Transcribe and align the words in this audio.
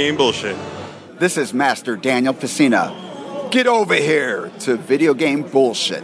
Game 0.00 0.16
Bullshit. 0.16 0.56
This 1.18 1.36
is 1.36 1.52
Master 1.52 1.94
Daniel 1.94 2.32
Pesina. 2.32 3.50
Get 3.50 3.66
over 3.66 3.94
here 3.94 4.50
to 4.60 4.78
Video 4.78 5.12
Game 5.12 5.42
Bullshit. 5.42 6.02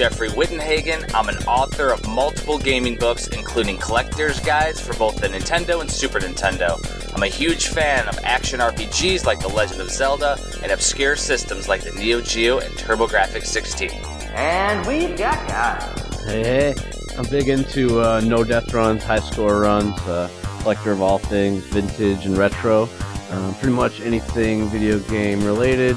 Jeffrey 0.00 0.30
Wittenhagen. 0.30 1.12
I'm 1.14 1.28
an 1.28 1.36
author 1.44 1.90
of 1.90 2.08
multiple 2.08 2.58
gaming 2.58 2.96
books, 2.96 3.26
including 3.26 3.76
collector's 3.76 4.40
guides 4.40 4.80
for 4.80 4.94
both 4.94 5.20
the 5.20 5.28
Nintendo 5.28 5.82
and 5.82 5.90
Super 5.90 6.18
Nintendo. 6.18 6.80
I'm 7.14 7.22
a 7.22 7.26
huge 7.26 7.68
fan 7.68 8.08
of 8.08 8.18
action 8.22 8.60
RPGs 8.60 9.26
like 9.26 9.40
The 9.40 9.48
Legend 9.48 9.82
of 9.82 9.90
Zelda 9.90 10.38
and 10.62 10.72
obscure 10.72 11.16
systems 11.16 11.68
like 11.68 11.82
the 11.82 11.90
Neo 11.90 12.22
Geo 12.22 12.60
and 12.60 12.72
TurboGrafx 12.76 13.44
16. 13.44 13.90
And 14.32 14.86
we've 14.86 15.18
got 15.18 15.46
guys. 15.46 16.24
Hey, 16.24 16.44
hey. 16.44 16.74
I'm 17.18 17.26
big 17.26 17.50
into 17.50 18.00
uh, 18.00 18.22
no 18.24 18.42
death 18.42 18.72
runs, 18.72 19.04
high 19.04 19.20
score 19.20 19.60
runs, 19.60 20.00
uh, 20.06 20.30
collector 20.62 20.92
of 20.92 21.02
all 21.02 21.18
things 21.18 21.62
vintage 21.64 22.24
and 22.24 22.38
retro. 22.38 22.88
Um, 23.32 23.54
pretty 23.56 23.74
much 23.74 24.00
anything 24.00 24.66
video 24.70 24.98
game 24.98 25.44
related. 25.44 25.94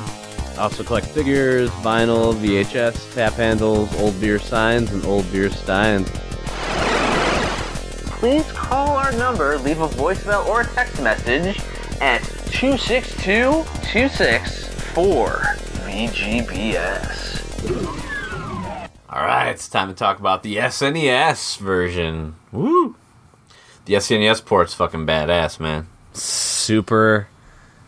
I 0.58 0.64
also 0.64 0.84
collect 0.84 1.08
figures, 1.08 1.70
vinyl, 1.70 2.36
VHS, 2.36 3.14
tap 3.16 3.34
handles, 3.34 3.94
old 4.00 4.20
beer 4.22 4.38
signs, 4.38 4.92
and 4.92 5.04
old 5.06 5.30
beer 5.32 5.50
steins. 5.50 6.08
Please 8.20 8.50
call 8.52 8.96
our 8.96 9.12
number, 9.14 9.58
leave 9.58 9.82
a 9.82 9.88
voicemail 9.88 10.46
or 10.48 10.62
a 10.62 10.68
text 10.68 11.02
message 11.02 11.60
at 12.00 12.22
262 12.52 13.64
264 13.92 15.28
VGBS. 15.86 17.34
All 19.10 19.22
right, 19.24 19.50
it's 19.50 19.68
time 19.68 19.90
to 19.90 19.94
talk 19.94 20.20
about 20.20 20.44
the 20.44 20.58
SNES 20.58 21.58
version. 21.58 22.36
Woo! 22.52 22.96
The 23.86 23.96
SNES 23.96 24.46
port's 24.46 24.74
fucking 24.74 25.06
badass, 25.06 25.60
man. 25.60 25.88
Super 26.14 27.28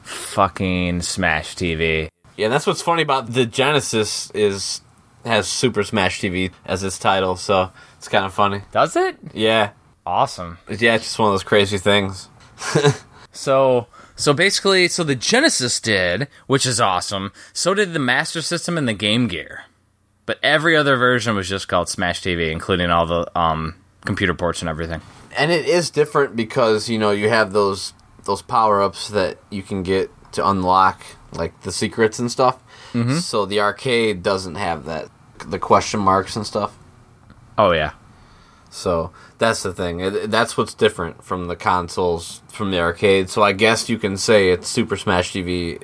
fucking 0.03 1.01
Smash 1.01 1.55
TV. 1.55 2.09
Yeah, 2.37 2.49
that's 2.49 2.67
what's 2.67 2.81
funny 2.81 3.01
about 3.01 3.31
the 3.33 3.45
Genesis 3.45 4.29
is 4.31 4.81
has 5.25 5.47
Super 5.47 5.83
Smash 5.83 6.19
TV 6.21 6.51
as 6.65 6.83
its 6.83 6.99
title, 6.99 7.35
so 7.35 7.71
it's 7.97 8.07
kind 8.07 8.25
of 8.25 8.33
funny. 8.33 8.61
Does 8.71 8.95
it? 8.95 9.17
Yeah, 9.33 9.71
Awesome. 10.05 10.59
yeah, 10.69 10.95
it's 10.95 11.05
just 11.05 11.17
one 11.17 11.29
of 11.29 11.33
those 11.33 11.43
crazy 11.43 11.77
things. 11.77 12.29
So 13.35 13.87
so 14.15 14.33
basically 14.33 14.87
so 14.87 15.03
the 15.03 15.15
Genesis 15.15 15.79
did, 15.81 16.27
which 16.47 16.65
is 16.65 16.79
awesome. 16.79 17.33
So 17.53 17.73
did 17.73 17.93
the 17.93 17.99
Master 17.99 18.41
System 18.41 18.77
and 18.77 18.87
the 18.87 18.93
Game 18.93 19.27
Gear. 19.27 19.65
But 20.25 20.39
every 20.41 20.75
other 20.75 20.95
version 20.95 21.35
was 21.35 21.47
just 21.49 21.67
called 21.67 21.89
Smash 21.89 22.21
TV, 22.21 22.49
including 22.49 22.89
all 22.89 23.05
the 23.05 23.37
um, 23.37 23.75
computer 24.05 24.33
ports 24.33 24.61
and 24.61 24.69
everything. 24.69 25.01
And 25.37 25.51
it 25.51 25.65
is 25.65 25.89
different 25.89 26.35
because 26.35 26.87
you 26.89 26.97
know 26.97 27.11
you 27.11 27.27
have 27.29 27.51
those 27.51 27.93
those 28.23 28.41
power 28.41 28.81
ups 28.81 29.09
that 29.09 29.37
you 29.49 29.61
can 29.61 29.83
get 29.83 30.09
to 30.31 30.47
unlock 30.47 31.05
like 31.35 31.61
the 31.61 31.71
secrets 31.71 32.19
and 32.19 32.31
stuff. 32.31 32.61
Mm-hmm. 32.93 33.17
So 33.17 33.45
the 33.45 33.59
arcade 33.59 34.23
doesn't 34.23 34.55
have 34.55 34.85
that 34.85 35.09
the 35.47 35.59
question 35.59 35.99
marks 35.99 36.35
and 36.35 36.45
stuff. 36.45 36.77
Oh 37.57 37.71
yeah. 37.71 37.91
So 38.69 39.11
that's 39.37 39.63
the 39.63 39.73
thing. 39.73 40.29
That's 40.29 40.57
what's 40.57 40.73
different 40.73 41.23
from 41.23 41.47
the 41.47 41.55
consoles 41.55 42.41
from 42.47 42.71
the 42.71 42.79
arcade. 42.79 43.29
So 43.29 43.41
I 43.41 43.53
guess 43.53 43.89
you 43.89 43.97
can 43.97 44.17
say 44.17 44.49
it's 44.49 44.67
Super 44.67 44.97
Smash 44.97 45.31
TV 45.31 45.81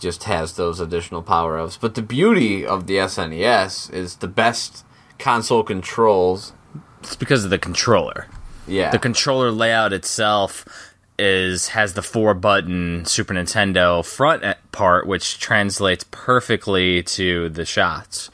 just 0.00 0.24
has 0.24 0.56
those 0.56 0.80
additional 0.80 1.22
power 1.22 1.58
ups. 1.58 1.76
But 1.76 1.94
the 1.94 2.02
beauty 2.02 2.66
of 2.66 2.86
the 2.86 2.96
SNES 2.96 3.92
is 3.92 4.16
the 4.16 4.28
best 4.28 4.84
console 5.18 5.62
controls. 5.62 6.52
It's 7.00 7.16
because 7.16 7.44
of 7.44 7.50
the 7.50 7.58
controller. 7.58 8.26
Yeah. 8.66 8.90
The 8.90 8.98
controller 8.98 9.50
layout 9.50 9.92
itself 9.92 10.93
is 11.18 11.68
has 11.68 11.94
the 11.94 12.02
four 12.02 12.34
button 12.34 13.04
Super 13.04 13.34
Nintendo 13.34 14.04
front 14.04 14.42
part, 14.72 15.06
which 15.06 15.38
translates 15.38 16.04
perfectly 16.10 17.02
to 17.04 17.48
the 17.50 17.64
shots. 17.64 18.30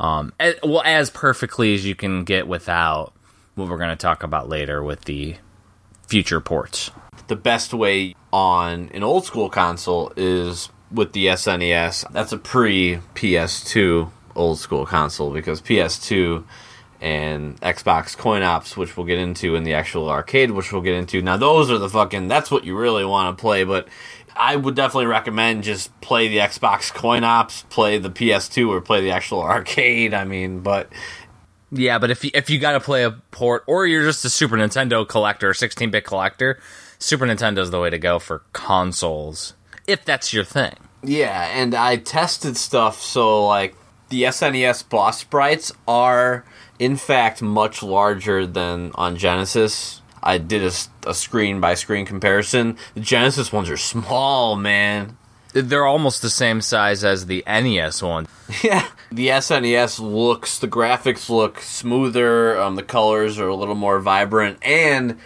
Um, 0.00 0.32
a- 0.40 0.54
well, 0.62 0.82
as 0.84 1.10
perfectly 1.10 1.74
as 1.74 1.84
you 1.84 1.94
can 1.94 2.24
get 2.24 2.46
without 2.46 3.12
what 3.54 3.68
we're 3.68 3.78
going 3.78 3.90
to 3.90 3.96
talk 3.96 4.22
about 4.22 4.48
later 4.48 4.82
with 4.82 5.04
the 5.04 5.36
future 6.06 6.40
ports. 6.40 6.90
the 7.26 7.36
best 7.36 7.74
way 7.74 8.14
on 8.32 8.90
an 8.94 9.02
old 9.02 9.24
school 9.24 9.50
console 9.50 10.12
is 10.16 10.70
with 10.90 11.12
the 11.12 11.26
SNES. 11.26 12.10
That's 12.12 12.32
a 12.32 12.38
pre 12.38 13.00
PS2 13.14 14.10
old 14.34 14.58
school 14.58 14.86
console 14.86 15.32
because 15.32 15.60
PS2 15.60 16.44
and 17.00 17.60
Xbox 17.60 18.16
coin 18.16 18.42
ops, 18.42 18.76
which 18.76 18.96
we'll 18.96 19.06
get 19.06 19.18
into 19.18 19.54
in 19.54 19.64
the 19.64 19.74
actual 19.74 20.08
arcade, 20.08 20.50
which 20.50 20.72
we'll 20.72 20.82
get 20.82 20.94
into. 20.94 21.22
Now, 21.22 21.36
those 21.36 21.70
are 21.70 21.78
the 21.78 21.88
fucking, 21.88 22.28
that's 22.28 22.50
what 22.50 22.64
you 22.64 22.76
really 22.76 23.04
want 23.04 23.36
to 23.36 23.40
play, 23.40 23.64
but 23.64 23.88
I 24.36 24.56
would 24.56 24.74
definitely 24.74 25.06
recommend 25.06 25.64
just 25.64 25.98
play 26.00 26.28
the 26.28 26.38
Xbox 26.38 26.92
coin 26.92 27.24
ops, 27.24 27.62
play 27.70 27.98
the 27.98 28.10
PS2, 28.10 28.68
or 28.68 28.80
play 28.80 29.00
the 29.00 29.10
actual 29.10 29.40
arcade. 29.42 30.14
I 30.14 30.24
mean, 30.24 30.60
but 30.60 30.90
Yeah, 31.70 31.98
but 31.98 32.10
if 32.10 32.24
you, 32.24 32.30
if 32.34 32.50
you 32.50 32.58
got 32.58 32.72
to 32.72 32.80
play 32.80 33.04
a 33.04 33.12
port, 33.30 33.64
or 33.66 33.86
you're 33.86 34.04
just 34.04 34.24
a 34.24 34.30
Super 34.30 34.56
Nintendo 34.56 35.06
collector, 35.06 35.52
16 35.54 35.90
bit 35.90 36.04
collector, 36.04 36.58
Super 36.98 37.26
Nintendo's 37.26 37.70
the 37.70 37.80
way 37.80 37.90
to 37.90 37.98
go 37.98 38.18
for 38.18 38.42
consoles, 38.52 39.54
if 39.86 40.04
that's 40.04 40.32
your 40.32 40.44
thing. 40.44 40.74
Yeah, 41.02 41.46
and 41.54 41.74
I 41.74 41.96
tested 41.96 42.56
stuff 42.56 43.00
so 43.00 43.46
like 43.46 43.76
the 44.08 44.24
SNES 44.24 44.88
boss 44.88 45.20
sprites 45.20 45.72
are 45.86 46.44
in 46.78 46.96
fact 46.96 47.42
much 47.42 47.82
larger 47.82 48.46
than 48.46 48.92
on 48.94 49.16
Genesis. 49.16 50.00
I 50.22 50.38
did 50.38 50.62
a, 51.06 51.14
screen 51.14 51.60
by 51.60 51.74
screen 51.74 52.04
comparison. 52.04 52.76
The 52.94 53.00
Genesis 53.00 53.52
ones 53.52 53.70
are 53.70 53.76
small, 53.76 54.56
man. 54.56 55.16
They're 55.52 55.86
almost 55.86 56.22
the 56.22 56.30
same 56.30 56.60
size 56.60 57.04
as 57.04 57.26
the 57.26 57.42
NES 57.46 58.02
one. 58.02 58.26
Yeah, 58.62 58.86
the 59.12 59.28
SNES 59.28 60.00
looks, 60.00 60.58
the 60.58 60.68
graphics 60.68 61.28
look 61.28 61.60
smoother. 61.60 62.58
Um, 62.58 62.76
the 62.76 62.82
colors 62.82 63.38
are 63.38 63.48
a 63.48 63.54
little 63.54 63.74
more 63.74 64.00
vibrant, 64.00 64.58
and 64.62 65.18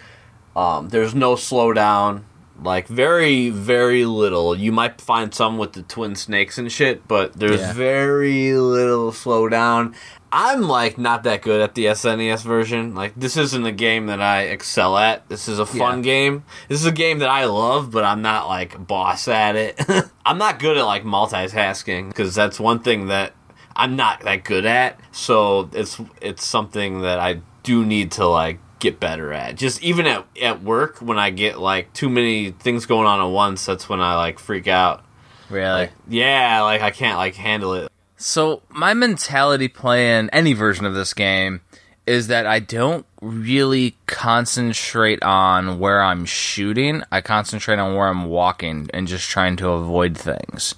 um, 0.57 0.89
there's 0.89 1.15
no 1.15 1.35
slowdown. 1.35 2.23
Like 2.61 2.87
very, 2.87 3.49
very 3.49 4.05
little. 4.05 4.55
You 4.57 4.71
might 4.71 5.01
find 5.01 5.33
some 5.33 5.57
with 5.57 5.73
the 5.73 5.81
twin 5.83 6.15
snakes 6.15 6.57
and 6.57 6.71
shit, 6.71 7.07
but 7.07 7.33
there's 7.33 7.59
Yeah. 7.61 7.73
very 7.73 8.53
little 8.53 9.11
slowdown. 9.11 9.93
I'm 10.31 10.61
like 10.63 10.97
not 10.97 11.23
that 11.23 11.41
good 11.43 11.61
at 11.61 11.75
the 11.75 11.85
SNES 11.87 12.41
version. 12.43 12.95
Like 12.95 13.13
this 13.15 13.37
isn't 13.37 13.65
a 13.65 13.71
game 13.71 14.07
that 14.07 14.21
I 14.21 14.43
excel 14.43 14.97
at. 14.97 15.27
This 15.29 15.47
is 15.47 15.59
a 15.59 15.65
fun 15.65 15.99
Yeah. 15.99 16.03
game. 16.03 16.43
This 16.69 16.79
is 16.79 16.85
a 16.87 16.91
game 16.91 17.19
that 17.19 17.29
I 17.29 17.45
love, 17.45 17.91
but 17.91 18.03
I'm 18.03 18.21
not 18.21 18.47
like 18.47 18.87
boss 18.87 19.27
at 19.27 19.55
it. 19.55 19.79
I'm 20.25 20.37
not 20.37 20.57
good 20.59 20.77
at 20.77 20.85
like 20.85 21.03
multitasking 21.03 22.09
because 22.09 22.33
that's 22.33 22.59
one 22.59 22.79
thing 22.79 23.07
that 23.07 23.33
I'm 23.75 23.95
not 23.95 24.21
that 24.21 24.43
good 24.43 24.65
at. 24.65 24.99
So 25.11 25.69
it's 25.73 25.99
it's 26.21 26.45
something 26.45 27.01
that 27.01 27.19
I 27.19 27.41
do 27.63 27.85
need 27.85 28.11
to 28.13 28.25
like 28.27 28.59
get 28.83 28.99
better 28.99 29.33
at. 29.33 29.55
Just 29.55 29.81
even 29.81 30.05
at 30.05 30.25
at 30.39 30.61
work 30.61 30.99
when 30.99 31.17
I 31.17 31.31
get 31.31 31.57
like 31.57 31.91
too 31.93 32.09
many 32.09 32.51
things 32.51 32.85
going 32.85 33.07
on 33.07 33.19
at 33.19 33.33
once, 33.33 33.65
that's 33.65 33.89
when 33.89 34.01
I 34.01 34.15
like 34.15 34.37
freak 34.37 34.67
out. 34.67 35.03
Really? 35.49 35.89
Yeah, 36.07 36.61
like 36.61 36.81
I 36.81 36.91
can't 36.91 37.17
like 37.17 37.35
handle 37.35 37.73
it. 37.73 37.91
So 38.17 38.61
my 38.69 38.93
mentality 38.93 39.67
playing 39.67 40.29
any 40.31 40.53
version 40.53 40.85
of 40.85 40.93
this 40.93 41.13
game 41.13 41.61
is 42.05 42.27
that 42.27 42.45
I 42.45 42.59
don't 42.59 43.05
really 43.21 43.95
concentrate 44.07 45.23
on 45.23 45.79
where 45.79 46.01
I'm 46.01 46.25
shooting. 46.25 47.03
I 47.11 47.21
concentrate 47.21 47.79
on 47.79 47.95
where 47.95 48.09
I'm 48.09 48.25
walking 48.25 48.89
and 48.93 49.07
just 49.07 49.29
trying 49.29 49.55
to 49.57 49.69
avoid 49.69 50.17
things. 50.17 50.75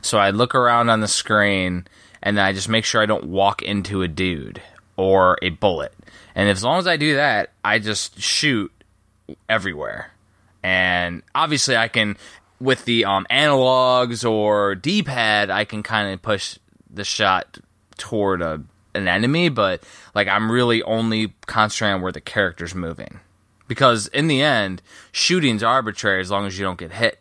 So 0.00 0.18
I 0.18 0.30
look 0.30 0.54
around 0.54 0.88
on 0.88 1.00
the 1.00 1.08
screen 1.08 1.86
and 2.22 2.36
then 2.36 2.44
I 2.44 2.52
just 2.52 2.68
make 2.68 2.84
sure 2.84 3.02
I 3.02 3.06
don't 3.06 3.24
walk 3.24 3.62
into 3.62 4.02
a 4.02 4.08
dude 4.08 4.62
or 5.00 5.38
a 5.40 5.48
bullet. 5.48 5.94
And 6.34 6.48
as 6.48 6.62
long 6.62 6.78
as 6.78 6.86
I 6.86 6.98
do 6.98 7.16
that, 7.16 7.50
I 7.64 7.78
just 7.78 8.20
shoot 8.20 8.70
everywhere. 9.48 10.12
And 10.62 11.22
obviously 11.34 11.76
I 11.76 11.88
can 11.88 12.18
with 12.60 12.84
the 12.84 13.06
um, 13.06 13.26
analogs 13.30 14.28
or 14.28 14.74
D-pad, 14.74 15.48
I 15.48 15.64
can 15.64 15.82
kind 15.82 16.12
of 16.12 16.20
push 16.20 16.58
the 16.90 17.04
shot 17.04 17.58
toward 17.96 18.42
a 18.42 18.62
an 18.92 19.08
enemy, 19.08 19.48
but 19.48 19.82
like 20.14 20.28
I'm 20.28 20.50
really 20.50 20.82
only 20.82 21.32
concentrating 21.46 21.94
on 21.94 22.02
where 22.02 22.12
the 22.12 22.20
character's 22.20 22.74
moving. 22.74 23.20
Because 23.68 24.08
in 24.08 24.26
the 24.26 24.42
end, 24.42 24.82
shooting's 25.12 25.62
arbitrary 25.62 26.20
as 26.20 26.30
long 26.30 26.44
as 26.46 26.58
you 26.58 26.64
don't 26.64 26.78
get 26.78 26.92
hit. 26.92 27.20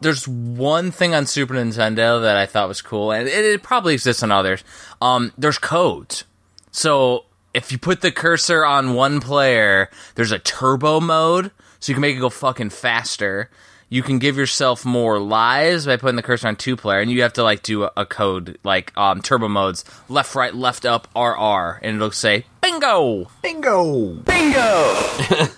There's 0.00 0.28
one 0.28 0.92
thing 0.92 1.12
on 1.12 1.26
Super 1.26 1.54
Nintendo 1.54 2.22
that 2.22 2.36
I 2.36 2.46
thought 2.46 2.68
was 2.68 2.80
cool, 2.80 3.10
and 3.10 3.26
it, 3.26 3.44
it 3.44 3.62
probably 3.64 3.94
exists 3.94 4.22
on 4.22 4.30
others. 4.30 4.62
Um, 5.02 5.32
there's 5.36 5.58
codes. 5.58 6.22
So 6.70 7.24
if 7.54 7.72
you 7.72 7.78
put 7.78 8.00
the 8.00 8.12
cursor 8.12 8.64
on 8.64 8.94
one 8.94 9.20
player, 9.20 9.90
there's 10.14 10.32
a 10.32 10.38
turbo 10.38 11.00
mode, 11.00 11.50
so 11.80 11.90
you 11.90 11.94
can 11.94 12.02
make 12.02 12.16
it 12.16 12.20
go 12.20 12.30
fucking 12.30 12.70
faster 12.70 13.50
you 13.88 14.02
can 14.02 14.18
give 14.18 14.36
yourself 14.36 14.84
more 14.84 15.18
lives 15.18 15.86
by 15.86 15.96
putting 15.96 16.16
the 16.16 16.22
cursor 16.22 16.48
on 16.48 16.56
two 16.56 16.76
player, 16.76 17.00
and 17.00 17.10
you 17.10 17.22
have 17.22 17.32
to 17.34 17.42
like 17.42 17.62
do 17.62 17.84
a, 17.84 17.92
a 17.96 18.06
code 18.06 18.58
like 18.64 18.96
um, 18.96 19.22
turbo 19.22 19.48
modes 19.48 19.84
left, 20.08 20.34
right, 20.34 20.54
left, 20.54 20.84
up, 20.84 21.08
RR, 21.16 21.80
and 21.82 21.96
it'll 21.96 22.10
say 22.10 22.44
bingo, 22.60 23.30
Bingo! 23.42 24.14
Bingo! 24.14 24.94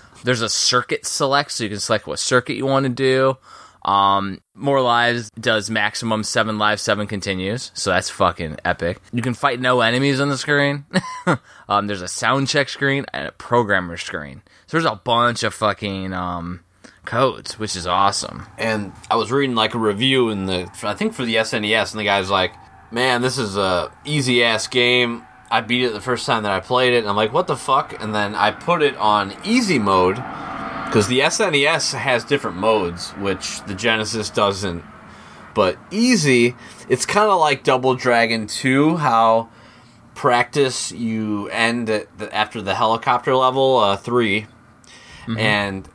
There's 0.25 0.43
a 0.43 0.49
circuit 0.49 1.07
select, 1.07 1.53
so 1.53 1.65
you 1.65 1.71
can 1.71 1.81
select 1.81 2.07
what 2.07 2.19
circuit 2.19 2.55
you 2.55 2.67
want 2.67 2.85
to 2.85 2.91
do. 2.91 3.39
Um, 3.85 4.41
more 4.55 4.81
lives 4.81 5.31
does 5.41 5.71
maximum 5.71 6.23
seven 6.23 6.59
lives, 6.59 6.83
seven 6.83 7.07
continues, 7.07 7.71
so 7.75 7.91
that's 7.91 8.11
fucking 8.11 8.59
epic. 8.65 9.01
You 9.13 9.23
can 9.23 9.35
fight 9.35 9.61
no 9.61 9.81
enemies 9.81 10.21
on 10.21 10.29
the 10.29 10.37
screen. 10.37 10.85
um, 11.69 11.87
there's 11.87 12.03
a 12.03 12.09
sound 12.09 12.49
check 12.49 12.69
screen 12.69 13.07
and 13.13 13.29
a 13.29 13.33
programmer 13.33 13.97
screen. 13.97 14.43
So 14.67 14.77
there's 14.77 14.91
a 14.91 14.97
bunch 14.97 15.43
of 15.43 15.55
fucking 15.55 16.13
um 16.13 16.61
codes, 17.05 17.59
which 17.59 17.77
is 17.77 17.87
awesome. 17.87 18.47
And 18.59 18.93
I 19.11 19.17
was 19.17 19.33
reading 19.33 19.57
like 19.57 19.75
a 19.75 19.79
review 19.79 20.29
in 20.29 20.47
the 20.47 20.71
I 20.83 20.95
think 20.95 21.15
for 21.15 21.25
the 21.25 21.37
SNES, 21.37 21.93
and 21.93 22.01
the 22.01 22.05
guy's 22.05 22.31
like, 22.31 22.53
"Man, 22.91 23.23
this 23.23 23.39
is 23.39 23.57
a 23.57 23.91
easy 24.05 24.45
ass 24.45 24.67
game. 24.67 25.25
I 25.51 25.63
beat 25.63 25.85
it 25.85 25.93
the 25.93 26.01
first 26.01 26.27
time 26.27 26.43
that 26.43 26.53
I 26.53 26.61
played 26.61 26.93
it." 26.93 26.99
And 26.99 27.09
I'm 27.09 27.17
like, 27.17 27.33
"What 27.33 27.47
the 27.47 27.57
fuck?" 27.57 28.01
And 28.01 28.15
then 28.15 28.35
I 28.35 28.51
put 28.51 28.83
it 28.83 28.97
on 28.97 29.35
easy 29.45 29.79
mode 29.79 30.23
because 30.91 31.07
the 31.07 31.21
SNES 31.21 31.95
has 31.95 32.25
different 32.25 32.57
modes, 32.57 33.13
which 33.13 33.63
the 33.67 33.77
Genesis 33.77 34.29
doesn't. 34.29 34.83
But 35.55 35.79
easy, 35.93 36.57
it's 36.89 37.07
kind 37.07 37.31
of 37.31 37.39
like 37.39 37.63
Double 37.63 37.95
Dragon 37.95 38.49
2, 38.49 38.97
how 38.97 39.51
practice 40.17 40.91
you 40.91 41.47
end 41.51 41.89
at 41.89 42.19
the, 42.19 42.35
after 42.35 42.61
the 42.61 42.75
helicopter 42.75 43.37
level 43.37 43.77
uh, 43.79 43.97
3 43.97 44.49
and 45.39 45.89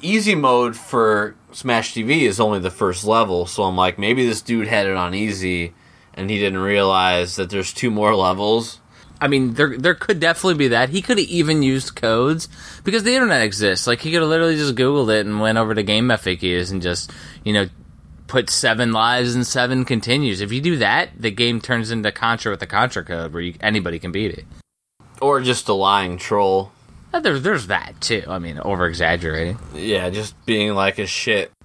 easy 0.00 0.34
mode 0.34 0.76
for 0.76 1.36
Smash 1.52 1.92
TV 1.92 2.22
is 2.22 2.40
only 2.40 2.58
the 2.58 2.70
first 2.70 3.04
level, 3.04 3.44
so 3.44 3.64
I'm 3.64 3.76
like, 3.76 3.98
maybe 3.98 4.26
this 4.26 4.40
dude 4.40 4.66
had 4.66 4.86
it 4.86 4.96
on 4.96 5.14
easy 5.14 5.74
and 6.14 6.30
he 6.30 6.38
didn't 6.38 6.60
realize 6.60 7.36
that 7.36 7.50
there's 7.50 7.74
two 7.74 7.90
more 7.90 8.16
levels. 8.16 8.80
I 9.20 9.28
mean, 9.28 9.54
there 9.54 9.76
there 9.76 9.94
could 9.94 10.20
definitely 10.20 10.54
be 10.54 10.68
that. 10.68 10.90
He 10.90 11.02
could 11.02 11.18
have 11.18 11.26
even 11.28 11.62
used 11.62 11.96
codes 11.96 12.48
because 12.84 13.02
the 13.02 13.14
internet 13.14 13.42
exists. 13.42 13.86
Like 13.86 14.00
he 14.00 14.10
could 14.12 14.20
have 14.20 14.28
literally 14.28 14.56
just 14.56 14.74
Googled 14.76 15.12
it 15.12 15.26
and 15.26 15.40
went 15.40 15.58
over 15.58 15.74
to 15.74 15.82
Game 15.82 16.08
FAQs 16.08 16.70
and 16.70 16.80
just 16.80 17.10
you 17.44 17.52
know 17.52 17.66
put 18.28 18.50
seven 18.50 18.92
lives 18.92 19.34
and 19.34 19.46
seven 19.46 19.84
continues. 19.84 20.40
If 20.40 20.52
you 20.52 20.60
do 20.60 20.76
that, 20.76 21.10
the 21.18 21.30
game 21.30 21.60
turns 21.60 21.90
into 21.90 22.12
Contra 22.12 22.50
with 22.52 22.60
the 22.60 22.66
Contra 22.66 23.02
code 23.04 23.32
where 23.32 23.42
you, 23.42 23.54
anybody 23.60 23.98
can 23.98 24.12
beat 24.12 24.32
it. 24.32 24.44
Or 25.20 25.40
just 25.40 25.68
a 25.68 25.72
lying 25.72 26.18
troll. 26.18 26.70
Uh, 27.12 27.20
There's 27.20 27.42
there's 27.42 27.66
that 27.68 28.00
too. 28.00 28.22
I 28.28 28.38
mean, 28.38 28.58
over 28.58 28.86
exaggerating. 28.86 29.58
Yeah, 29.74 30.10
just 30.10 30.34
being 30.46 30.74
like 30.74 30.98
a 30.98 31.06
shit. 31.06 31.50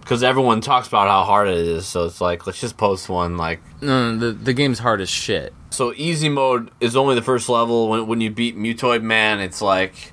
Because 0.00 0.22
everyone 0.22 0.60
talks 0.60 0.86
about 0.86 1.08
how 1.08 1.22
hard 1.24 1.48
it 1.48 1.56
is, 1.56 1.86
so 1.86 2.04
it's 2.04 2.20
like, 2.20 2.46
let's 2.46 2.60
just 2.60 2.76
post 2.76 3.08
one. 3.08 3.38
Like, 3.38 3.60
No, 3.80 4.14
the 4.14 4.32
the 4.32 4.52
game's 4.52 4.78
hard 4.78 5.00
as 5.00 5.08
shit. 5.08 5.54
So 5.74 5.92
easy 5.96 6.28
mode 6.28 6.70
is 6.80 6.96
only 6.96 7.14
the 7.14 7.22
first 7.22 7.48
level. 7.48 7.88
When 7.88 8.06
when 8.06 8.20
you 8.20 8.30
beat 8.30 8.56
Mutoid 8.56 9.02
Man, 9.02 9.40
it's 9.40 9.60
like 9.60 10.12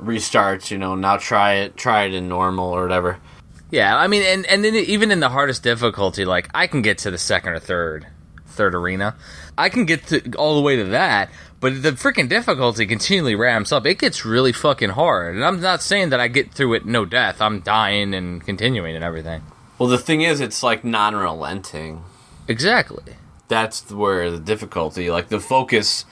restarts. 0.00 0.70
You 0.70 0.78
know, 0.78 0.94
now 0.94 1.16
try 1.16 1.54
it, 1.54 1.76
try 1.76 2.04
it 2.04 2.14
in 2.14 2.28
normal 2.28 2.70
or 2.70 2.82
whatever. 2.82 3.18
Yeah, 3.70 3.96
I 3.96 4.06
mean, 4.06 4.22
and 4.22 4.46
and 4.46 4.64
then 4.64 4.74
even 4.74 5.10
in 5.10 5.20
the 5.20 5.28
hardest 5.28 5.62
difficulty, 5.62 6.24
like 6.24 6.48
I 6.54 6.66
can 6.66 6.82
get 6.82 6.98
to 6.98 7.10
the 7.10 7.18
second 7.18 7.52
or 7.52 7.58
third, 7.58 8.06
third 8.46 8.74
arena, 8.74 9.16
I 9.56 9.68
can 9.68 9.84
get 9.84 10.06
to 10.08 10.32
all 10.36 10.56
the 10.56 10.62
way 10.62 10.76
to 10.76 10.84
that. 10.84 11.30
But 11.60 11.82
the 11.82 11.90
freaking 11.92 12.28
difficulty 12.28 12.86
continually 12.86 13.34
ramps 13.34 13.72
up. 13.72 13.84
It 13.84 13.98
gets 13.98 14.24
really 14.24 14.52
fucking 14.52 14.90
hard, 14.90 15.34
and 15.34 15.44
I'm 15.44 15.60
not 15.60 15.82
saying 15.82 16.10
that 16.10 16.20
I 16.20 16.28
get 16.28 16.52
through 16.52 16.74
it 16.74 16.86
no 16.86 17.04
death. 17.04 17.42
I'm 17.42 17.60
dying 17.60 18.14
and 18.14 18.44
continuing 18.44 18.94
and 18.94 19.04
everything. 19.04 19.42
Well, 19.78 19.88
the 19.88 19.98
thing 19.98 20.22
is, 20.22 20.40
it's 20.40 20.62
like 20.62 20.84
non-relenting. 20.84 22.04
Exactly. 22.46 23.14
That's 23.48 23.90
where 23.90 24.30
the 24.30 24.38
difficulty, 24.38 25.10
like 25.10 25.28
the 25.28 25.40
focus, 25.40 26.04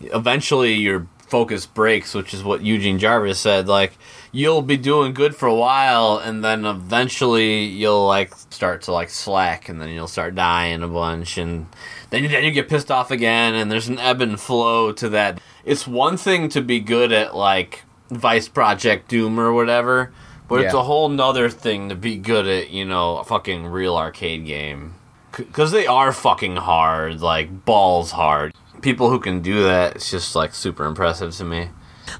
eventually 0.00 0.74
your 0.74 1.06
focus 1.26 1.66
breaks, 1.66 2.14
which 2.14 2.34
is 2.34 2.44
what 2.44 2.62
Eugene 2.62 2.98
Jarvis 2.98 3.40
said. 3.40 3.66
Like 3.66 3.98
you'll 4.32 4.62
be 4.62 4.76
doing 4.76 5.14
good 5.14 5.34
for 5.34 5.46
a 5.46 5.54
while, 5.54 6.18
and 6.18 6.44
then 6.44 6.64
eventually 6.64 7.64
you'll 7.64 8.06
like 8.06 8.34
start 8.50 8.82
to 8.82 8.92
like 8.92 9.10
slack, 9.10 9.68
and 9.68 9.80
then 9.80 9.88
you'll 9.88 10.06
start 10.08 10.34
dying 10.34 10.82
a 10.82 10.88
bunch, 10.88 11.38
and 11.38 11.66
then 12.10 12.22
you, 12.22 12.28
then 12.28 12.44
you 12.44 12.50
get 12.50 12.68
pissed 12.68 12.90
off 12.90 13.10
again, 13.10 13.54
and 13.54 13.70
there's 13.70 13.88
an 13.88 13.98
ebb 13.98 14.20
and 14.20 14.38
flow 14.38 14.92
to 14.92 15.08
that. 15.08 15.40
It's 15.64 15.86
one 15.86 16.16
thing 16.16 16.48
to 16.50 16.60
be 16.60 16.80
good 16.80 17.12
at 17.12 17.34
like 17.34 17.82
Vice 18.10 18.48
Project 18.48 19.08
Doom 19.08 19.40
or 19.40 19.52
whatever. 19.52 20.12
But 20.46 20.60
it's 20.60 20.74
a 20.74 20.82
whole 20.82 21.08
nother 21.08 21.48
thing 21.48 21.88
to 21.88 21.94
be 21.94 22.16
good 22.16 22.46
at, 22.46 22.70
you 22.70 22.84
know, 22.84 23.16
a 23.16 23.24
fucking 23.24 23.64
real 23.66 23.96
arcade 23.96 24.44
game. 24.44 24.94
Because 25.36 25.72
they 25.72 25.86
are 25.86 26.12
fucking 26.12 26.56
hard, 26.56 27.20
like 27.20 27.64
balls 27.64 28.12
hard. 28.12 28.54
People 28.82 29.10
who 29.10 29.18
can 29.18 29.40
do 29.40 29.62
that, 29.64 29.96
it's 29.96 30.10
just 30.10 30.34
like 30.36 30.54
super 30.54 30.84
impressive 30.84 31.32
to 31.36 31.44
me. 31.44 31.68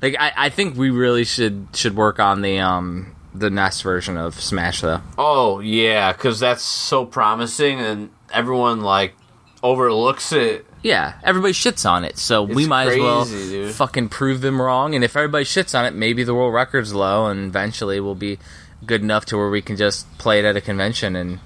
Like 0.00 0.16
I, 0.18 0.32
I 0.36 0.48
think 0.48 0.76
we 0.76 0.90
really 0.90 1.24
should 1.24 1.68
should 1.74 1.94
work 1.96 2.18
on 2.18 2.40
the 2.42 2.58
um 2.58 3.14
the 3.34 3.50
NES 3.50 3.82
version 3.82 4.16
of 4.16 4.40
Smash 4.40 4.80
though. 4.80 5.00
Oh, 5.18 5.60
yeah, 5.60 6.12
because 6.12 6.40
that's 6.40 6.62
so 6.62 7.04
promising 7.04 7.80
and 7.80 8.10
everyone 8.32 8.80
like 8.80 9.14
overlooks 9.62 10.32
it. 10.32 10.66
Yeah, 10.82 11.14
everybody 11.22 11.54
shits 11.54 11.88
on 11.88 12.04
it, 12.04 12.18
so 12.18 12.42
we 12.42 12.62
It's 12.62 12.68
might 12.68 12.88
as 12.88 12.98
well 12.98 13.24
dude. 13.24 13.74
fucking 13.74 14.10
prove 14.10 14.42
them 14.42 14.60
wrong. 14.60 14.94
And 14.94 15.02
if 15.02 15.16
everybody 15.16 15.44
shits 15.44 15.76
on 15.78 15.86
it, 15.86 15.94
maybe 15.94 16.24
the 16.24 16.34
world 16.34 16.52
record's 16.52 16.92
low, 16.92 17.26
and 17.26 17.46
eventually 17.46 18.00
we'll 18.00 18.14
be 18.14 18.38
good 18.84 19.00
enough 19.02 19.24
to 19.26 19.36
where 19.38 19.48
we 19.48 19.62
can 19.62 19.76
just 19.76 20.06
play 20.18 20.38
it 20.38 20.44
at 20.44 20.56
a 20.56 20.60
convention 20.60 21.16
and 21.16 21.40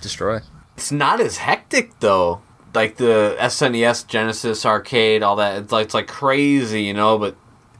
destroy. 0.00 0.40
It's 0.76 0.92
not 0.92 1.20
as 1.20 1.38
hectic 1.38 1.98
though. 2.00 2.42
Like 2.74 2.96
the 2.96 3.36
SNES, 3.38 4.06
Genesis, 4.08 4.66
arcade, 4.66 5.22
all 5.22 5.36
that. 5.36 5.62
It's 5.62 5.72
like 5.72 5.84
it's 5.86 5.94
like 5.94 6.08
crazy, 6.08 6.82
you 6.82 6.94
know. 6.94 7.18
But 7.18 7.36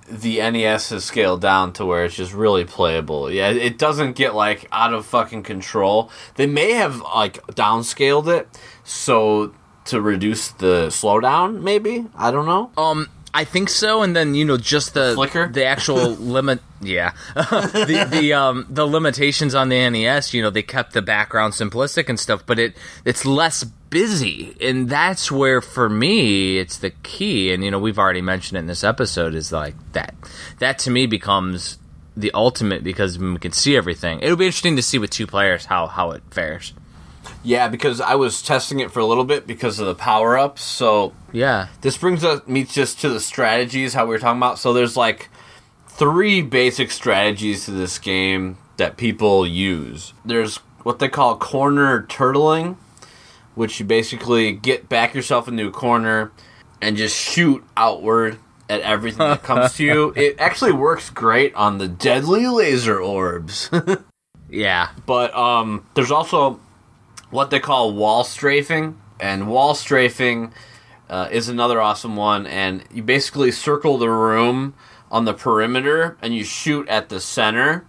the 0.08 0.38
NES 0.38 0.92
is 0.92 1.04
scaled 1.04 1.40
down 1.40 1.72
to 1.74 1.84
where 1.84 2.04
it's 2.04 2.14
just 2.14 2.32
really 2.32 2.64
playable. 2.64 3.30
Yeah, 3.30 3.50
it 3.50 3.78
doesn't 3.78 4.14
get 4.14 4.34
like 4.34 4.68
out 4.70 4.94
of 4.94 5.06
fucking 5.06 5.42
control. 5.42 6.10
They 6.36 6.46
may 6.46 6.72
have 6.72 7.00
like 7.00 7.44
downscaled 7.48 8.28
it 8.28 8.48
so 8.84 9.54
to 9.86 10.00
reduce 10.00 10.48
the 10.48 10.86
slowdown. 10.88 11.62
Maybe 11.62 12.06
I 12.14 12.30
don't 12.30 12.46
know. 12.46 12.70
Um, 12.76 13.08
I 13.36 13.42
think 13.44 13.68
so, 13.68 14.02
and 14.02 14.14
then 14.14 14.36
you 14.36 14.44
know 14.44 14.56
just 14.56 14.94
the 14.94 15.14
Flicker? 15.16 15.48
the 15.48 15.64
actual 15.64 16.10
limit. 16.10 16.60
Yeah, 16.80 17.12
the 17.34 18.06
the 18.08 18.32
um 18.32 18.66
the 18.70 18.86
limitations 18.86 19.56
on 19.56 19.70
the 19.70 19.90
NES. 19.90 20.32
You 20.32 20.42
know 20.42 20.50
they 20.50 20.62
kept 20.62 20.92
the 20.92 21.02
background 21.02 21.54
simplistic 21.54 22.08
and 22.08 22.18
stuff, 22.18 22.46
but 22.46 22.60
it 22.60 22.76
it's 23.04 23.26
less 23.26 23.64
busy, 23.64 24.56
and 24.60 24.88
that's 24.88 25.32
where 25.32 25.60
for 25.60 25.88
me 25.88 26.58
it's 26.58 26.78
the 26.78 26.90
key. 27.02 27.52
And 27.52 27.64
you 27.64 27.72
know 27.72 27.80
we've 27.80 27.98
already 27.98 28.22
mentioned 28.22 28.56
it 28.56 28.60
in 28.60 28.66
this 28.68 28.84
episode 28.84 29.34
is 29.34 29.50
like 29.50 29.74
that. 29.94 30.14
That 30.60 30.78
to 30.80 30.90
me 30.90 31.06
becomes 31.06 31.78
the 32.16 32.30
ultimate 32.34 32.84
because 32.84 33.18
we 33.18 33.36
can 33.38 33.50
see 33.50 33.76
everything. 33.76 34.20
It'll 34.20 34.36
be 34.36 34.46
interesting 34.46 34.76
to 34.76 34.82
see 34.82 34.98
with 34.98 35.10
two 35.10 35.26
players 35.26 35.64
how 35.64 35.88
how 35.88 36.12
it 36.12 36.22
fares. 36.30 36.72
Yeah, 37.44 37.68
because 37.68 38.00
I 38.00 38.14
was 38.14 38.42
testing 38.42 38.80
it 38.80 38.90
for 38.90 39.00
a 39.00 39.06
little 39.06 39.24
bit 39.24 39.46
because 39.46 39.78
of 39.78 39.86
the 39.86 39.94
power 39.94 40.36
ups. 40.38 40.62
So 40.62 41.12
Yeah, 41.32 41.68
This 41.82 41.96
brings 41.98 42.24
us 42.24 42.46
me 42.48 42.64
just 42.64 43.00
to 43.02 43.08
the 43.10 43.20
strategies 43.20 43.94
how 43.94 44.04
we 44.06 44.10
were 44.10 44.18
talking 44.18 44.38
about. 44.38 44.58
So 44.58 44.72
there's 44.72 44.96
like 44.96 45.28
three 45.86 46.40
basic 46.42 46.90
strategies 46.90 47.66
to 47.66 47.70
this 47.70 47.98
game 47.98 48.56
that 48.78 48.96
people 48.96 49.46
use. 49.46 50.12
There's 50.24 50.56
what 50.82 50.98
they 50.98 51.08
call 51.08 51.36
corner 51.36 52.02
turtling, 52.08 52.76
which 53.54 53.78
you 53.78 53.86
basically 53.86 54.52
get 54.52 54.88
back 54.88 55.14
yourself 55.14 55.46
into 55.46 55.68
a 55.68 55.70
corner 55.70 56.32
and 56.80 56.96
just 56.96 57.16
shoot 57.16 57.62
outward 57.76 58.38
at 58.68 58.80
everything 58.80 59.18
that 59.28 59.42
comes 59.42 59.74
to 59.74 59.84
you. 59.84 60.12
It 60.16 60.36
actually 60.40 60.72
works 60.72 61.10
great 61.10 61.54
on 61.54 61.78
the 61.78 61.88
deadly 61.88 62.46
laser 62.48 62.98
orbs. 63.00 63.70
Yeah. 64.50 64.90
but 65.04 65.34
um, 65.34 65.84
there's 65.94 66.10
also 66.12 66.60
what 67.30 67.50
they 67.50 67.60
call 67.60 67.92
wall 67.92 68.24
strafing, 68.24 69.00
and 69.20 69.48
wall 69.48 69.74
strafing 69.74 70.52
uh, 71.08 71.28
is 71.30 71.48
another 71.48 71.80
awesome 71.80 72.16
one. 72.16 72.46
And 72.46 72.84
you 72.92 73.02
basically 73.02 73.50
circle 73.50 73.98
the 73.98 74.10
room 74.10 74.74
on 75.10 75.24
the 75.24 75.34
perimeter, 75.34 76.16
and 76.20 76.34
you 76.34 76.44
shoot 76.44 76.88
at 76.88 77.08
the 77.08 77.20
center. 77.20 77.86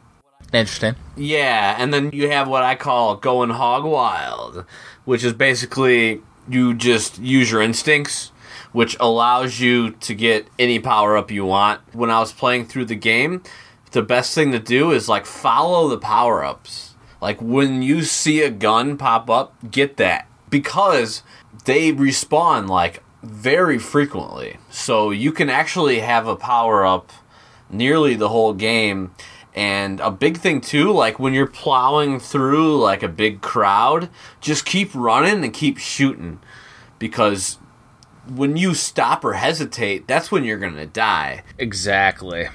Interesting. 0.54 0.96
Yeah, 1.18 1.76
and 1.78 1.94
then 1.94 2.12
you 2.12 2.30
have 2.30 2.48
what 2.48 2.64
I 2.64 2.76
call 2.76 3.16
going 3.16 3.50
hog 3.50 3.84
wild, 3.84 4.66
which 5.06 5.24
is 5.24 5.34
basically 5.34 6.22
you 6.48 6.74
just 6.74 7.18
use 7.20 7.52
your 7.52 7.62
instincts, 7.62 8.32
which 8.72 8.96
allows 9.00 9.60
you 9.60 9.92
to 9.92 10.14
get 10.14 10.48
any 10.60 10.80
power 10.80 11.18
up 11.18 11.32
you 11.32 11.46
want. 11.46 11.82
When 11.94 12.12
I 12.12 12.20
was 12.20 12.32
playing 12.32 12.68
through 12.68 12.86
the 12.86 12.96
game, 12.96 13.42
the 13.92 14.04
best 14.04 14.36
thing 14.36 14.52
to 14.52 14.60
do 14.60 14.92
is 14.92 15.10
like 15.10 15.26
follow 15.26 15.88
the 15.88 15.98
power 15.98 16.44
ups. 16.44 16.95
Like 17.26 17.42
when 17.42 17.82
you 17.82 18.04
see 18.04 18.44
a 18.44 18.52
gun 18.52 18.98
pop 18.98 19.32
up, 19.32 19.56
get 19.72 19.98
that 19.98 20.28
because 20.52 21.24
they 21.64 21.92
respawn 21.92 22.68
like 22.68 23.02
very 23.24 23.80
frequently. 23.80 24.58
So 24.70 25.10
you 25.10 25.32
can 25.32 25.50
actually 25.50 26.02
have 26.02 26.28
a 26.28 26.36
power 26.36 26.86
up 26.86 27.12
nearly 27.68 28.14
the 28.14 28.30
whole 28.30 28.54
game. 28.54 29.16
And 29.56 30.00
a 30.02 30.12
big 30.12 30.38
thing 30.38 30.62
too, 30.62 30.92
like 30.92 31.18
when 31.18 31.34
you're 31.34 31.48
plowing 31.48 32.20
through 32.20 32.80
like 32.80 33.02
a 33.02 33.08
big 33.08 33.42
crowd, 33.42 34.08
just 34.40 34.64
keep 34.64 34.94
running 34.94 35.44
and 35.44 35.52
keep 35.52 35.80
shooting 35.80 36.40
because 37.00 37.58
when 38.32 38.56
you 38.56 38.76
stop 38.76 39.26
or 39.26 39.34
hesitate, 39.34 40.08
that's 40.08 40.32
when 40.32 40.44
you're 40.44 40.60
going 40.60 40.76
to 40.76 40.86
die. 40.86 41.42
Exactly. 41.58 42.50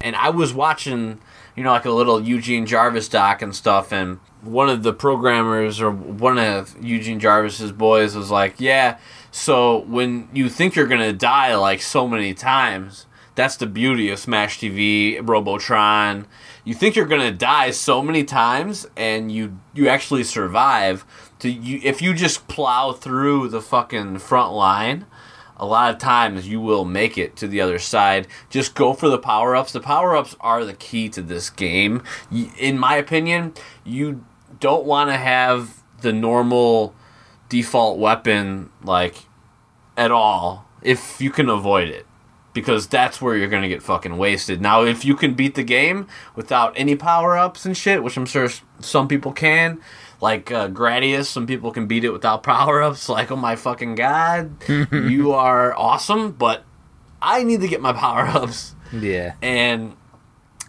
and 0.00 0.14
I 0.14 0.30
was 0.30 0.54
watching, 0.54 1.18
you 1.56 1.62
know, 1.62 1.70
like 1.72 1.86
a 1.86 1.90
little 1.90 2.22
Eugene 2.22 2.66
Jarvis 2.66 3.08
doc 3.08 3.40
and 3.40 3.54
stuff, 3.54 3.92
and 3.92 4.20
one 4.42 4.68
of 4.68 4.82
the 4.82 4.92
programmers 4.92 5.80
or 5.80 5.90
one 5.90 6.38
of 6.38 6.76
Eugene 6.82 7.18
Jarvis's 7.18 7.72
boys 7.72 8.14
was 8.14 8.30
like, 8.30 8.56
"Yeah, 8.58 8.98
so 9.30 9.78
when 9.88 10.28
you 10.32 10.48
think 10.48 10.76
you're 10.76 10.86
gonna 10.86 11.12
die 11.12 11.54
like 11.56 11.80
so 11.80 12.06
many 12.06 12.34
times, 12.34 13.06
that's 13.34 13.56
the 13.56 13.66
beauty 13.66 14.10
of 14.10 14.18
Smash 14.18 14.58
TV, 14.58 15.18
Robotron. 15.22 16.26
You 16.64 16.74
think 16.74 16.94
you're 16.96 17.06
gonna 17.06 17.32
die 17.32 17.70
so 17.70 18.02
many 18.02 18.24
times, 18.24 18.86
and 18.96 19.32
you 19.32 19.58
you 19.74 19.88
actually 19.88 20.24
survive. 20.24 21.04
To 21.40 21.50
you, 21.50 21.80
if 21.82 22.00
you 22.00 22.14
just 22.14 22.48
plow 22.48 22.92
through 22.92 23.48
the 23.48 23.60
fucking 23.62 24.18
front 24.18 24.52
line." 24.52 25.06
A 25.56 25.66
lot 25.66 25.92
of 25.92 25.98
times 25.98 26.48
you 26.48 26.60
will 26.60 26.84
make 26.84 27.16
it 27.16 27.36
to 27.36 27.48
the 27.48 27.60
other 27.60 27.78
side. 27.78 28.26
Just 28.50 28.74
go 28.74 28.92
for 28.92 29.08
the 29.08 29.18
power 29.18 29.56
ups. 29.56 29.72
The 29.72 29.80
power 29.80 30.14
ups 30.14 30.36
are 30.40 30.64
the 30.64 30.74
key 30.74 31.08
to 31.10 31.22
this 31.22 31.50
game. 31.50 32.02
In 32.58 32.78
my 32.78 32.96
opinion, 32.96 33.54
you 33.84 34.24
don't 34.60 34.84
want 34.84 35.10
to 35.10 35.16
have 35.16 35.82
the 36.02 36.12
normal 36.12 36.94
default 37.48 37.98
weapon 37.98 38.70
like 38.82 39.14
at 39.96 40.10
all 40.10 40.66
if 40.82 41.20
you 41.20 41.30
can 41.30 41.48
avoid 41.48 41.88
it. 41.88 42.06
Because 42.52 42.86
that's 42.86 43.20
where 43.20 43.36
you're 43.36 43.48
gonna 43.48 43.68
get 43.68 43.82
fucking 43.82 44.16
wasted. 44.16 44.62
Now, 44.62 44.82
if 44.82 45.04
you 45.04 45.14
can 45.14 45.34
beat 45.34 45.56
the 45.56 45.62
game 45.62 46.06
without 46.34 46.72
any 46.74 46.96
power 46.96 47.36
ups 47.36 47.66
and 47.66 47.76
shit, 47.76 48.02
which 48.02 48.16
I'm 48.16 48.24
sure 48.24 48.48
some 48.80 49.08
people 49.08 49.32
can, 49.32 49.78
like 50.20 50.50
uh, 50.50 50.68
Gradius, 50.68 51.26
some 51.26 51.46
people 51.46 51.72
can 51.72 51.86
beat 51.86 52.04
it 52.04 52.10
without 52.10 52.42
power 52.42 52.82
ups. 52.82 53.08
Like, 53.08 53.30
oh 53.30 53.36
my 53.36 53.56
fucking 53.56 53.94
god, 53.94 54.52
you 54.92 55.32
are 55.32 55.76
awesome, 55.76 56.32
but 56.32 56.64
I 57.20 57.44
need 57.44 57.60
to 57.60 57.68
get 57.68 57.80
my 57.80 57.92
power 57.94 58.26
ups. 58.26 58.74
Yeah. 58.92 59.34
And 59.42 59.96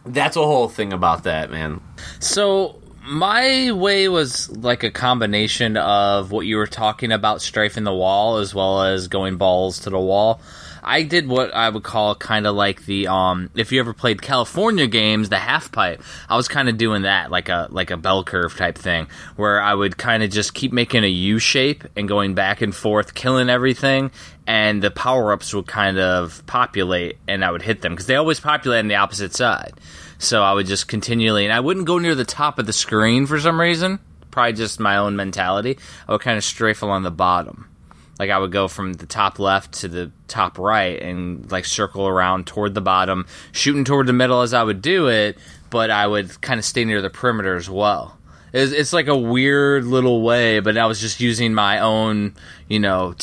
that's 0.06 0.36
a 0.36 0.44
whole 0.44 0.70
thing 0.70 0.94
about 0.94 1.24
that, 1.24 1.52
man. 1.52 1.82
So 2.20 2.82
my 3.04 3.72
way 3.72 4.10
was 4.10 4.50
like 4.50 4.84
a 4.84 4.92
combination 4.92 5.78
of 5.78 6.32
what 6.32 6.46
you 6.46 6.58
were 6.58 6.68
talking 6.68 7.12
about 7.12 7.42
strafing 7.42 7.84
the 7.84 7.94
wall 7.94 8.38
as 8.38 8.54
well 8.54 8.84
as 8.84 9.08
going 9.08 9.38
balls 9.38 9.80
to 9.82 9.90
the 9.90 10.00
wall. 10.00 10.42
I 10.88 11.04
did 11.04 11.28
what 11.28 11.54
I 11.54 11.70
would 11.70 11.84
call 11.84 12.16
kind 12.16 12.48
of 12.48 12.56
like 12.56 12.86
the 12.86 13.08
um 13.08 13.50
if 13.56 13.72
you 13.72 13.80
ever 13.80 13.94
played 13.94 14.22
California 14.22 14.88
games, 14.88 15.30
the 15.30 15.38
half 15.38 15.72
pipe. 15.72 16.02
I 16.30 16.36
was 16.36 16.48
kind 16.48 16.70
of 16.70 16.78
doing 16.78 17.04
that 17.04 17.30
like 17.30 17.50
a 17.50 17.68
like 17.70 17.92
a 17.92 17.98
bell 17.98 18.24
curve 18.24 18.56
type 18.56 18.78
thing 18.78 19.08
where 19.36 19.62
I 19.62 19.74
would 19.74 19.98
kind 19.98 20.24
of 20.24 20.30
just 20.30 20.54
keep 20.54 20.72
making 20.72 21.04
a 21.04 21.08
U 21.08 21.40
shape 21.40 21.84
and 21.96 22.08
going 22.08 22.34
back 22.34 22.62
and 22.62 22.76
forth 22.76 23.14
killing 23.14 23.50
everything 23.50 24.12
and 24.48 24.82
the 24.82 24.90
power-ups 24.90 25.54
would 25.54 25.68
kind 25.68 26.00
of 26.00 26.42
populate 26.46 27.18
and 27.28 27.44
I 27.44 27.52
would 27.52 27.62
hit 27.62 27.82
them 27.82 27.94
because 27.94 28.08
they 28.08 28.16
always 28.16 28.40
populate 28.40 28.80
on 28.80 28.88
the 28.88 28.96
opposite 28.96 29.36
side. 29.36 29.74
So 30.20 30.42
I 30.42 30.54
would 30.54 30.66
just 30.66 30.88
continually, 30.88 31.44
and 31.44 31.54
I 31.54 31.60
wouldn't 31.60 31.86
go 31.86 32.00
near 32.00 32.16
the 32.16 32.26
top 32.26 32.58
of 32.58 32.66
the 32.66 32.74
screen 32.74 33.28
for 33.28 33.40
some 33.40 33.60
reason. 33.60 34.00
Probably 34.32 34.54
just 34.54 34.80
my 34.80 34.98
own 34.98 35.16
mentality. 35.16 35.78
I 36.08 36.12
would 36.14 36.22
kind 36.22 36.38
of 36.38 36.44
strafe 36.44 36.82
along 36.82 37.04
the 37.04 37.12
bottom. 37.12 37.70
Like 38.20 38.30
I 38.30 38.40
would 38.40 38.52
go 38.52 38.68
from 38.68 38.94
the 38.94 39.06
top 39.06 39.40
left 39.40 39.74
to 39.82 39.88
the 39.88 40.12
top 40.28 40.58
right 40.58 41.00
and 41.02 41.52
like 41.52 41.66
circle 41.66 42.08
around 42.08 42.48
toward 42.48 42.74
the 42.74 42.82
bottom, 42.82 43.28
shooting 43.52 43.84
toward 43.84 44.08
the 44.08 44.14
middle 44.14 44.42
as 44.42 44.54
I 44.54 44.64
would 44.64 44.82
do 44.82 45.08
it, 45.08 45.38
but 45.70 45.92
I 45.92 46.08
would 46.08 46.42
kind 46.42 46.58
of 46.60 46.66
stay 46.66 46.84
near 46.86 47.02
the 47.02 47.10
perimeter 47.10 47.56
as 47.56 47.70
well. 47.70 48.18
It's, 48.54 48.72
it's 48.72 48.94
like 48.94 49.08
a 49.08 49.18
weird 49.18 49.86
little 49.86 50.24
way, 50.24 50.60
but 50.60 50.78
I 50.78 50.86
was 50.86 51.00
just 51.00 51.20
using 51.20 51.54
my 51.54 51.80
own, 51.80 52.34
you 52.68 52.80
know, 52.80 53.14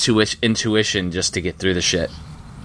intuition 0.42 1.10
just 1.10 1.34
to 1.34 1.40
get 1.40 1.56
through 1.58 1.74
the 1.74 1.80
shit. 1.80 2.10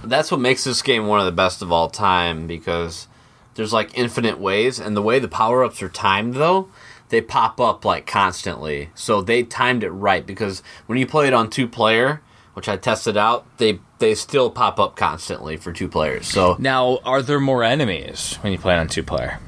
That's 0.04 0.30
what 0.30 0.40
makes 0.40 0.64
this 0.64 0.82
game 0.82 1.06
one 1.06 1.20
of 1.20 1.26
the 1.26 1.32
best 1.32 1.62
of 1.62 1.72
all 1.72 1.90
time 1.90 2.46
because 2.46 3.08
there's 3.54 3.72
like 3.72 3.96
infinite 3.98 4.38
ways, 4.38 4.78
and 4.78 4.96
the 4.96 5.02
way 5.02 5.18
the 5.18 5.28
power 5.28 5.64
ups 5.64 5.82
are 5.82 5.88
timed 5.88 6.34
though, 6.34 6.68
they 7.10 7.20
pop 7.20 7.60
up 7.60 7.84
like 7.84 8.06
constantly. 8.06 8.90
So 8.94 9.20
they 9.20 9.42
timed 9.42 9.84
it 9.84 9.90
right 9.90 10.26
because 10.26 10.62
when 10.86 10.98
you 10.98 11.06
play 11.06 11.26
it 11.26 11.34
on 11.34 11.50
two 11.50 11.68
player, 11.68 12.22
which 12.54 12.68
I 12.68 12.76
tested 12.76 13.16
out, 13.16 13.46
they 13.58 13.80
they 13.98 14.14
still 14.14 14.50
pop 14.50 14.80
up 14.80 14.96
constantly 14.96 15.56
for 15.56 15.72
two 15.72 15.88
players. 15.88 16.26
So 16.26 16.56
Now, 16.58 16.98
are 17.04 17.22
there 17.22 17.40
more 17.40 17.62
enemies 17.62 18.36
when 18.40 18.52
you 18.52 18.58
play 18.58 18.74
it 18.74 18.78
on 18.78 18.88
two 18.88 19.02
player? 19.02 19.38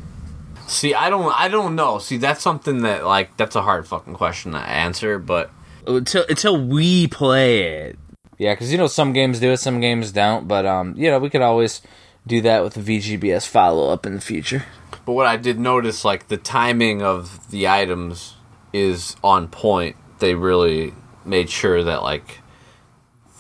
see, 0.67 0.95
I 0.95 1.11
don't 1.11 1.33
I 1.39 1.49
don't 1.49 1.75
know. 1.75 1.99
See, 1.99 2.17
that's 2.17 2.43
something 2.43 2.83
that 2.83 3.05
like 3.05 3.37
that's 3.37 3.57
a 3.57 3.63
hard 3.63 3.87
fucking 3.87 4.15
question 4.15 4.53
to 4.53 4.59
answer, 4.59 5.19
but 5.19 5.51
until 5.87 6.25
until 6.29 6.61
we 6.61 7.07
play 7.07 7.63
it. 7.87 7.99
Yeah, 8.39 8.55
because 8.55 8.73
you 8.73 8.79
know 8.79 8.87
some 8.89 9.13
games 9.13 9.39
do 9.41 9.53
it, 9.53 9.59
some 9.59 9.81
games 9.81 10.11
don't. 10.13 10.49
But 10.49 10.67
um, 10.67 10.95
you 10.97 11.11
know 11.11 11.19
we 11.19 11.31
could 11.31 11.43
always 11.43 11.83
do 12.27 12.41
that 12.43 12.63
with 12.65 12.75
the 12.75 12.81
VGBS 12.81 13.47
follow 13.47 13.91
up 13.93 14.07
in 14.07 14.15
the 14.15 14.21
future. 14.21 14.65
But 15.05 15.13
what 15.13 15.27
I 15.27 15.37
did 15.37 15.59
notice, 15.59 16.05
like 16.05 16.29
the 16.29 16.37
timing 16.37 17.03
of 17.03 17.51
the 17.51 17.69
items 17.69 18.35
is 18.73 19.17
on 19.23 19.49
point. 19.49 19.97
They 20.21 20.35
really 20.35 20.95
made 21.25 21.51
sure 21.51 21.83
that 21.83 22.03
like 22.03 22.41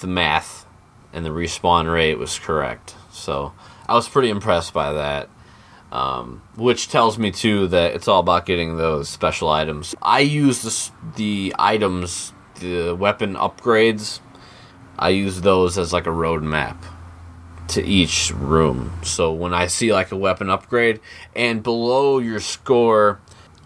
the 0.01 0.07
math 0.07 0.67
and 1.13 1.25
the 1.25 1.31
respawn 1.31 1.93
rate 1.93 2.19
was 2.19 2.39
correct. 2.39 2.95
So 3.11 3.53
I 3.87 3.95
was 3.95 4.09
pretty 4.09 4.31
impressed 4.31 4.73
by 4.73 4.93
that. 4.93 5.29
Um, 5.93 6.41
which 6.57 6.89
tells 6.89 7.19
me 7.19 7.31
too 7.31 7.67
that 7.67 7.95
it's 7.95 8.09
all 8.09 8.21
about 8.21 8.47
getting 8.47 8.79
those 8.79 9.11
special 9.11 9.51
items. 9.51 9.95
I 10.01 10.21
use 10.21 10.63
the 10.63 11.13
the 11.17 11.55
items, 11.59 12.33
the 12.61 12.95
weapon 12.95 13.35
upgrades. 13.35 14.21
I 14.99 15.11
use 15.11 15.43
those 15.43 15.77
as 15.77 15.93
like 15.93 16.07
a 16.07 16.11
roadmap 16.11 16.79
to 17.69 17.83
each 17.85 18.33
room. 18.35 18.93
So 19.03 19.33
when 19.33 19.55
I 19.55 19.67
see 19.67 19.93
like 19.93 20.13
a 20.13 20.17
weapon 20.17 20.51
upgrade 20.51 21.01
and 21.35 21.63
below 21.63 22.19
your 22.19 22.41
score 22.41 23.21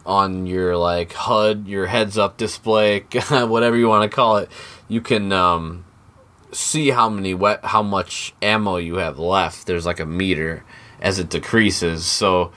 on 0.04 0.46
your 0.46 0.76
like 0.76 1.12
HUD, 1.12 1.66
your 1.66 1.86
heads 1.86 2.16
up 2.16 2.36
display, 2.36 3.00
whatever 3.30 3.76
you 3.76 3.88
want 3.88 4.10
to 4.10 4.14
call 4.14 4.36
it, 4.36 4.50
you 4.88 5.00
can 5.00 5.32
um, 5.32 5.84
see 6.52 6.90
how 6.90 7.08
many 7.08 7.34
we- 7.34 7.56
how 7.64 7.82
much 7.82 8.34
ammo 8.40 8.76
you 8.76 8.96
have 8.96 9.18
left. 9.18 9.66
There's 9.66 9.86
like 9.86 10.00
a 10.00 10.06
meter 10.06 10.64
as 11.00 11.18
it 11.18 11.28
decreases. 11.28 12.06
So 12.06 12.52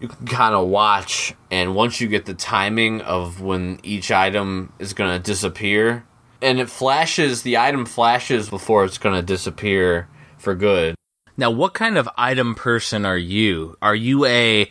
you 0.00 0.08
can 0.08 0.26
kind 0.26 0.54
of 0.54 0.68
watch 0.68 1.34
and 1.50 1.74
once 1.74 2.00
you 2.00 2.08
get 2.08 2.26
the 2.26 2.34
timing 2.34 3.00
of 3.00 3.40
when 3.40 3.80
each 3.82 4.12
item 4.12 4.72
is 4.78 4.92
going 4.92 5.10
to 5.10 5.18
disappear 5.18 6.04
and 6.40 6.60
it 6.60 6.70
flashes 6.70 7.42
the 7.42 7.58
item 7.58 7.84
flashes 7.84 8.48
before 8.48 8.84
it's 8.84 8.98
going 8.98 9.14
to 9.16 9.22
disappear 9.22 10.06
for 10.38 10.54
good 10.54 10.94
Now, 11.36 11.50
what 11.50 11.74
kind 11.74 11.98
of 11.98 12.08
item 12.16 12.54
person 12.54 13.04
are 13.04 13.18
you? 13.18 13.76
Are 13.82 13.94
you 13.94 14.24
a 14.24 14.70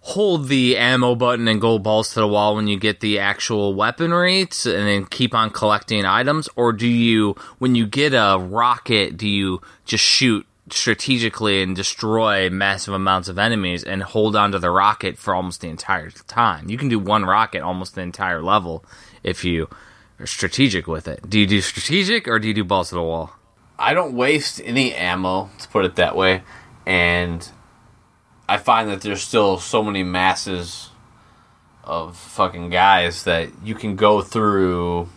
hold 0.00 0.46
the 0.46 0.76
ammo 0.76 1.16
button 1.16 1.48
and 1.48 1.60
go 1.60 1.80
balls 1.80 2.10
to 2.14 2.20
the 2.20 2.28
wall 2.28 2.54
when 2.54 2.68
you 2.68 2.78
get 2.78 3.00
the 3.00 3.18
actual 3.18 3.74
weaponry 3.74 4.46
t- 4.46 4.72
and 4.72 4.86
then 4.86 5.04
keep 5.06 5.34
on 5.34 5.50
collecting 5.50 6.04
items? 6.04 6.48
Or 6.54 6.72
do 6.72 6.86
you, 6.86 7.34
when 7.58 7.74
you 7.74 7.86
get 7.86 8.12
a 8.12 8.38
rocket, 8.38 9.16
do 9.16 9.28
you 9.28 9.60
just 9.84 10.04
shoot 10.04 10.46
strategically 10.70 11.62
and 11.62 11.76
destroy 11.76 12.50
massive 12.50 12.94
amounts 12.94 13.28
of 13.28 13.38
enemies 13.38 13.84
and 13.84 14.02
hold 14.02 14.34
onto 14.34 14.58
the 14.58 14.70
rocket 14.70 15.16
for 15.16 15.34
almost 15.34 15.60
the 15.60 15.68
entire 15.68 16.10
time. 16.10 16.68
You 16.68 16.78
can 16.78 16.88
do 16.88 16.98
one 16.98 17.24
rocket 17.24 17.62
almost 17.62 17.94
the 17.94 18.00
entire 18.00 18.42
level 18.42 18.84
if 19.22 19.44
you 19.44 19.68
are 20.18 20.26
strategic 20.26 20.86
with 20.86 21.06
it. 21.08 21.28
Do 21.28 21.38
you 21.38 21.46
do 21.46 21.60
strategic 21.60 22.26
or 22.26 22.38
do 22.38 22.48
you 22.48 22.54
do 22.54 22.64
balls 22.64 22.88
to 22.88 22.96
the 22.96 23.02
wall? 23.02 23.32
I 23.78 23.94
don't 23.94 24.14
waste 24.14 24.60
any 24.64 24.94
ammo, 24.94 25.50
to 25.58 25.68
put 25.68 25.84
it 25.84 25.96
that 25.96 26.16
way, 26.16 26.42
and 26.86 27.48
I 28.48 28.58
find 28.58 28.88
that 28.90 29.02
there's 29.02 29.22
still 29.22 29.58
so 29.58 29.82
many 29.82 30.02
masses 30.02 30.90
of 31.84 32.16
fucking 32.16 32.70
guys 32.70 33.24
that 33.24 33.50
you 33.62 33.74
can 33.74 33.96
go 33.96 34.22
through 34.22 35.08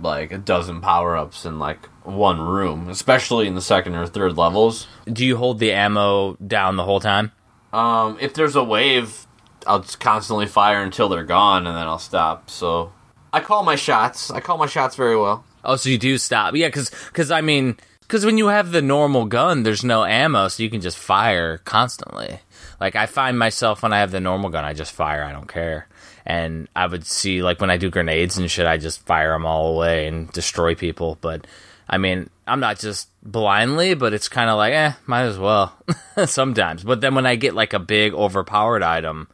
like 0.00 0.30
a 0.30 0.38
dozen 0.38 0.80
power 0.80 1.16
ups 1.16 1.44
in 1.44 1.58
like 1.58 1.86
one 2.04 2.40
room, 2.40 2.88
especially 2.88 3.46
in 3.46 3.54
the 3.54 3.60
second 3.60 3.94
or 3.94 4.06
third 4.06 4.36
levels. 4.36 4.86
Do 5.10 5.24
you 5.24 5.36
hold 5.36 5.58
the 5.58 5.72
ammo 5.72 6.34
down 6.34 6.76
the 6.76 6.84
whole 6.84 7.00
time? 7.00 7.32
Um, 7.72 8.16
if 8.20 8.34
there's 8.34 8.56
a 8.56 8.64
wave, 8.64 9.26
I'll 9.66 9.82
constantly 9.82 10.46
fire 10.46 10.82
until 10.82 11.08
they're 11.08 11.24
gone, 11.24 11.66
and 11.66 11.76
then 11.76 11.86
I'll 11.86 11.98
stop. 11.98 12.50
So 12.50 12.92
I 13.32 13.40
call 13.40 13.62
my 13.62 13.76
shots. 13.76 14.30
I 14.30 14.40
call 14.40 14.58
my 14.58 14.66
shots 14.66 14.96
very 14.96 15.16
well. 15.16 15.44
Oh, 15.64 15.76
so 15.76 15.88
you 15.88 15.98
do 15.98 16.16
stop? 16.18 16.54
Yeah, 16.54 16.68
because 16.68 16.90
because 17.08 17.30
I 17.30 17.40
mean, 17.40 17.76
because 18.08 18.24
when 18.24 18.38
you 18.38 18.46
have 18.46 18.72
the 18.72 18.80
normal 18.80 19.26
gun, 19.26 19.64
there's 19.64 19.84
no 19.84 20.02
ammo, 20.02 20.48
so 20.48 20.62
you 20.62 20.70
can 20.70 20.80
just 20.80 20.96
fire 20.96 21.58
constantly. 21.58 22.40
Like 22.80 22.96
I 22.96 23.04
find 23.04 23.38
myself 23.38 23.82
when 23.82 23.92
I 23.92 23.98
have 23.98 24.12
the 24.12 24.20
normal 24.20 24.48
gun, 24.48 24.64
I 24.64 24.72
just 24.72 24.92
fire. 24.92 25.22
I 25.22 25.32
don't 25.32 25.46
care. 25.46 25.86
And 26.24 26.68
I 26.74 26.86
would 26.86 27.04
see 27.04 27.42
like 27.42 27.60
when 27.60 27.70
I 27.70 27.76
do 27.76 27.90
grenades 27.90 28.38
and 28.38 28.50
shit, 28.50 28.66
I 28.66 28.78
just 28.78 29.04
fire 29.04 29.32
them 29.32 29.44
all 29.44 29.74
away 29.74 30.06
and 30.06 30.32
destroy 30.32 30.74
people. 30.74 31.18
But 31.20 31.46
I 31.86 31.98
mean, 31.98 32.30
I'm 32.46 32.60
not 32.60 32.78
just 32.78 33.08
blindly, 33.22 33.92
but 33.92 34.14
it's 34.14 34.28
kind 34.30 34.48
of 34.48 34.56
like, 34.56 34.72
eh, 34.72 34.92
might 35.04 35.24
as 35.24 35.38
well 35.38 35.76
sometimes. 36.24 36.84
But 36.84 37.02
then 37.02 37.14
when 37.14 37.26
I 37.26 37.36
get 37.36 37.54
like 37.54 37.74
a 37.74 37.78
big 37.78 38.14
overpowered 38.14 38.82
item, 38.82 39.28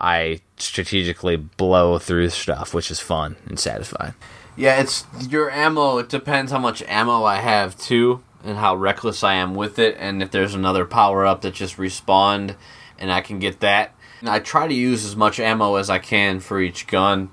I 0.00 0.40
strategically 0.56 1.36
blow 1.36 1.98
through 1.98 2.30
stuff, 2.30 2.74
which 2.74 2.90
is 2.90 2.98
fun 2.98 3.36
and 3.46 3.58
satisfying. 3.58 4.14
Yeah, 4.56 4.80
it's 4.80 5.04
your 5.28 5.50
ammo. 5.50 5.98
It 5.98 6.08
depends 6.08 6.50
how 6.50 6.58
much 6.58 6.82
ammo 6.86 7.24
I 7.24 7.36
have 7.36 7.78
too, 7.78 8.22
and 8.42 8.56
how 8.56 8.74
reckless 8.74 9.22
I 9.22 9.34
am 9.34 9.54
with 9.54 9.78
it. 9.78 9.96
And 9.98 10.22
if 10.22 10.30
there's 10.30 10.54
another 10.54 10.86
power 10.86 11.26
up 11.26 11.42
that 11.42 11.54
just 11.54 11.76
respawned, 11.76 12.56
and 12.98 13.12
I 13.12 13.20
can 13.20 13.38
get 13.38 13.60
that. 13.60 13.94
And 14.20 14.30
I 14.30 14.38
try 14.38 14.66
to 14.66 14.74
use 14.74 15.04
as 15.04 15.14
much 15.14 15.38
ammo 15.38 15.76
as 15.76 15.90
I 15.90 15.98
can 15.98 16.40
for 16.40 16.60
each 16.60 16.86
gun. 16.86 17.30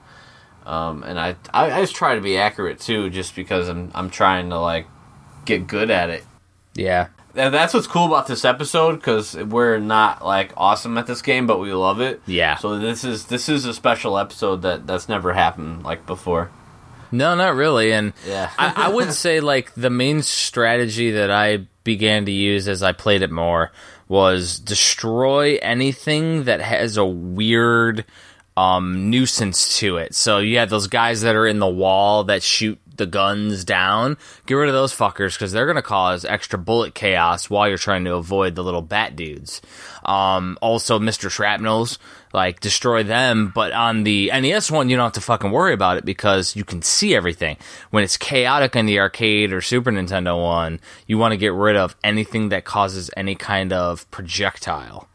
Um, 0.65 1.03
and 1.03 1.19
I, 1.19 1.35
I 1.53 1.71
I 1.71 1.81
just 1.81 1.95
try 1.95 2.15
to 2.15 2.21
be 2.21 2.37
accurate 2.37 2.79
too, 2.79 3.09
just 3.09 3.35
because 3.35 3.69
I'm 3.69 3.91
I'm 3.95 4.09
trying 4.09 4.49
to 4.49 4.59
like 4.59 4.87
get 5.45 5.67
good 5.67 5.89
at 5.89 6.09
it. 6.09 6.25
Yeah. 6.75 7.07
And 7.35 7.53
that's 7.53 7.73
what's 7.73 7.87
cool 7.87 8.05
about 8.05 8.27
this 8.27 8.45
episode 8.45 8.97
because 8.97 9.35
we're 9.35 9.79
not 9.79 10.23
like 10.23 10.53
awesome 10.55 10.97
at 10.97 11.07
this 11.07 11.21
game, 11.21 11.47
but 11.47 11.59
we 11.59 11.73
love 11.73 11.99
it. 11.99 12.21
Yeah. 12.27 12.57
So 12.57 12.77
this 12.77 13.03
is 13.03 13.25
this 13.25 13.49
is 13.49 13.65
a 13.65 13.73
special 13.73 14.17
episode 14.17 14.61
that 14.61 14.85
that's 14.85 15.09
never 15.09 15.33
happened 15.33 15.83
like 15.83 16.05
before. 16.05 16.51
No, 17.13 17.35
not 17.35 17.55
really. 17.55 17.93
And 17.93 18.11
Yeah. 18.27 18.49
I, 18.57 18.73
I 18.87 18.89
would 18.89 19.13
say 19.25 19.39
like 19.39 19.73
the 19.75 19.89
main 19.89 20.21
strategy 20.23 21.11
that 21.11 21.31
I 21.31 21.67
began 21.83 22.25
to 22.25 22.31
use 22.31 22.67
as 22.67 22.81
I 22.83 22.91
played 22.91 23.21
it 23.21 23.31
more 23.31 23.71
was 24.07 24.59
destroy 24.59 25.57
anything 25.61 26.43
that 26.45 26.59
has 26.61 26.97
a 26.97 27.05
weird 27.05 28.05
um, 28.57 29.09
nuisance 29.09 29.77
to 29.79 29.97
it. 29.97 30.13
So 30.13 30.39
you 30.39 30.57
have 30.59 30.69
those 30.69 30.87
guys 30.87 31.21
that 31.21 31.35
are 31.35 31.47
in 31.47 31.59
the 31.59 31.67
wall 31.67 32.25
that 32.25 32.43
shoot 32.43 32.79
the 32.95 33.05
guns 33.05 33.63
down. 33.63 34.17
Get 34.45 34.55
rid 34.55 34.69
of 34.69 34.75
those 34.75 34.93
fuckers 34.93 35.33
because 35.33 35.51
they're 35.51 35.65
going 35.65 35.75
to 35.75 35.81
cause 35.81 36.25
extra 36.25 36.59
bullet 36.59 36.93
chaos 36.93 37.49
while 37.49 37.67
you're 37.67 37.77
trying 37.77 38.05
to 38.05 38.15
avoid 38.15 38.55
the 38.55 38.63
little 38.63 38.81
bat 38.81 39.15
dudes. 39.15 39.61
Um, 40.05 40.57
also, 40.61 40.99
Mr. 40.99 41.29
Shrapnels, 41.29 41.97
like 42.33 42.59
destroy 42.59 43.03
them. 43.03 43.51
But 43.53 43.71
on 43.73 44.03
the 44.03 44.31
NES 44.33 44.71
one, 44.71 44.89
you 44.89 44.95
don't 44.95 45.05
have 45.05 45.13
to 45.13 45.21
fucking 45.21 45.51
worry 45.51 45.73
about 45.73 45.97
it 45.97 46.05
because 46.05 46.55
you 46.55 46.63
can 46.63 46.81
see 46.81 47.15
everything. 47.15 47.57
When 47.91 48.03
it's 48.03 48.17
chaotic 48.17 48.75
in 48.75 48.85
the 48.85 48.99
arcade 48.99 49.53
or 49.53 49.61
Super 49.61 49.91
Nintendo 49.91 50.41
one, 50.41 50.79
you 51.07 51.17
want 51.17 51.31
to 51.31 51.37
get 51.37 51.53
rid 51.53 51.75
of 51.75 51.95
anything 52.03 52.49
that 52.49 52.65
causes 52.65 53.09
any 53.15 53.35
kind 53.35 53.71
of 53.71 54.09
projectile 54.11 55.07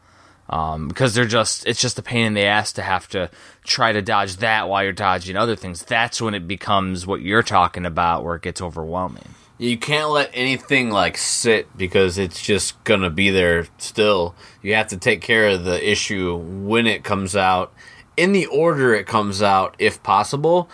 um, 0.49 0.87
because 0.87 1.13
they're 1.13 1.25
just 1.25 1.65
it's 1.65 1.79
just 1.79 1.99
a 1.99 2.01
pain 2.01 2.25
in 2.25 2.33
the 2.33 2.43
ass 2.43 2.73
to 2.73 2.81
have 2.81 3.07
to 3.09 3.29
try 3.63 3.91
to 3.91 4.01
dodge 4.01 4.37
that 4.37 4.67
while 4.67 4.83
you're 4.83 4.93
dodging 4.93 5.35
other 5.35 5.55
things. 5.55 5.83
That's 5.83 6.21
when 6.21 6.33
it 6.33 6.47
becomes 6.47 7.05
what 7.05 7.21
you're 7.21 7.43
talking 7.43 7.85
about, 7.85 8.23
where 8.23 8.35
it 8.35 8.41
gets 8.41 8.61
overwhelming. 8.61 9.35
You 9.57 9.77
can't 9.77 10.09
let 10.09 10.31
anything 10.33 10.89
like 10.89 11.17
sit 11.17 11.75
because 11.77 12.17
it's 12.17 12.41
just 12.41 12.83
gonna 12.83 13.09
be 13.09 13.29
there 13.29 13.67
still. 13.77 14.33
You 14.61 14.73
have 14.75 14.87
to 14.87 14.97
take 14.97 15.21
care 15.21 15.49
of 15.49 15.65
the 15.65 15.89
issue 15.89 16.35
when 16.35 16.87
it 16.87 17.03
comes 17.03 17.35
out, 17.35 17.73
in 18.17 18.31
the 18.31 18.47
order 18.47 18.93
it 18.93 19.05
comes 19.05 19.41
out, 19.41 19.75
if 19.77 20.01
possible, 20.01 20.69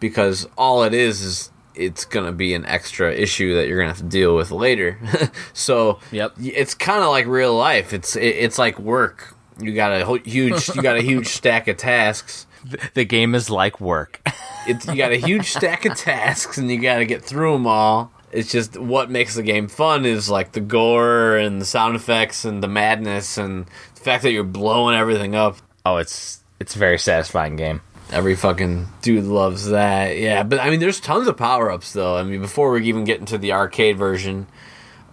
because 0.00 0.48
all 0.56 0.84
it 0.84 0.94
is 0.94 1.20
is 1.20 1.50
it's 1.78 2.04
gonna 2.04 2.32
be 2.32 2.54
an 2.54 2.66
extra 2.66 3.12
issue 3.14 3.54
that 3.54 3.68
you're 3.68 3.78
gonna 3.78 3.88
have 3.90 3.98
to 3.98 4.04
deal 4.04 4.34
with 4.36 4.50
later. 4.50 4.98
so 5.52 6.00
Yep. 6.12 6.34
it's 6.42 6.74
kind 6.74 7.02
of 7.02 7.08
like 7.10 7.26
real 7.26 7.56
life. 7.56 7.92
It's 7.92 8.16
it, 8.16 8.22
it's 8.26 8.58
like 8.58 8.78
work. 8.78 9.34
You 9.60 9.74
got 9.74 9.92
a 9.92 10.20
huge 10.24 10.68
you 10.74 10.82
got 10.82 10.96
a 10.96 11.02
huge 11.02 11.28
stack 11.38 11.68
of 11.68 11.76
tasks. 11.76 12.46
The 12.94 13.04
game 13.04 13.34
is 13.34 13.48
like 13.50 13.80
work. 13.80 14.20
It's 14.66 14.86
you 14.86 14.96
got 14.96 15.12
a 15.12 15.16
huge 15.16 15.46
stack 15.52 15.86
of 15.86 15.96
tasks 15.96 16.58
and 16.58 16.70
you 16.70 16.78
got 16.78 16.96
to 16.98 17.06
get 17.06 17.24
through 17.24 17.52
them 17.54 17.66
all. 17.66 18.12
It's 18.32 18.52
just 18.52 18.76
what 18.76 19.10
makes 19.10 19.34
the 19.34 19.42
game 19.42 19.66
fun 19.66 20.04
is 20.04 20.28
like 20.28 20.52
the 20.52 20.60
gore 20.60 21.38
and 21.38 21.58
the 21.58 21.64
sound 21.64 21.96
effects 21.96 22.44
and 22.44 22.62
the 22.62 22.68
madness 22.68 23.38
and 23.38 23.64
the 23.94 24.00
fact 24.02 24.24
that 24.24 24.32
you're 24.32 24.44
blowing 24.44 24.94
everything 24.94 25.34
up. 25.34 25.56
oh, 25.86 25.96
it's 25.96 26.44
it's 26.60 26.76
a 26.76 26.78
very 26.78 26.98
satisfying 26.98 27.56
game. 27.56 27.80
Every 28.10 28.34
fucking 28.36 28.88
dude 29.02 29.24
loves 29.24 29.68
that. 29.68 30.16
Yeah, 30.16 30.42
but 30.42 30.60
I 30.60 30.70
mean, 30.70 30.80
there's 30.80 31.00
tons 31.00 31.28
of 31.28 31.36
power 31.36 31.70
ups 31.70 31.92
though. 31.92 32.16
I 32.16 32.22
mean, 32.22 32.40
before 32.40 32.70
we 32.70 32.84
even 32.86 33.04
get 33.04 33.20
into 33.20 33.36
the 33.38 33.52
arcade 33.52 33.98
version, 33.98 34.46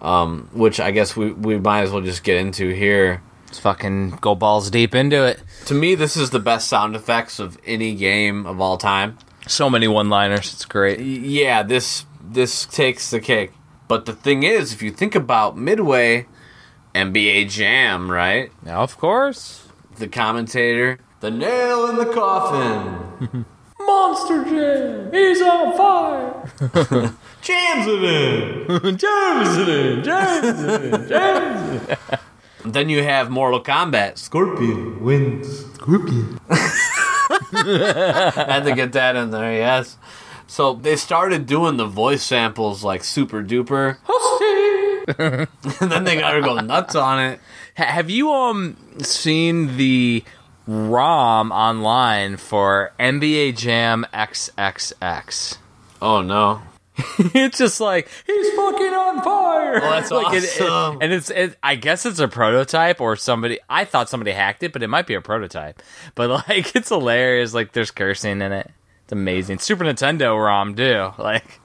um, 0.00 0.48
which 0.52 0.80
I 0.80 0.90
guess 0.92 1.16
we 1.16 1.32
we 1.32 1.58
might 1.58 1.82
as 1.82 1.90
well 1.90 2.02
just 2.02 2.24
get 2.24 2.38
into 2.38 2.70
here. 2.70 3.22
Let's 3.46 3.58
fucking 3.58 4.18
go 4.20 4.34
balls 4.34 4.70
deep 4.70 4.94
into 4.94 5.24
it. 5.24 5.42
To 5.66 5.74
me, 5.74 5.94
this 5.94 6.16
is 6.16 6.30
the 6.30 6.40
best 6.40 6.68
sound 6.68 6.96
effects 6.96 7.38
of 7.38 7.58
any 7.64 7.94
game 7.94 8.44
of 8.46 8.60
all 8.60 8.76
time. 8.76 9.18
So 9.46 9.70
many 9.70 9.86
one-liners. 9.86 10.52
It's 10.54 10.64
great. 10.64 10.98
yeah, 11.00 11.62
this 11.62 12.06
this 12.20 12.66
takes 12.66 13.10
the 13.10 13.20
cake. 13.20 13.52
But 13.88 14.04
the 14.06 14.12
thing 14.14 14.42
is, 14.42 14.72
if 14.72 14.82
you 14.82 14.90
think 14.90 15.14
about 15.14 15.56
Midway, 15.56 16.26
NBA 16.94 17.48
Jam, 17.50 18.10
right? 18.10 18.50
Now, 18.64 18.82
of 18.82 18.98
course, 18.98 19.68
The 19.98 20.08
commentator, 20.08 20.98
the 21.20 21.30
nail 21.30 21.86
in 21.88 21.96
the 21.96 22.06
coffin, 22.06 23.44
Monster 23.80 24.44
Jam. 24.44 25.12
He's 25.12 25.40
on 25.42 25.76
fire. 25.76 26.50
jams 27.40 27.86
it 27.86 28.04
in. 28.04 28.66
James 28.98 29.56
it 29.56 29.68
in. 29.68 30.04
James 30.04 30.62
it 30.62 30.94
in. 30.94 31.08
James. 31.08 31.98
Then 32.64 32.88
you 32.88 33.02
have 33.02 33.30
Mortal 33.30 33.62
Kombat. 33.62 34.18
Scorpion 34.18 35.00
wins. 35.02 35.64
Scorpion. 35.74 36.38
Had 36.50 36.64
to 38.64 38.72
get 38.74 38.92
that 38.92 39.14
in 39.14 39.30
there, 39.30 39.52
yes. 39.52 39.98
So 40.48 40.74
they 40.74 40.96
started 40.96 41.46
doing 41.46 41.76
the 41.76 41.86
voice 41.86 42.22
samples 42.22 42.82
like 42.84 43.02
super 43.04 43.42
duper, 43.42 43.98
and 45.18 45.48
then 45.90 46.04
they 46.04 46.18
got 46.18 46.32
to 46.32 46.40
go 46.40 46.58
nuts 46.60 46.94
on 46.94 47.22
it. 47.24 47.40
Have 47.74 48.10
you 48.10 48.32
um 48.32 48.76
seen 49.02 49.76
the 49.76 50.24
ROM 50.66 51.52
online 51.52 52.36
for 52.36 52.92
NBA 52.98 53.56
Jam 53.56 54.06
XXX? 54.12 55.58
Oh 56.02 56.22
no! 56.22 56.62
it's 57.18 57.58
just 57.58 57.80
like 57.80 58.08
he's 58.26 58.50
fucking 58.54 58.94
on 58.94 59.22
fire. 59.22 59.76
Oh, 59.82 59.90
that's 59.90 60.10
Like, 60.10 60.34
it- 60.34 60.44
it- 60.44 60.60
awesome. 60.62 60.98
and 61.02 61.12
it's, 61.12 61.30
it, 61.30 61.56
I 61.62 61.74
guess 61.76 62.04
it's 62.06 62.18
a 62.20 62.28
prototype 62.28 63.00
or 63.00 63.16
somebody. 63.16 63.58
I 63.68 63.84
thought 63.84 64.08
somebody 64.08 64.32
hacked 64.32 64.62
it, 64.62 64.72
but 64.72 64.82
it 64.82 64.88
might 64.88 65.06
be 65.06 65.14
a 65.14 65.20
prototype. 65.20 65.82
But 66.14 66.30
like, 66.30 66.74
it's 66.76 66.88
hilarious. 66.88 67.54
Like, 67.54 67.72
there's 67.72 67.90
cursing 67.90 68.40
in 68.42 68.52
it. 68.52 68.70
It's 69.04 69.12
amazing. 69.12 69.58
Super 69.60 69.84
Nintendo 69.84 70.36
ROM 70.42 70.74
too. 70.74 71.10
Like, 71.18 71.60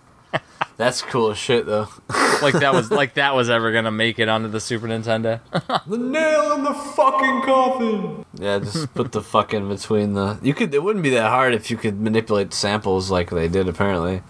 That's 0.82 1.04
cool 1.04 1.30
as 1.30 1.38
shit 1.38 1.68
though. 1.68 1.90
like 2.42 2.56
that 2.56 2.74
was 2.74 2.90
like 2.90 3.14
that 3.14 3.36
was 3.36 3.52
ever 3.52 3.72
gonna 3.72 3.92
make 3.92 4.18
it 4.18 4.28
onto 4.28 4.48
the 4.48 4.60
Super 4.60 4.88
Nintendo. 4.88 5.40
The 5.86 5.98
nail 5.98 6.54
in 6.54 6.64
the 6.64 6.74
fucking 6.74 7.42
coffin. 7.44 8.26
Yeah, 8.34 8.58
just 8.58 8.92
put 8.96 9.12
the 9.12 9.22
fuck 9.22 9.54
in 9.54 9.70
between 9.70 10.14
the. 10.14 10.40
You 10.42 10.56
could. 10.56 10.74
It 10.74 10.82
wouldn't 10.82 11.04
be 11.04 11.12
that 11.12 11.30
hard 11.30 11.54
if 11.54 11.70
you 11.70 11.78
could 11.78 12.02
manipulate 12.02 12.52
samples 12.52 13.12
like 13.12 13.30
they 13.30 13.48
did 13.48 13.70
apparently. 13.70 14.24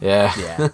Yeah. 0.00 0.32
yeah. 0.38 0.68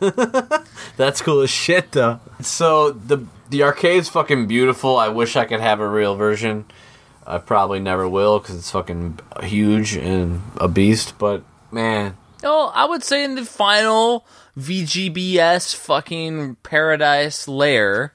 That's 0.99 1.23
cool 1.23 1.41
as 1.41 1.49
shit 1.49 1.93
though. 1.93 2.21
So 2.43 2.91
the 2.91 3.25
the 3.49 3.63
arcade's 3.63 4.11
fucking 4.11 4.47
beautiful. 4.49 4.99
I 4.99 5.09
wish 5.09 5.35
I 5.35 5.47
could 5.47 5.61
have 5.61 5.81
a 5.81 5.89
real 5.89 6.15
version. 6.15 6.67
I 7.27 7.39
probably 7.39 7.81
never 7.81 8.07
will 8.07 8.39
because 8.39 8.57
it's 8.57 8.71
fucking 8.71 9.21
huge 9.43 9.97
and 9.97 10.43
a 10.59 10.69
beast. 10.69 11.15
But 11.19 11.43
man, 11.73 12.19
Oh, 12.45 12.71
I 12.75 12.85
would 12.85 13.03
say 13.03 13.25
in 13.25 13.35
the 13.35 13.45
final 13.45 14.27
VGBS 14.59 15.75
fucking 15.75 16.57
paradise 16.63 17.47
lair. 17.49 18.13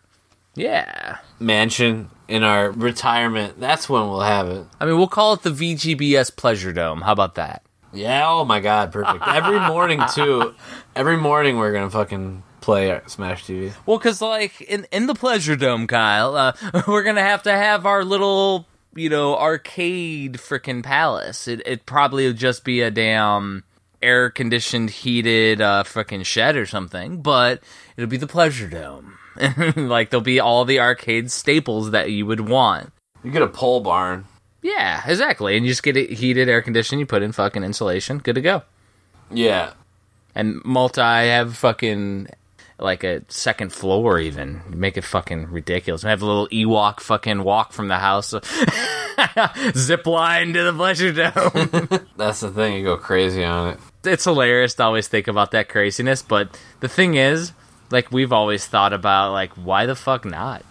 Yeah. 0.55 1.19
mansion 1.39 2.09
in 2.27 2.43
our 2.43 2.71
retirement. 2.71 3.59
That's 3.59 3.87
when 3.87 4.03
we'll 4.09 4.21
have 4.21 4.49
it. 4.49 4.65
I 4.79 4.85
mean, 4.85 4.97
we'll 4.97 5.07
call 5.07 5.33
it 5.33 5.43
the 5.43 5.49
VGBS 5.49 6.35
Pleasure 6.35 6.73
Dome. 6.73 7.01
How 7.01 7.13
about 7.13 7.35
that? 7.35 7.63
Yeah. 7.93 8.27
Oh 8.27 8.43
my 8.45 8.59
God. 8.59 8.91
Perfect. 8.91 9.25
Every 9.27 9.59
morning 9.59 10.01
too. 10.13 10.53
Every 10.95 11.17
morning 11.17 11.57
we're 11.57 11.73
gonna 11.73 11.89
fucking 11.89 12.43
play 12.61 12.99
Smash 13.07 13.45
TV. 13.45 13.73
Well, 13.85 13.97
because 13.97 14.21
like 14.21 14.61
in 14.61 14.87
in 14.91 15.07
the 15.07 15.15
Pleasure 15.15 15.55
Dome, 15.55 15.87
Kyle, 15.87 16.35
uh, 16.35 16.53
we're 16.87 17.03
gonna 17.03 17.21
have 17.21 17.43
to 17.43 17.51
have 17.51 17.85
our 17.85 18.03
little 18.05 18.65
you 18.95 19.09
know 19.09 19.37
arcade 19.37 20.33
freaking 20.35 20.83
palace. 20.83 21.47
It 21.47 21.61
it 21.65 21.85
probably 21.85 22.27
would 22.27 22.37
just 22.37 22.63
be 22.63 22.81
a 22.81 22.91
damn 22.91 23.63
air 24.01 24.29
conditioned, 24.29 24.89
heated 24.89 25.61
uh, 25.61 25.83
freaking 25.83 26.25
shed 26.25 26.55
or 26.55 26.65
something, 26.65 27.21
but 27.21 27.61
it'll 27.95 28.09
be 28.09 28.17
the 28.17 28.27
Pleasure 28.27 28.67
Dome. 28.67 29.17
like 29.75 30.09
there'll 30.09 30.21
be 30.21 30.39
all 30.39 30.65
the 30.65 30.79
arcade 30.79 31.31
staples 31.31 31.91
that 31.91 32.11
you 32.11 32.25
would 32.25 32.41
want. 32.41 32.91
You 33.23 33.31
get 33.31 33.41
a 33.41 33.47
pole 33.47 33.81
barn. 33.81 34.25
Yeah, 34.61 35.01
exactly. 35.05 35.55
And 35.55 35.65
you 35.65 35.71
just 35.71 35.83
get 35.83 35.97
it 35.97 36.11
heated, 36.11 36.49
air 36.49 36.61
conditioned. 36.61 36.99
You 36.99 37.05
put 37.05 37.23
in 37.23 37.31
fucking 37.31 37.63
insulation. 37.63 38.19
Good 38.19 38.35
to 38.35 38.41
go. 38.41 38.63
Yeah. 39.31 39.73
And 40.35 40.63
multi 40.63 41.01
have 41.01 41.57
fucking 41.57 42.27
like 42.81 43.03
a 43.03 43.21
second 43.27 43.71
floor 43.71 44.19
even. 44.19 44.61
Make 44.69 44.97
it 44.97 45.03
fucking 45.03 45.51
ridiculous. 45.51 46.01
have 46.03 46.21
a 46.21 46.25
little 46.25 46.47
Ewok 46.49 46.99
fucking 46.99 47.43
walk 47.43 47.71
from 47.73 47.87
the 47.87 47.97
house. 47.97 48.33
Zip 49.75 50.05
line 50.05 50.53
to 50.53 50.63
the 50.63 50.73
pleasure 50.73 51.11
dome. 51.11 52.07
That's 52.17 52.41
the 52.41 52.51
thing. 52.51 52.75
You 52.75 52.83
go 52.83 52.97
crazy 52.97 53.43
on 53.43 53.69
it. 53.69 53.79
it's 54.03 54.23
hilarious 54.23 54.73
to 54.75 54.83
always 54.83 55.07
think 55.07 55.27
about 55.27 55.51
that 55.51 55.69
craziness, 55.69 56.21
but 56.21 56.59
the 56.79 56.89
thing 56.89 57.15
is, 57.15 57.53
like 57.91 58.11
we've 58.11 58.33
always 58.33 58.65
thought 58.65 58.93
about 58.93 59.31
like 59.31 59.51
why 59.53 59.85
the 59.85 59.95
fuck 59.95 60.25
not? 60.25 60.63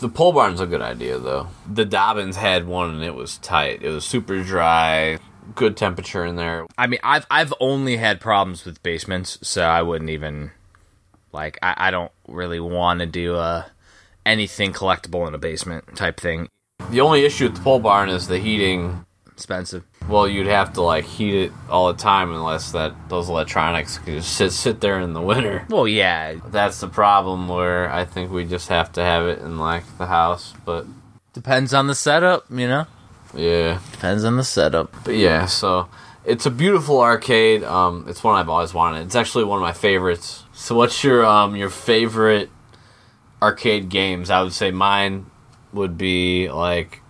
The 0.00 0.08
pole 0.08 0.32
barn's 0.32 0.60
a 0.60 0.66
good 0.66 0.82
idea 0.82 1.18
though. 1.18 1.48
The 1.70 1.84
Dobbins 1.84 2.36
had 2.36 2.66
one 2.66 2.90
and 2.90 3.04
it 3.04 3.14
was 3.14 3.38
tight. 3.38 3.82
It 3.82 3.90
was 3.90 4.04
super 4.04 4.42
dry, 4.42 5.18
good 5.54 5.76
temperature 5.76 6.24
in 6.24 6.36
there. 6.36 6.66
I 6.78 6.86
mean, 6.86 7.00
I've 7.02 7.26
I've 7.30 7.52
only 7.60 7.98
had 7.98 8.20
problems 8.20 8.64
with 8.64 8.82
basements, 8.82 9.38
so 9.42 9.62
I 9.62 9.82
wouldn't 9.82 10.10
even 10.10 10.50
like 11.32 11.58
I, 11.62 11.74
I 11.76 11.90
don't 11.90 12.12
really 12.28 12.60
want 12.60 13.00
to 13.00 13.06
do 13.06 13.36
a 13.36 13.66
anything 14.24 14.72
collectible 14.72 15.26
in 15.26 15.34
a 15.34 15.38
basement 15.38 15.96
type 15.96 16.20
thing. 16.20 16.48
The 16.90 17.00
only 17.00 17.24
issue 17.24 17.44
with 17.44 17.56
the 17.56 17.62
pole 17.62 17.78
barn 17.80 18.08
is 18.08 18.28
the 18.28 18.38
heating. 18.38 19.04
Expensive. 19.32 19.82
Well, 20.08 20.28
you'd 20.28 20.46
have 20.46 20.74
to 20.74 20.82
like 20.82 21.04
heat 21.04 21.34
it 21.34 21.52
all 21.68 21.92
the 21.92 21.98
time 21.98 22.30
unless 22.30 22.72
that 22.72 22.94
those 23.08 23.28
electronics 23.28 23.98
could 23.98 24.14
just 24.14 24.36
sit 24.36 24.52
sit 24.52 24.80
there 24.80 25.00
in 25.00 25.14
the 25.14 25.22
winter. 25.22 25.64
Well, 25.68 25.88
yeah, 25.88 26.34
That's 26.48 26.80
the 26.80 26.88
problem 26.88 27.48
where 27.48 27.90
I 27.90 28.04
think 28.04 28.30
we 28.30 28.44
just 28.44 28.68
have 28.68 28.92
to 28.92 29.02
have 29.02 29.26
it 29.26 29.38
in 29.38 29.58
like 29.58 29.84
the 29.98 30.06
house, 30.06 30.52
but 30.64 30.86
depends 31.32 31.72
on 31.72 31.86
the 31.86 31.94
setup, 31.94 32.44
you 32.50 32.68
know. 32.68 32.86
yeah. 33.34 33.80
Depends 33.92 34.22
on 34.24 34.36
the 34.36 34.44
setup. 34.44 34.94
But 35.04 35.16
yeah, 35.16 35.46
so 35.46 35.88
it's 36.24 36.44
a 36.46 36.50
beautiful 36.50 37.00
arcade. 37.00 37.64
Um, 37.64 38.04
it's 38.08 38.22
one 38.22 38.36
I've 38.36 38.50
always 38.50 38.74
wanted. 38.74 39.06
It's 39.06 39.16
actually 39.16 39.44
one 39.44 39.58
of 39.58 39.62
my 39.62 39.72
favorites. 39.72 40.41
So 40.62 40.76
what's 40.76 41.02
your 41.02 41.26
um 41.26 41.56
your 41.56 41.70
favorite 41.70 42.48
arcade 43.42 43.88
games? 43.88 44.30
I 44.30 44.42
would 44.42 44.52
say 44.52 44.70
mine 44.70 45.26
would 45.72 45.98
be 45.98 46.50
like 46.50 47.02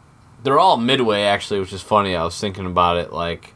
they're 0.42 0.58
all 0.58 0.78
midway 0.78 1.24
actually, 1.24 1.60
which 1.60 1.74
is 1.74 1.82
funny. 1.82 2.16
I 2.16 2.24
was 2.24 2.40
thinking 2.40 2.64
about 2.64 2.96
it 2.96 3.12
like 3.12 3.54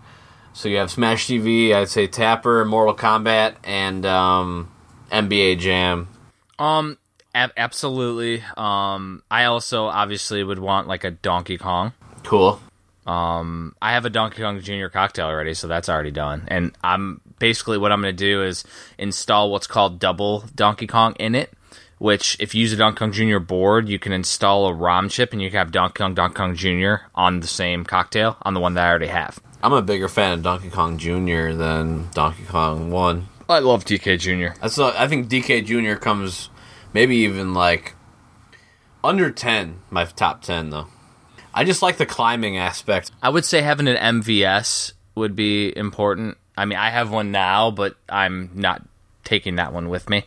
so 0.53 0.69
you 0.69 0.77
have 0.77 0.91
Smash 0.91 1.27
TV, 1.27 1.75
I'd 1.75 1.89
say 1.89 2.07
Tapper, 2.07 2.67
Mortal 2.67 2.95
Kombat, 2.95 3.57
and 3.65 4.05
um, 4.05 4.71
NBA 5.11 5.61
Jam. 5.61 6.09
Um, 6.59 6.99
ab- 7.35 7.53
absolutely. 7.57 8.43
Um, 8.55 9.23
I 9.31 9.45
also 9.45 9.87
obviously 9.87 10.45
would 10.45 10.59
want 10.59 10.89
like 10.89 11.05
a 11.05 11.11
Donkey 11.11 11.57
Kong. 11.57 11.95
Cool. 12.23 12.61
Um, 13.07 13.75
I 13.81 13.93
have 13.93 14.05
a 14.05 14.11
Donkey 14.11 14.43
Kong 14.43 14.61
Jr. 14.61 14.89
cocktail 14.89 15.27
already, 15.27 15.55
so 15.55 15.69
that's 15.69 15.89
already 15.89 16.11
done. 16.11 16.45
And 16.49 16.77
I'm 16.85 17.21
basically 17.38 17.79
what 17.79 17.92
I'm 17.92 18.01
going 18.01 18.16
to 18.16 18.25
do 18.25 18.42
is 18.42 18.64
install 18.99 19.51
what's 19.51 19.66
called 19.66 19.99
double 19.99 20.44
Donkey 20.55 20.87
Kong 20.87 21.14
in 21.18 21.35
it. 21.35 21.53
Which, 21.99 22.37
if 22.38 22.55
you 22.55 22.61
use 22.61 22.75
a 22.75 22.77
Donkey 22.77 22.99
Kong 22.99 23.12
Jr. 23.12 23.38
board, 23.38 23.88
you 23.88 23.99
can 23.99 24.12
install 24.12 24.66
a 24.66 24.75
ROM 24.75 25.09
chip 25.09 25.33
and 25.33 25.40
you 25.40 25.49
can 25.49 25.57
have 25.57 25.72
Donkey 25.72 25.94
Kong, 25.94 26.12
Donkey 26.12 26.35
Kong 26.35 26.55
Jr. 26.55 27.07
on 27.14 27.40
the 27.40 27.46
same 27.46 27.85
cocktail 27.85 28.37
on 28.42 28.53
the 28.53 28.61
one 28.61 28.75
that 28.75 28.85
I 28.85 28.90
already 28.90 29.07
have. 29.07 29.40
I'm 29.62 29.72
a 29.72 29.81
bigger 29.81 30.09
fan 30.09 30.35
of 30.35 30.42
Donkey 30.42 30.68
Kong 30.68 30.99
Jr. 30.99 31.53
than 31.53 32.11
Donkey 32.12 32.44
Kong 32.44 32.90
One. 32.90 33.29
I 33.49 33.61
love 33.61 33.87
DK 33.87 34.18
Jr. 34.18 34.59
That's 34.61 34.77
not, 34.77 34.94
I 34.96 35.09
think 35.09 35.29
DK 35.29 35.64
Jr. 35.64 35.99
comes 35.99 36.51
maybe 36.92 37.16
even 37.16 37.55
like 37.55 37.94
under 39.03 39.31
10, 39.31 39.81
my 39.88 40.05
top 40.05 40.42
10 40.42 40.70
though. 40.70 40.88
I 41.55 41.64
just 41.64 41.81
like 41.81 41.96
the 41.96 42.07
climbing 42.07 42.59
aspect. 42.59 43.11
I 43.22 43.31
would 43.31 43.44
say 43.44 43.62
having 43.62 43.88
an 43.88 43.96
MVS 43.96 44.92
would 45.14 45.35
be 45.35 45.75
important. 45.77 46.37
I 46.57 46.64
mean, 46.64 46.79
I 46.79 46.90
have 46.90 47.11
one 47.11 47.33
now, 47.33 47.71
but 47.71 47.97
I'm 48.09 48.51
not 48.55 48.83
taking 49.25 49.57
that 49.57 49.73
one 49.73 49.88
with 49.88 50.09
me. 50.09 50.25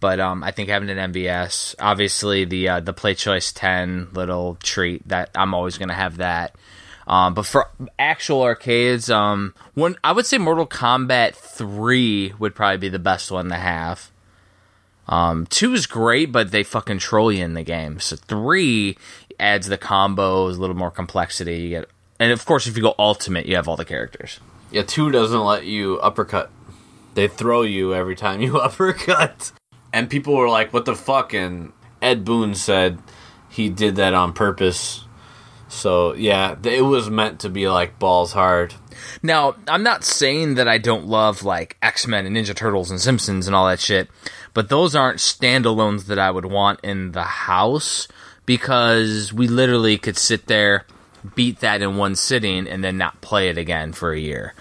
But 0.00 0.18
um, 0.20 0.42
I 0.42 0.50
think 0.50 0.68
having 0.68 0.90
an 0.90 1.12
MVS, 1.12 1.76
obviously 1.78 2.44
the 2.44 2.68
uh, 2.68 2.80
the 2.80 2.92
Play 2.92 3.14
Choice 3.14 3.52
10 3.52 4.08
little 4.12 4.56
treat 4.56 5.06
that 5.08 5.30
I'm 5.34 5.54
always 5.54 5.78
going 5.78 5.90
to 5.90 5.94
have 5.94 6.16
that. 6.16 6.56
Um, 7.06 7.34
but 7.34 7.46
for 7.46 7.68
actual 7.98 8.42
arcades, 8.42 9.10
um, 9.10 9.54
one 9.74 9.96
I 10.02 10.12
would 10.12 10.26
say 10.26 10.38
Mortal 10.38 10.66
Kombat 10.66 11.34
3 11.34 12.34
would 12.38 12.54
probably 12.54 12.78
be 12.78 12.88
the 12.88 12.98
best 12.98 13.30
one 13.30 13.48
to 13.48 13.56
have. 13.56 14.10
Um, 15.08 15.46
two 15.46 15.72
is 15.74 15.86
great, 15.86 16.32
but 16.32 16.50
they 16.50 16.62
fucking 16.62 16.98
troll 16.98 17.32
you 17.32 17.44
in 17.44 17.54
the 17.54 17.62
game. 17.62 18.00
So 18.00 18.16
three 18.16 18.96
adds 19.38 19.66
the 19.66 19.78
combos, 19.78 20.56
a 20.56 20.60
little 20.60 20.76
more 20.76 20.90
complexity. 20.90 21.58
You 21.58 21.68
get, 21.70 21.88
and 22.18 22.32
of 22.32 22.44
course, 22.44 22.66
if 22.66 22.76
you 22.76 22.82
go 22.82 22.94
ultimate, 22.98 23.46
you 23.46 23.56
have 23.56 23.68
all 23.68 23.76
the 23.76 23.84
characters. 23.84 24.40
Yeah, 24.72 24.82
2 24.82 25.10
doesn't 25.10 25.44
let 25.44 25.64
you 25.64 25.98
uppercut. 26.00 26.50
They 27.14 27.28
throw 27.28 27.62
you 27.62 27.94
every 27.94 28.16
time 28.16 28.40
you 28.40 28.58
uppercut. 28.60 29.52
And 29.92 30.08
people 30.08 30.34
were 30.34 30.48
like, 30.48 30.72
what 30.72 30.86
the 30.86 30.96
fuck? 30.96 31.34
And 31.34 31.72
Ed 32.00 32.24
Boon 32.24 32.54
said 32.54 32.98
he 33.50 33.68
did 33.68 33.96
that 33.96 34.14
on 34.14 34.32
purpose. 34.32 35.04
So, 35.68 36.14
yeah, 36.14 36.56
it 36.64 36.82
was 36.82 37.08
meant 37.08 37.40
to 37.40 37.48
be 37.48 37.68
like 37.68 37.98
balls 37.98 38.32
hard. 38.32 38.74
Now, 39.22 39.56
I'm 39.68 39.82
not 39.82 40.04
saying 40.04 40.54
that 40.54 40.68
I 40.68 40.78
don't 40.78 41.06
love 41.06 41.42
like 41.42 41.76
X 41.82 42.06
Men 42.06 42.26
and 42.26 42.36
Ninja 42.36 42.54
Turtles 42.54 42.90
and 42.90 43.00
Simpsons 43.00 43.46
and 43.46 43.56
all 43.56 43.66
that 43.66 43.80
shit, 43.80 44.08
but 44.54 44.68
those 44.68 44.94
aren't 44.94 45.18
standalones 45.18 46.06
that 46.06 46.18
I 46.18 46.30
would 46.30 46.44
want 46.44 46.80
in 46.82 47.12
the 47.12 47.22
house 47.22 48.06
because 48.44 49.32
we 49.32 49.48
literally 49.48 49.96
could 49.96 50.18
sit 50.18 50.46
there, 50.46 50.86
beat 51.34 51.60
that 51.60 51.82
in 51.82 51.96
one 51.96 52.14
sitting, 52.14 52.66
and 52.66 52.82
then 52.82 52.98
not 52.98 53.20
play 53.20 53.48
it 53.48 53.58
again 53.58 53.92
for 53.92 54.12
a 54.12 54.18
year. 54.18 54.54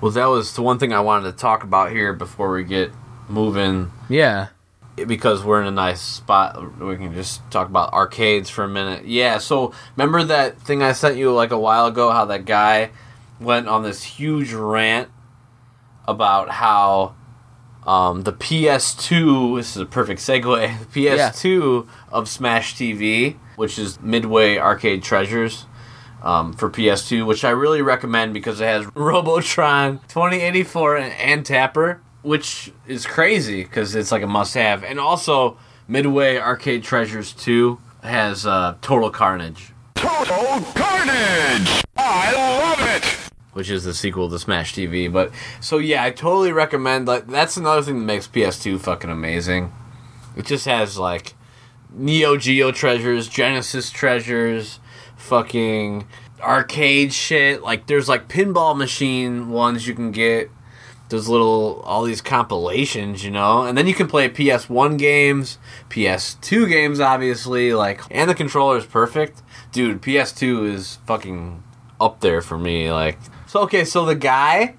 Well, 0.00 0.12
that 0.12 0.26
was 0.26 0.54
the 0.54 0.62
one 0.62 0.78
thing 0.78 0.92
I 0.92 1.00
wanted 1.00 1.30
to 1.32 1.36
talk 1.36 1.62
about 1.64 1.90
here 1.90 2.12
before 2.12 2.52
we 2.52 2.64
get 2.64 2.92
moving. 3.28 3.90
Yeah. 4.08 4.48
because 4.94 5.42
we're 5.44 5.60
in 5.60 5.66
a 5.66 5.70
nice 5.70 6.00
spot 6.00 6.80
we 6.80 6.96
can 6.96 7.12
just 7.12 7.42
talk 7.50 7.68
about 7.68 7.92
arcades 7.92 8.48
for 8.48 8.64
a 8.64 8.68
minute 8.68 9.04
yeah 9.04 9.36
so 9.36 9.74
remember 9.94 10.24
that 10.24 10.58
thing 10.58 10.82
i 10.82 10.92
sent 10.92 11.18
you 11.18 11.30
like 11.34 11.50
a 11.50 11.58
while 11.58 11.84
ago 11.84 12.10
how 12.10 12.24
that 12.24 12.46
guy 12.46 12.88
went 13.38 13.68
on 13.68 13.82
this 13.82 14.02
huge 14.02 14.54
rant 14.54 15.10
about 16.08 16.48
how 16.48 17.14
um, 17.86 18.22
the 18.22 18.32
ps2 18.32 19.56
this 19.58 19.76
is 19.76 19.82
a 19.82 19.84
perfect 19.84 20.18
segue 20.20 20.78
the 20.92 21.06
ps2 21.06 21.86
of 22.10 22.26
smash 22.26 22.74
tv 22.74 23.36
which 23.56 23.78
is 23.78 24.00
midway 24.00 24.56
arcade 24.56 25.02
treasures 25.02 25.66
um, 26.26 26.52
for 26.52 26.68
PS2, 26.68 27.24
which 27.24 27.44
I 27.44 27.50
really 27.50 27.82
recommend 27.82 28.34
because 28.34 28.60
it 28.60 28.64
has 28.64 28.84
Robotron 28.94 30.00
2084 30.08 30.96
and, 30.96 31.12
and 31.14 31.46
Tapper, 31.46 32.00
which 32.22 32.72
is 32.86 33.06
crazy 33.06 33.62
because 33.62 33.94
it's 33.94 34.10
like 34.10 34.22
a 34.22 34.26
must-have. 34.26 34.82
And 34.82 34.98
also, 34.98 35.56
Midway 35.86 36.36
Arcade 36.36 36.82
Treasures 36.82 37.32
2 37.32 37.78
has 38.02 38.44
uh, 38.44 38.76
Total 38.82 39.10
Carnage, 39.10 39.72
Total 39.94 40.60
carnage! 40.74 41.84
I 41.96 42.32
love 42.34 42.80
it! 42.80 43.32
which 43.52 43.70
is 43.70 43.84
the 43.84 43.94
sequel 43.94 44.28
to 44.28 44.38
Smash 44.38 44.74
TV. 44.74 45.10
But 45.10 45.32
so 45.60 45.78
yeah, 45.78 46.04
I 46.04 46.10
totally 46.10 46.52
recommend. 46.52 47.08
Like 47.08 47.26
that's 47.26 47.56
another 47.56 47.80
thing 47.80 48.00
that 48.00 48.04
makes 48.04 48.28
PS2 48.28 48.78
fucking 48.80 49.08
amazing. 49.08 49.72
It 50.36 50.44
just 50.44 50.66
has 50.66 50.98
like 50.98 51.32
Neo 51.90 52.36
Geo 52.36 52.70
treasures, 52.70 53.28
Genesis 53.28 53.90
treasures, 53.90 54.78
fucking 55.26 56.06
arcade 56.40 57.12
shit. 57.12 57.62
Like 57.62 57.86
there's 57.86 58.08
like 58.08 58.28
pinball 58.28 58.76
machine 58.76 59.50
ones 59.50 59.86
you 59.86 59.94
can 59.94 60.12
get. 60.12 60.50
There's 61.08 61.28
little 61.28 61.82
all 61.84 62.02
these 62.02 62.20
compilations, 62.20 63.24
you 63.24 63.30
know, 63.30 63.62
and 63.62 63.78
then 63.78 63.86
you 63.86 63.94
can 63.94 64.08
play 64.08 64.28
PS1 64.28 64.98
games, 64.98 65.58
PS2 65.88 66.68
games, 66.68 66.98
obviously. 66.98 67.72
Like, 67.72 68.00
and 68.10 68.28
the 68.28 68.34
controller 68.34 68.76
is 68.76 68.86
perfect, 68.86 69.42
dude. 69.70 70.02
PS2 70.02 70.68
is 70.72 70.98
fucking 71.06 71.62
up 72.00 72.20
there 72.20 72.42
for 72.42 72.58
me. 72.58 72.90
Like, 72.90 73.18
so 73.46 73.60
okay, 73.60 73.84
so 73.84 74.04
the 74.04 74.16
guy 74.16 74.74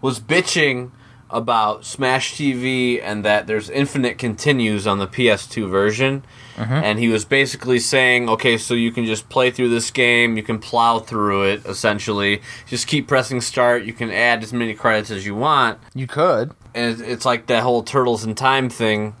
was 0.00 0.18
bitching 0.18 0.90
about 1.30 1.84
Smash 1.84 2.34
TV 2.34 3.02
and 3.02 3.24
that 3.24 3.46
there's 3.46 3.68
infinite 3.68 4.18
continues 4.18 4.86
on 4.86 4.98
the 4.98 5.06
PS2 5.06 5.68
version. 5.68 6.24
Mm-hmm. 6.56 6.72
And 6.72 6.98
he 6.98 7.08
was 7.08 7.24
basically 7.24 7.78
saying, 7.78 8.28
okay, 8.28 8.58
so 8.58 8.74
you 8.74 8.90
can 8.90 9.04
just 9.04 9.28
play 9.28 9.50
through 9.50 9.68
this 9.68 9.90
game, 9.90 10.36
you 10.36 10.42
can 10.42 10.58
plow 10.58 10.98
through 10.98 11.44
it, 11.44 11.64
essentially. 11.66 12.42
Just 12.66 12.86
keep 12.86 13.06
pressing 13.06 13.40
start, 13.40 13.84
you 13.84 13.92
can 13.92 14.10
add 14.10 14.42
as 14.42 14.52
many 14.52 14.74
credits 14.74 15.10
as 15.10 15.24
you 15.24 15.34
want. 15.34 15.78
You 15.94 16.06
could. 16.06 16.52
And 16.74 17.00
it's 17.00 17.24
like 17.24 17.46
that 17.46 17.62
whole 17.62 17.82
Turtles 17.82 18.24
in 18.24 18.34
Time 18.34 18.68
thing 18.68 19.14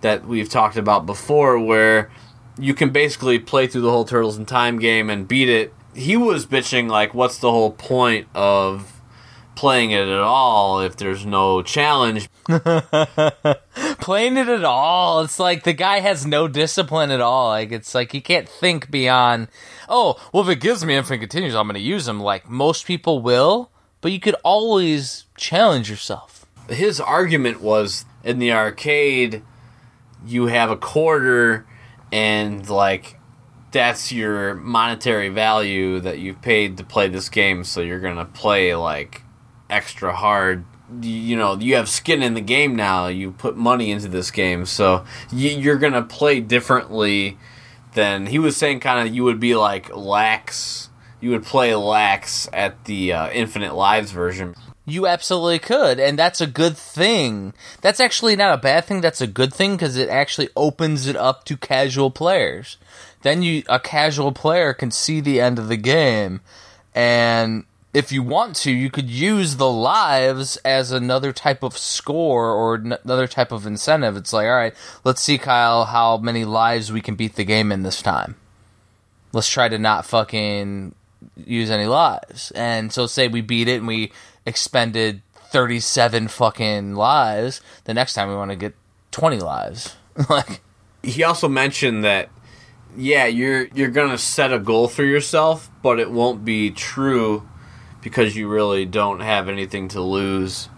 that 0.00 0.24
we've 0.26 0.48
talked 0.48 0.76
about 0.76 1.04
before, 1.04 1.58
where 1.58 2.10
you 2.58 2.72
can 2.72 2.90
basically 2.90 3.38
play 3.38 3.66
through 3.66 3.82
the 3.82 3.90
whole 3.90 4.04
Turtles 4.04 4.38
in 4.38 4.46
Time 4.46 4.78
game 4.78 5.10
and 5.10 5.28
beat 5.28 5.48
it. 5.48 5.74
He 5.94 6.16
was 6.16 6.46
bitching, 6.46 6.88
like, 6.88 7.12
what's 7.12 7.38
the 7.38 7.50
whole 7.50 7.72
point 7.72 8.28
of 8.34 8.97
playing 9.58 9.90
it 9.90 10.06
at 10.06 10.20
all 10.20 10.80
if 10.80 10.96
there's 10.96 11.26
no 11.26 11.62
challenge? 11.62 12.28
Playing 14.00 14.36
it 14.36 14.48
at 14.48 14.62
all, 14.64 15.20
it's 15.22 15.40
like 15.40 15.64
the 15.64 15.72
guy 15.72 15.98
has 15.98 16.24
no 16.24 16.46
discipline 16.46 17.10
at 17.10 17.20
all. 17.20 17.48
Like 17.48 17.72
it's 17.72 17.92
like 17.92 18.12
he 18.12 18.20
can't 18.20 18.48
think 18.48 18.88
beyond. 18.88 19.48
Oh, 19.88 20.16
well, 20.32 20.44
if 20.44 20.48
it 20.48 20.60
gives 20.60 20.84
me 20.84 20.94
infinite 20.94 21.18
continues, 21.18 21.56
I'm 21.56 21.66
going 21.66 21.74
to 21.74 21.80
use 21.80 22.06
them. 22.06 22.20
Like 22.20 22.48
most 22.48 22.86
people 22.86 23.20
will, 23.20 23.70
but 24.00 24.12
you 24.12 24.20
could 24.20 24.36
always 24.44 25.26
challenge 25.36 25.90
yourself. 25.90 26.46
his 26.68 27.00
argument 27.00 27.60
was 27.60 28.04
in 28.22 28.38
the 28.38 28.52
arcade 28.52 29.42
you 30.24 30.46
have 30.46 30.70
a 30.70 30.76
quarter 30.76 31.66
and 32.12 32.68
like 32.70 33.18
that's 33.72 34.12
your 34.12 34.54
monetary 34.54 35.28
value 35.30 35.98
that 36.00 36.18
you've 36.18 36.40
paid 36.42 36.76
to 36.76 36.84
play 36.84 37.08
this 37.08 37.28
game 37.28 37.64
so 37.64 37.80
you're 37.80 38.00
gonna 38.00 38.24
play 38.24 38.74
like 38.74 39.22
extra 39.70 40.14
hard 40.14 40.64
you, 41.02 41.36
know 41.36 41.56
you 41.58 41.74
have 41.76 41.88
skin 41.88 42.22
in 42.22 42.34
the 42.34 42.40
game 42.40 42.74
now 42.74 43.08
you 43.08 43.30
put 43.32 43.56
money 43.56 43.90
into 43.90 44.08
this 44.08 44.30
game 44.30 44.64
so 44.64 45.04
you, 45.30 45.50
you're 45.50 45.76
gonna 45.76 46.02
play 46.02 46.40
differently 46.40 47.36
than 47.94 48.26
he 48.26 48.38
was 48.38 48.56
saying 48.56 48.80
kind 48.80 49.06
of 49.06 49.14
you 49.14 49.24
would 49.24 49.40
be 49.40 49.54
like 49.54 49.94
lax 49.94 50.88
you 51.20 51.30
would 51.30 51.44
play 51.44 51.74
lax 51.74 52.48
at 52.52 52.84
the 52.84 53.12
uh, 53.12 53.30
infinite 53.30 53.74
lives 53.74 54.12
version 54.12 54.54
You 54.86 55.06
absolutely 55.06 55.58
could, 55.58 56.00
and 56.00 56.18
that's 56.18 56.40
a 56.40 56.46
good 56.46 56.74
thing. 56.74 57.52
That's 57.82 58.00
actually 58.00 58.36
not 58.36 58.54
a 58.54 58.62
bad 58.62 58.86
thing. 58.86 59.02
That's 59.02 59.20
a 59.20 59.26
good 59.26 59.52
thing 59.52 59.76
because 59.76 59.98
it 59.98 60.08
actually 60.08 60.48
opens 60.56 61.06
it 61.06 61.14
up 61.14 61.44
to 61.44 61.58
casual 61.58 62.10
players. 62.10 62.78
Then 63.20 63.42
you, 63.42 63.64
a 63.68 63.78
casual 63.78 64.32
player, 64.32 64.72
can 64.72 64.90
see 64.90 65.20
the 65.20 65.42
end 65.42 65.58
of 65.58 65.68
the 65.68 65.76
game, 65.76 66.40
and 66.94 67.64
if 67.94 68.12
you 68.12 68.22
want 68.22 68.54
to, 68.56 68.70
you 68.70 68.90
could 68.90 69.08
use 69.08 69.56
the 69.56 69.70
lives 69.70 70.56
as 70.58 70.92
another 70.92 71.32
type 71.32 71.62
of 71.62 71.78
score 71.78 72.52
or 72.52 72.74
another 72.74 73.26
type 73.26 73.50
of 73.50 73.66
incentive. 73.66 74.16
It's 74.16 74.32
like, 74.32 74.46
all 74.46 74.56
right, 74.56 74.74
let's 75.04 75.22
see, 75.22 75.38
Kyle, 75.38 75.84
how 75.84 76.18
many 76.18 76.44
lives 76.44 76.92
we 76.92 77.00
can 77.00 77.14
beat 77.14 77.36
the 77.36 77.44
game 77.44 77.72
in 77.72 77.82
this 77.82 78.02
time. 78.02 78.36
Let's 79.32 79.48
try 79.48 79.68
to 79.68 79.78
not 79.78 80.06
fucking 80.06 80.94
use 81.36 81.70
any 81.70 81.86
lives. 81.86 82.50
And 82.52 82.92
so 82.92 83.06
say 83.06 83.28
we 83.28 83.40
beat 83.40 83.68
it 83.68 83.78
and 83.78 83.86
we 83.86 84.12
expended 84.44 85.22
37 85.34 86.28
fucking 86.28 86.94
lives, 86.94 87.60
the 87.84 87.94
next 87.94 88.14
time 88.14 88.28
we 88.28 88.36
want 88.36 88.50
to 88.50 88.56
get 88.56 88.74
20 89.12 89.38
lives. 89.38 89.96
like 90.28 90.60
he 91.02 91.22
also 91.22 91.48
mentioned 91.48 92.04
that 92.04 92.28
yeah 92.96 93.26
you're 93.26 93.68
you're 93.74 93.90
gonna 93.90 94.18
set 94.18 94.52
a 94.52 94.58
goal 94.58 94.88
for 94.88 95.04
yourself 95.04 95.70
but 95.82 96.00
it 96.00 96.10
won't 96.10 96.44
be 96.44 96.70
true 96.70 97.48
because 98.02 98.36
you 98.36 98.48
really 98.48 98.84
don't 98.84 99.20
have 99.20 99.48
anything 99.48 99.88
to 99.88 100.00
lose 100.00 100.68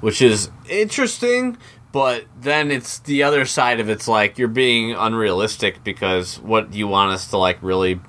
which 0.00 0.20
is 0.20 0.50
interesting 0.68 1.56
but 1.92 2.24
then 2.38 2.70
it's 2.70 2.98
the 3.00 3.22
other 3.22 3.44
side 3.44 3.80
of 3.80 3.88
it's 3.88 4.06
like 4.06 4.38
you're 4.38 4.48
being 4.48 4.92
unrealistic 4.92 5.82
because 5.82 6.38
what 6.40 6.72
you 6.74 6.86
want 6.86 7.12
us 7.12 7.28
to 7.28 7.36
like 7.36 7.58
really 7.62 8.00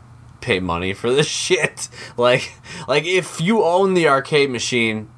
pay 0.42 0.60
money 0.60 0.94
for 0.94 1.12
this 1.12 1.28
shit 1.46 1.90
like 2.18 2.54
like 2.88 3.06
if 3.06 3.42
you 3.42 3.64
own 3.64 3.94
the 3.94 4.08
arcade 4.08 4.50
machine 4.50 5.10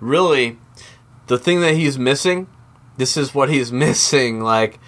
really 0.00 0.58
the 1.26 1.38
thing 1.38 1.60
that 1.60 1.74
he's 1.74 1.98
missing 1.98 2.46
this 2.96 3.16
is 3.16 3.34
what 3.34 3.48
he's 3.48 3.72
missing 3.86 4.40
like 4.40 4.78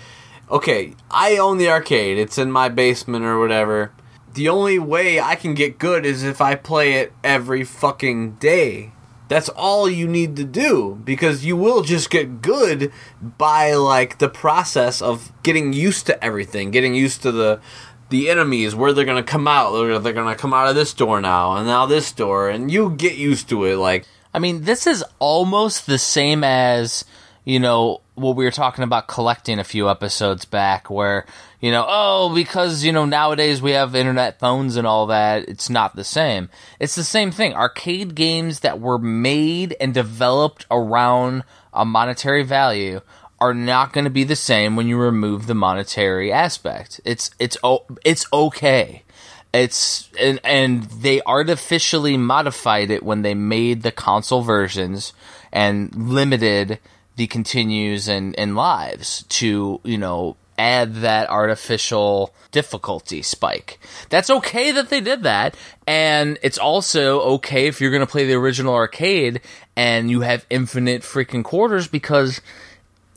okay, 0.50 0.94
I 1.10 1.36
own 1.36 1.58
the 1.58 1.70
arcade. 1.70 2.18
It's 2.18 2.38
in 2.38 2.50
my 2.50 2.68
basement 2.68 3.24
or 3.24 3.38
whatever. 3.38 3.92
The 4.34 4.48
only 4.48 4.78
way 4.78 5.20
I 5.20 5.34
can 5.34 5.54
get 5.54 5.78
good 5.78 6.04
is 6.04 6.22
if 6.22 6.40
I 6.40 6.54
play 6.54 6.94
it 6.94 7.12
every 7.24 7.64
fucking 7.64 8.32
day. 8.32 8.92
That's 9.28 9.50
all 9.50 9.90
you 9.90 10.08
need 10.08 10.36
to 10.36 10.44
do 10.44 11.00
because 11.04 11.44
you 11.44 11.56
will 11.56 11.82
just 11.82 12.08
get 12.08 12.40
good 12.40 12.90
by 13.20 13.74
like 13.74 14.18
the 14.18 14.28
process 14.28 15.02
of 15.02 15.32
getting 15.42 15.72
used 15.74 16.06
to 16.06 16.24
everything, 16.24 16.70
getting 16.70 16.94
used 16.94 17.22
to 17.22 17.32
the 17.32 17.60
the 18.08 18.30
enemies, 18.30 18.74
where 18.74 18.94
they're 18.94 19.04
gonna 19.04 19.22
come 19.22 19.46
out. 19.46 19.72
They're, 19.72 20.12
gonna 20.14 20.34
come 20.34 20.54
out 20.54 20.68
of 20.68 20.74
this 20.74 20.94
door 20.94 21.20
now, 21.20 21.56
and 21.56 21.66
now 21.66 21.84
this 21.84 22.10
door, 22.10 22.48
and 22.48 22.70
you 22.70 22.90
get 22.90 23.16
used 23.16 23.50
to 23.50 23.64
it. 23.64 23.76
Like 23.76 24.06
I 24.32 24.38
mean, 24.38 24.62
this 24.64 24.86
is 24.86 25.04
almost 25.18 25.86
the 25.86 25.98
same 25.98 26.44
as, 26.44 27.04
you 27.44 27.60
know, 27.60 28.02
what 28.18 28.36
we 28.36 28.44
were 28.44 28.50
talking 28.50 28.84
about 28.84 29.08
collecting 29.08 29.58
a 29.58 29.64
few 29.64 29.88
episodes 29.88 30.44
back, 30.44 30.90
where, 30.90 31.26
you 31.60 31.70
know, 31.70 31.84
oh, 31.88 32.34
because, 32.34 32.84
you 32.84 32.92
know, 32.92 33.04
nowadays 33.04 33.62
we 33.62 33.72
have 33.72 33.94
internet 33.94 34.38
phones 34.38 34.76
and 34.76 34.86
all 34.86 35.06
that, 35.06 35.48
it's 35.48 35.70
not 35.70 35.96
the 35.96 36.04
same. 36.04 36.48
It's 36.78 36.94
the 36.94 37.04
same 37.04 37.30
thing. 37.30 37.54
Arcade 37.54 38.14
games 38.14 38.60
that 38.60 38.80
were 38.80 38.98
made 38.98 39.76
and 39.80 39.94
developed 39.94 40.66
around 40.70 41.44
a 41.72 41.84
monetary 41.84 42.42
value 42.42 43.00
are 43.40 43.54
not 43.54 43.92
going 43.92 44.04
to 44.04 44.10
be 44.10 44.24
the 44.24 44.36
same 44.36 44.76
when 44.76 44.88
you 44.88 44.98
remove 44.98 45.46
the 45.46 45.54
monetary 45.54 46.32
aspect. 46.32 47.00
It's 47.04 47.30
it's 47.38 47.56
it's 48.04 48.26
okay. 48.32 49.04
It's 49.52 50.10
and 50.20 50.40
and 50.44 50.84
they 50.84 51.22
artificially 51.22 52.16
modified 52.16 52.90
it 52.90 53.02
when 53.02 53.22
they 53.22 53.34
made 53.34 53.82
the 53.82 53.92
console 53.92 54.42
versions 54.42 55.12
and 55.52 55.94
limited 55.94 56.80
the 57.18 57.26
continues 57.26 58.08
and, 58.08 58.38
and 58.38 58.54
lives 58.54 59.24
to, 59.28 59.80
you 59.82 59.98
know, 59.98 60.36
add 60.56 60.94
that 60.96 61.28
artificial 61.28 62.32
difficulty 62.52 63.22
spike. 63.22 63.80
That's 64.08 64.30
okay 64.30 64.70
that 64.70 64.88
they 64.88 65.00
did 65.00 65.24
that, 65.24 65.56
and 65.86 66.38
it's 66.42 66.58
also 66.58 67.20
okay 67.20 67.66
if 67.66 67.80
you're 67.80 67.90
going 67.90 68.06
to 68.06 68.10
play 68.10 68.24
the 68.24 68.34
original 68.34 68.74
arcade 68.74 69.40
and 69.76 70.10
you 70.10 70.20
have 70.20 70.46
infinite 70.48 71.02
freaking 71.02 71.42
quarters 71.42 71.88
because 71.88 72.40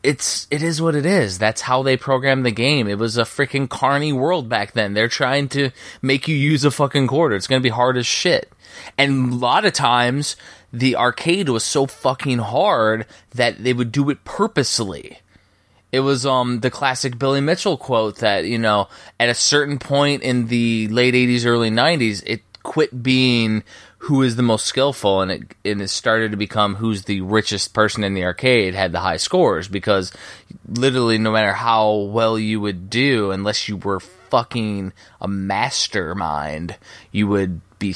it's 0.02 0.48
it 0.50 0.64
is 0.64 0.82
what 0.82 0.96
it 0.96 1.06
is. 1.06 1.38
That's 1.38 1.62
how 1.62 1.84
they 1.84 1.96
programmed 1.96 2.44
the 2.44 2.52
game. 2.52 2.88
It 2.88 2.98
was 2.98 3.18
a 3.18 3.24
freaking 3.24 3.70
carny 3.70 4.12
world 4.12 4.50
back 4.50 4.74
then. 4.74 4.96
They're 4.96 5.08
trying 5.08 5.48
to 5.50 5.70
make 6.02 6.28
you 6.28 6.36
use 6.36 6.66
a 6.66 6.72
fucking 6.72 7.06
quarter. 7.06 7.36
It's 7.36 7.48
going 7.48 7.62
to 7.62 7.64
be 7.64 7.70
hard 7.70 7.98
as 7.98 8.08
shit. 8.08 8.52
And 8.98 9.32
a 9.32 9.36
lot 9.36 9.66
of 9.66 9.74
times 9.74 10.36
the 10.74 10.96
arcade 10.96 11.50
was 11.50 11.64
so 11.64 11.86
fucking 11.86 12.40
hard 12.40 13.06
that 13.36 13.64
they 13.64 13.74
would 13.74 13.92
do 13.92 14.10
it 14.10 14.24
purposely. 14.24 15.20
It 15.92 16.02
was 16.02 16.26
um 16.26 16.62
the 16.62 16.72
classic 16.72 17.20
Billy 17.20 17.42
Mitchell 17.42 17.78
quote 17.78 18.18
that, 18.18 18.46
you 18.46 18.58
know, 18.58 18.88
at 19.20 19.30
a 19.30 19.34
certain 19.34 19.78
point 19.78 20.24
in 20.24 20.48
the 20.48 20.88
late 20.88 21.14
80s 21.14 21.46
early 21.46 21.70
90s, 21.70 22.24
it 22.26 22.42
quit 22.64 23.04
being 23.04 23.64
who 24.06 24.24
is 24.24 24.36
the 24.36 24.44
most 24.44 24.66
skillful 24.66 25.22
and 25.22 25.32
it 25.32 25.56
and 25.66 25.82
it 25.82 25.88
started 25.90 26.32
to 26.32 26.38
become 26.38 26.76
who's 26.76 27.04
the 27.04 27.22
richest 27.22 27.74
person 27.74 28.04
in 28.04 28.14
the 28.14 28.24
arcade 28.24 28.74
had 28.74 28.92
the 28.92 29.00
high 29.00 29.18
scores 29.18 29.68
because 29.68 30.12
literally 30.68 31.18
no 31.18 31.32
matter 31.32 31.54
how 31.54 31.94
well 31.94 32.38
you 32.38 32.60
would 32.60 32.90
do 32.90 33.32
unless 33.32 33.68
you 33.68 33.78
were 33.78 34.00
fucking 34.00 34.94
a 35.20 35.28
mastermind 35.28 36.76
you 37.12 37.28
would 37.28 37.62
be 37.80 37.96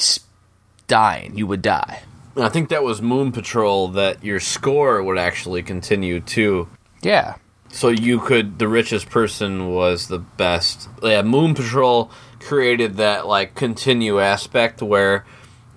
dying 0.88 1.36
you 1.38 1.48
would 1.48 1.62
die 1.62 2.02
I 2.38 2.50
think 2.50 2.69
that 2.69 2.84
was 2.84 3.02
Moon 3.02 3.32
Patrol 3.32 3.88
that 3.89 4.24
your 4.24 4.39
score 4.39 5.02
would 5.02 5.17
actually 5.17 5.63
continue 5.63 6.19
too. 6.19 6.67
yeah 7.02 7.36
So 7.69 7.89
you 7.89 8.19
could 8.19 8.60
the 8.60 8.67
richest 8.67 9.10
person 9.10 9.69
was 9.69 10.08
the 10.08 10.19
best. 10.19 10.89
Yeah, 11.02 11.21
Moon 11.21 11.54
Patrol 11.54 12.12
created 12.39 12.98
that 12.98 13.26
like 13.28 13.56
continue 13.56 14.19
aspect 14.19 14.82
where 14.82 15.26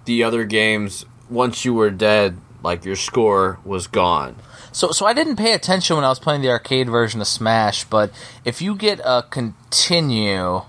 the 0.04 0.22
other 0.22 0.44
games 0.44 1.04
once 1.30 1.64
you 1.64 1.74
were 1.74 1.90
dead, 1.90 2.38
like 2.62 2.84
your 2.84 2.96
score 2.96 3.58
was 3.64 3.86
gone. 3.86 4.36
So, 4.72 4.90
so 4.90 5.06
I 5.06 5.12
didn't 5.12 5.36
pay 5.36 5.54
attention 5.54 5.96
when 5.96 6.04
I 6.04 6.08
was 6.08 6.18
playing 6.18 6.42
the 6.42 6.50
arcade 6.50 6.88
version 6.88 7.20
of 7.20 7.26
Smash, 7.26 7.84
but 7.84 8.12
if 8.44 8.60
you 8.62 8.74
get 8.74 9.00
a 9.04 9.24
continue, 9.28 10.62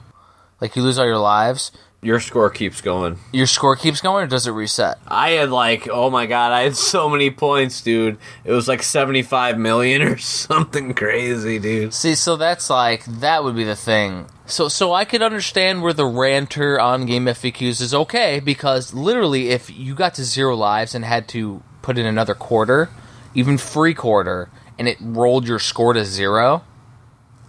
like 0.62 0.76
you 0.76 0.82
lose 0.82 0.98
all 0.98 1.06
your 1.06 1.18
lives, 1.18 1.72
Your 2.02 2.22
score 2.22 2.50
keeps 2.50 2.80
going. 2.80 3.18
your 3.34 3.46
score 3.46 3.76
keeps 3.76 4.00
going 4.00 4.24
or 4.24 4.28
does 4.28 4.48
it 4.48 4.52
reset? 4.52 5.00
I 5.06 5.32
had 5.32 5.50
like, 5.50 5.90
oh 5.90 6.10
my 6.10 6.28
god, 6.28 6.54
I 6.54 6.62
had 6.62 6.78
so 6.78 7.10
many 7.10 7.30
points, 7.30 7.82
dude. 7.82 8.18
It 8.46 8.54
was 8.54 8.70
like 8.70 8.84
75 8.84 9.58
million 9.58 10.02
or 10.04 10.18
something 10.20 10.94
crazy, 10.94 11.60
dude. 11.60 11.94
See, 11.94 12.16
so 12.16 12.38
that's 12.38 12.70
like 12.70 13.04
that 13.06 13.44
would 13.44 13.56
be 13.56 13.66
the 13.66 13.76
thing. 13.76 14.28
So, 14.46 14.70
so 14.70 14.94
I 14.94 15.04
could 15.04 15.22
understand 15.22 15.82
where 15.82 15.94
the 15.94 16.06
ranter 16.06 16.80
on 16.80 17.06
Game 17.06 17.26
FAQs 17.26 17.82
is 17.82 17.94
okay 17.94 18.40
because 18.40 18.94
literally, 18.94 19.50
if 19.50 19.70
you 19.70 19.94
got 19.94 20.14
to 20.16 20.24
zero 20.24 20.56
lives 20.56 20.96
and 20.96 21.04
had 21.04 21.28
to 21.30 21.62
put 21.82 21.98
in 21.98 22.06
another 22.06 22.34
quarter, 22.34 22.90
even 23.36 23.58
free 23.58 23.94
quarter, 23.94 24.50
and 24.80 24.88
it 24.88 24.98
rolled 25.02 25.48
your 25.48 25.60
score 25.60 25.94
to 25.94 26.06
zero, 26.06 26.64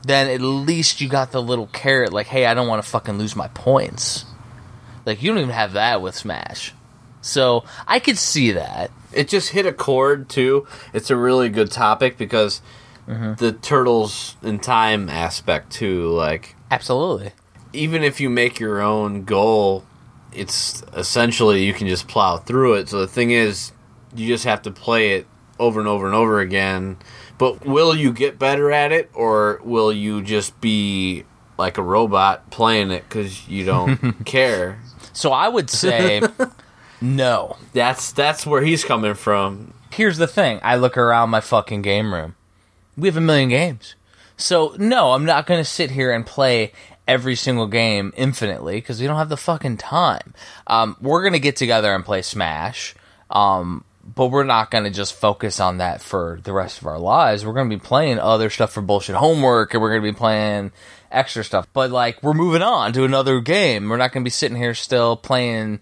then 0.03 0.29
at 0.29 0.41
least 0.41 1.01
you 1.01 1.09
got 1.09 1.31
the 1.31 1.41
little 1.41 1.69
carrot 1.69 2.13
like, 2.13 2.27
hey, 2.27 2.47
I 2.47 2.55
don't 2.55 2.69
want 2.69 2.83
to 2.83 2.91
fucking 2.91 3.17
lose 3.17 3.37
my 3.37 3.49
points. 3.49 4.25
Like 5.07 5.23
you 5.23 5.31
don't 5.31 5.39
even 5.39 5.51
have 5.51 5.73
that 5.73 6.03
with 6.03 6.15
Smash. 6.15 6.75
So 7.21 7.65
I 7.87 7.99
could 7.99 8.19
see 8.19 8.53
that. 8.53 8.91
It 9.13 9.29
just 9.29 9.51
hit 9.51 9.67
a 9.67 9.73
chord 9.73 10.29
too. 10.29 10.67
It's 10.93 11.11
a 11.11 11.17
really 11.17 11.49
good 11.49 11.71
topic 11.71 12.17
because 12.17 12.63
mm-hmm. 13.07 13.35
the 13.35 13.53
turtles 13.53 14.37
in 14.43 14.59
time 14.59 15.09
aspect 15.09 15.73
too. 15.73 16.09
Like 16.11 16.55
Absolutely. 16.71 17.33
even 17.73 18.03
if 18.03 18.21
you 18.21 18.31
make 18.31 18.59
your 18.59 18.81
own 18.81 19.25
goal, 19.25 19.85
it's 20.33 20.83
essentially 20.95 21.65
you 21.65 21.75
can 21.75 21.89
just 21.89 22.09
plow 22.09 22.37
through 22.37 22.75
it. 22.75 22.89
So 22.89 23.01
the 23.01 23.09
thing 23.09 23.31
is, 23.31 23.73
you 24.15 24.29
just 24.29 24.45
have 24.45 24.63
to 24.63 24.71
play 24.71 25.13
it 25.13 25.27
over 25.59 25.79
and 25.79 25.89
over 25.89 26.07
and 26.07 26.15
over 26.15 26.41
again. 26.41 26.97
But 27.39 27.65
will 27.65 27.95
you 27.95 28.13
get 28.13 28.39
better 28.39 28.71
at 28.71 28.93
it, 28.93 29.11
or 29.15 29.61
will 29.65 29.93
you 29.93 30.23
just 30.23 30.61
be 30.61 31.25
like 31.59 31.79
a 31.79 31.83
robot 31.83 32.51
playing 32.51 32.91
it 32.91 33.05
because 33.09 33.49
you 33.49 33.65
don't 33.65 34.25
care? 34.25 34.79
So 35.13 35.33
I 35.33 35.49
would 35.49 35.71
say 35.71 36.23
no. 37.01 37.57
That's 37.73 38.13
that's 38.13 38.47
where 38.47 38.63
he's 38.63 38.85
coming 38.85 39.15
from. 39.15 39.75
Here's 39.93 40.19
the 40.19 40.27
thing. 40.27 40.61
I 40.63 40.77
look 40.77 40.97
around 40.97 41.31
my 41.31 41.41
fucking 41.41 41.83
game 41.83 42.15
room. 42.15 42.37
We 42.97 43.09
have 43.09 43.17
a 43.17 43.21
million 43.21 43.49
games. 43.49 43.95
So 44.37 44.75
no, 44.79 45.13
I'm 45.13 45.25
not 45.25 45.47
going 45.47 45.61
to 45.61 45.69
sit 45.69 45.91
here 45.91 46.13
and 46.13 46.25
play 46.27 46.73
every 47.07 47.35
single 47.35 47.67
game 47.67 48.13
infinitely 48.17 48.77
because 48.77 49.01
we 49.01 49.07
don't 49.07 49.17
have 49.17 49.29
the 49.29 49.37
fucking 49.37 49.77
time. 49.79 50.33
Um, 50.67 50.97
we're 51.01 51.23
going 51.23 51.33
to 51.33 51.41
get 51.41 51.57
together 51.57 51.95
and 51.95 52.05
play 52.05 52.23
Smash. 52.23 52.95
Um, 53.31 53.85
but 54.15 54.29
we're 54.29 54.45
not 54.45 54.71
going 54.71 54.85
to 54.85 54.91
just 54.91 55.15
focus 55.15 55.61
on 55.61 55.79
that 55.79 56.01
for 56.01 56.41
the 56.43 56.53
rest 56.53 56.81
of 56.81 56.87
our 56.87 56.99
lives. 56.99 57.45
We're 57.45 57.53
going 57.53 57.69
to 57.69 57.77
be 57.77 57.81
playing 57.81 58.19
other 58.19 58.51
stuff 58.51 58.73
for 58.73 58.81
bullshit 58.81 59.17
homework 59.17 59.75
and 59.75 59.83
we're 59.83 59.91
going 59.91 60.03
to 60.03 60.13
be 60.13 60.17
playing 60.17 60.73
extra 61.11 61.45
stuff. 61.45 61.67
But 61.73 61.91
like 61.91 62.23
we're 62.23 62.35
moving 62.35 62.63
on 62.63 62.93
to 62.95 63.05
another 63.05 63.41
game. 63.41 63.89
We're 63.89 63.97
not 63.97 64.13
going 64.13 64.23
to 64.23 64.27
be 64.27 64.31
sitting 64.31 64.57
here 64.57 64.75
still 64.75 65.17
playing 65.17 65.81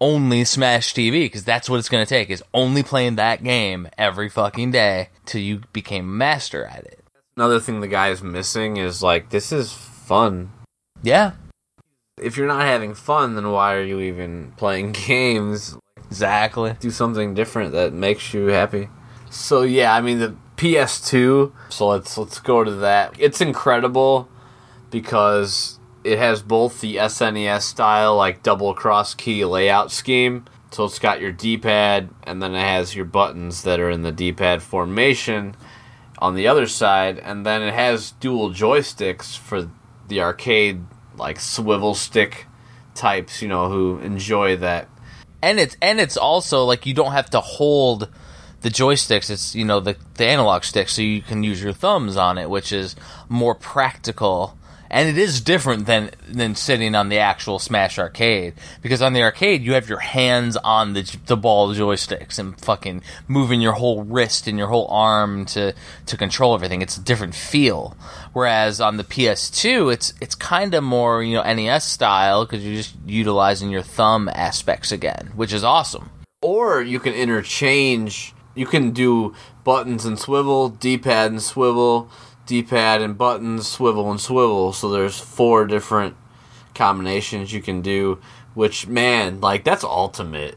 only 0.00 0.44
Smash 0.44 0.94
TV 0.94 1.24
because 1.24 1.44
that's 1.44 1.68
what 1.68 1.78
it's 1.78 1.88
going 1.90 2.04
to 2.04 2.08
take 2.08 2.30
is 2.30 2.42
only 2.54 2.82
playing 2.82 3.16
that 3.16 3.42
game 3.44 3.88
every 3.98 4.28
fucking 4.30 4.70
day 4.70 5.10
till 5.26 5.40
you 5.42 5.62
became 5.72 6.16
master 6.16 6.64
at 6.64 6.84
it. 6.84 7.04
Another 7.36 7.60
thing 7.60 7.80
the 7.80 7.88
guy 7.88 8.08
is 8.08 8.22
missing 8.22 8.76
is 8.78 9.02
like 9.02 9.30
this 9.30 9.52
is 9.52 9.72
fun. 9.72 10.50
Yeah, 11.02 11.32
If 12.20 12.36
you're 12.36 12.46
not 12.46 12.66
having 12.66 12.92
fun, 12.94 13.34
then 13.34 13.50
why 13.50 13.74
are 13.74 13.82
you 13.82 14.00
even 14.00 14.52
playing 14.56 14.92
games? 15.06 15.76
exactly. 16.06 16.76
do 16.80 16.90
something 16.90 17.34
different 17.34 17.72
that 17.72 17.92
makes 17.92 18.34
you 18.34 18.46
happy. 18.46 18.88
So 19.30 19.62
yeah, 19.62 19.94
I 19.94 20.00
mean 20.00 20.18
the 20.18 20.34
PS2. 20.56 21.52
So 21.68 21.88
let's 21.88 22.18
let's 22.18 22.38
go 22.40 22.64
to 22.64 22.72
that. 22.76 23.14
It's 23.18 23.40
incredible 23.40 24.28
because 24.90 25.78
it 26.04 26.18
has 26.18 26.42
both 26.42 26.80
the 26.80 26.96
SNES 26.96 27.62
style 27.62 28.16
like 28.16 28.42
double 28.42 28.74
cross 28.74 29.14
key 29.14 29.44
layout 29.44 29.90
scheme. 29.90 30.44
So 30.70 30.84
it's 30.84 30.98
got 30.98 31.20
your 31.20 31.32
D-pad 31.32 32.10
and 32.22 32.42
then 32.42 32.54
it 32.54 32.60
has 32.60 32.94
your 32.94 33.04
buttons 33.04 33.62
that 33.64 33.80
are 33.80 33.90
in 33.90 34.02
the 34.02 34.12
D-pad 34.12 34.62
formation 34.62 35.56
on 36.18 36.34
the 36.34 36.46
other 36.46 36.66
side. 36.66 37.18
And 37.18 37.44
then 37.44 37.62
it 37.62 37.74
has 37.74 38.12
dual 38.12 38.50
joysticks 38.50 39.36
for 39.36 39.70
the 40.08 40.20
arcade 40.20 40.84
like 41.16 41.40
swivel 41.40 41.94
stick 41.94 42.46
types, 42.94 43.42
you 43.42 43.48
know, 43.48 43.68
who 43.68 43.98
enjoy 43.98 44.56
that. 44.56 44.88
And 45.42 45.58
it's 45.58 45.76
and 45.80 46.00
it's 46.00 46.16
also 46.16 46.64
like 46.64 46.86
you 46.86 46.94
don't 46.94 47.12
have 47.12 47.30
to 47.30 47.40
hold 47.40 48.08
the 48.60 48.68
joysticks. 48.68 49.30
It's 49.30 49.54
you 49.54 49.64
know 49.64 49.80
the 49.80 49.96
the 50.14 50.26
analog 50.26 50.64
sticks 50.64 50.92
so 50.94 51.02
you 51.02 51.22
can 51.22 51.42
use 51.42 51.62
your 51.62 51.72
thumbs 51.72 52.16
on 52.16 52.36
it 52.36 52.50
which 52.50 52.72
is 52.72 52.94
more 53.28 53.54
practical 53.54 54.58
and 54.90 55.08
it 55.08 55.16
is 55.16 55.40
different 55.40 55.86
than 55.86 56.10
than 56.28 56.54
sitting 56.54 56.94
on 56.94 57.08
the 57.08 57.18
actual 57.18 57.58
smash 57.58 57.98
arcade. 57.98 58.54
Because 58.82 59.00
on 59.00 59.12
the 59.12 59.22
arcade 59.22 59.62
you 59.62 59.74
have 59.74 59.88
your 59.88 60.00
hands 60.00 60.56
on 60.58 60.92
the 60.94 61.16
the 61.26 61.36
ball 61.36 61.72
joysticks 61.74 62.38
and 62.38 62.60
fucking 62.60 63.02
moving 63.28 63.60
your 63.60 63.74
whole 63.74 64.02
wrist 64.02 64.48
and 64.48 64.58
your 64.58 64.66
whole 64.66 64.88
arm 64.88 65.46
to 65.46 65.74
to 66.06 66.16
control 66.16 66.54
everything. 66.54 66.82
It's 66.82 66.96
a 66.96 67.02
different 67.02 67.34
feel. 67.34 67.96
Whereas 68.32 68.80
on 68.80 68.96
the 68.96 69.04
PS2 69.04 69.92
it's 69.92 70.12
it's 70.20 70.34
kind 70.34 70.74
of 70.74 70.82
more 70.82 71.22
you 71.22 71.36
know 71.36 71.42
NES 71.42 71.84
style 71.84 72.44
because 72.44 72.64
you're 72.64 72.76
just 72.76 72.96
utilizing 73.06 73.70
your 73.70 73.82
thumb 73.82 74.28
aspects 74.34 74.90
again 74.90 75.30
which 75.36 75.52
is 75.52 75.62
awesome. 75.62 76.10
Or 76.42 76.82
you 76.82 76.98
can 76.98 77.12
interchange. 77.14 78.34
You 78.54 78.66
can 78.66 78.90
do 78.90 79.34
buttons 79.62 80.04
and 80.04 80.18
swivel, 80.18 80.70
D-pad 80.70 81.30
and 81.30 81.42
swivel, 81.42 82.10
D-pad 82.50 83.00
and 83.00 83.16
buttons, 83.16 83.68
swivel 83.68 84.10
and 84.10 84.20
swivel. 84.20 84.72
So 84.72 84.90
there's 84.90 85.20
four 85.20 85.66
different 85.66 86.16
combinations 86.74 87.52
you 87.52 87.62
can 87.62 87.80
do. 87.80 88.18
Which 88.54 88.88
man, 88.88 89.40
like 89.40 89.62
that's 89.62 89.84
ultimate. 89.84 90.56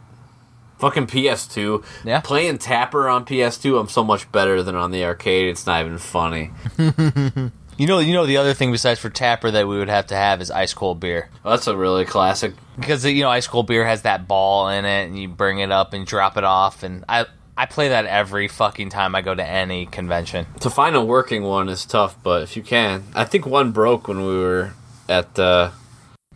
Fucking 0.79 1.05
PS2. 1.05 1.85
Yeah. 2.03 2.21
Playing 2.21 2.57
Tapper 2.57 3.07
on 3.07 3.25
PS2, 3.25 3.79
I'm 3.79 3.87
so 3.87 4.03
much 4.03 4.29
better 4.31 4.63
than 4.63 4.75
on 4.75 4.89
the 4.89 5.05
arcade. 5.05 5.47
It's 5.47 5.67
not 5.67 5.85
even 5.85 5.99
funny. 5.99 6.51
You 7.75 7.87
know, 7.87 7.97
you 7.97 8.13
know 8.13 8.27
the 8.27 8.37
other 8.37 8.53
thing 8.53 8.71
besides 8.71 8.99
for 8.99 9.09
Tapper 9.09 9.49
that 9.49 9.67
we 9.67 9.77
would 9.79 9.89
have 9.89 10.05
to 10.07 10.15
have 10.15 10.41
is 10.41 10.51
ice 10.51 10.75
cold 10.75 10.99
beer 10.99 11.29
oh, 11.43 11.49
That's 11.49 11.65
a 11.65 11.75
really 11.75 12.05
classic. 12.05 12.53
because 12.79 13.03
you 13.03 13.23
know 13.23 13.31
ice 13.31 13.47
cold 13.47 13.65
beer 13.65 13.83
has 13.83 14.03
that 14.03 14.27
ball 14.27 14.69
in 14.69 14.85
it, 14.85 15.05
and 15.07 15.17
you 15.17 15.27
bring 15.27 15.57
it 15.57 15.71
up 15.71 15.93
and 15.93 16.05
drop 16.05 16.37
it 16.37 16.43
off, 16.43 16.83
and 16.83 17.03
I 17.09 17.25
I 17.57 17.65
play 17.67 17.89
that 17.89 18.05
every 18.05 18.47
fucking 18.47 18.89
time 18.89 19.13
I 19.15 19.21
go 19.21 19.33
to 19.35 19.45
any 19.45 19.85
convention. 19.85 20.47
To 20.61 20.69
find 20.69 20.95
a 20.95 21.01
working 21.03 21.43
one 21.43 21.69
is 21.69 21.85
tough, 21.85 22.17
but 22.23 22.41
if 22.43 22.55
you 22.57 22.63
can, 22.63 23.03
I 23.13 23.25
think 23.25 23.45
one 23.45 23.71
broke 23.71 24.07
when 24.07 24.25
we 24.25 24.37
were 24.39 24.73
at 25.07 25.37
uh, 25.37 25.71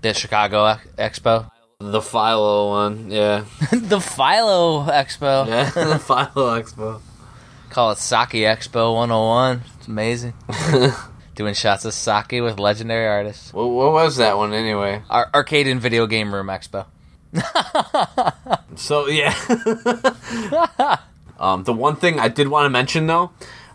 The 0.01 0.13
Chicago 0.13 0.65
Ex- 0.65 1.19
Expo, 1.19 1.49
the 1.79 2.01
Philo 2.01 2.69
one. 2.69 3.09
Yeah. 3.09 3.45
the 3.71 3.99
Philo 3.99 4.85
Expo, 4.85 5.47
Yeah, 5.47 5.69
the 5.71 5.97
Philo 5.99 6.59
Expo. 6.61 7.01
call 7.71 7.91
it 7.91 7.97
Sake 7.97 8.29
Expo 8.45 8.93
101. 8.95 9.61
It's 9.79 9.87
amazing. 9.87 10.33
Doing 11.35 11.53
shots 11.53 11.85
of 11.85 11.93
sake 11.93 12.41
with 12.41 12.59
legendary 12.59 13.07
artists. 13.07 13.53
What, 13.53 13.65
what 13.65 13.91
was 13.91 14.17
that 14.17 14.37
one 14.37 14.53
anyway? 14.53 15.01
Ar- 15.09 15.29
arcade 15.33 15.67
and 15.67 15.79
video 15.79 16.07
game 16.07 16.33
room 16.33 16.47
expo. 16.47 16.85
So 18.77 19.07
yeah. 19.07 19.33
um, 21.39 21.63
the 21.63 21.73
one 21.73 21.95
thing 21.95 22.19
I 22.19 22.27
did 22.27 22.47
want 22.47 22.65
to 22.65 22.69
mention 22.69 23.07
though, 23.07 23.31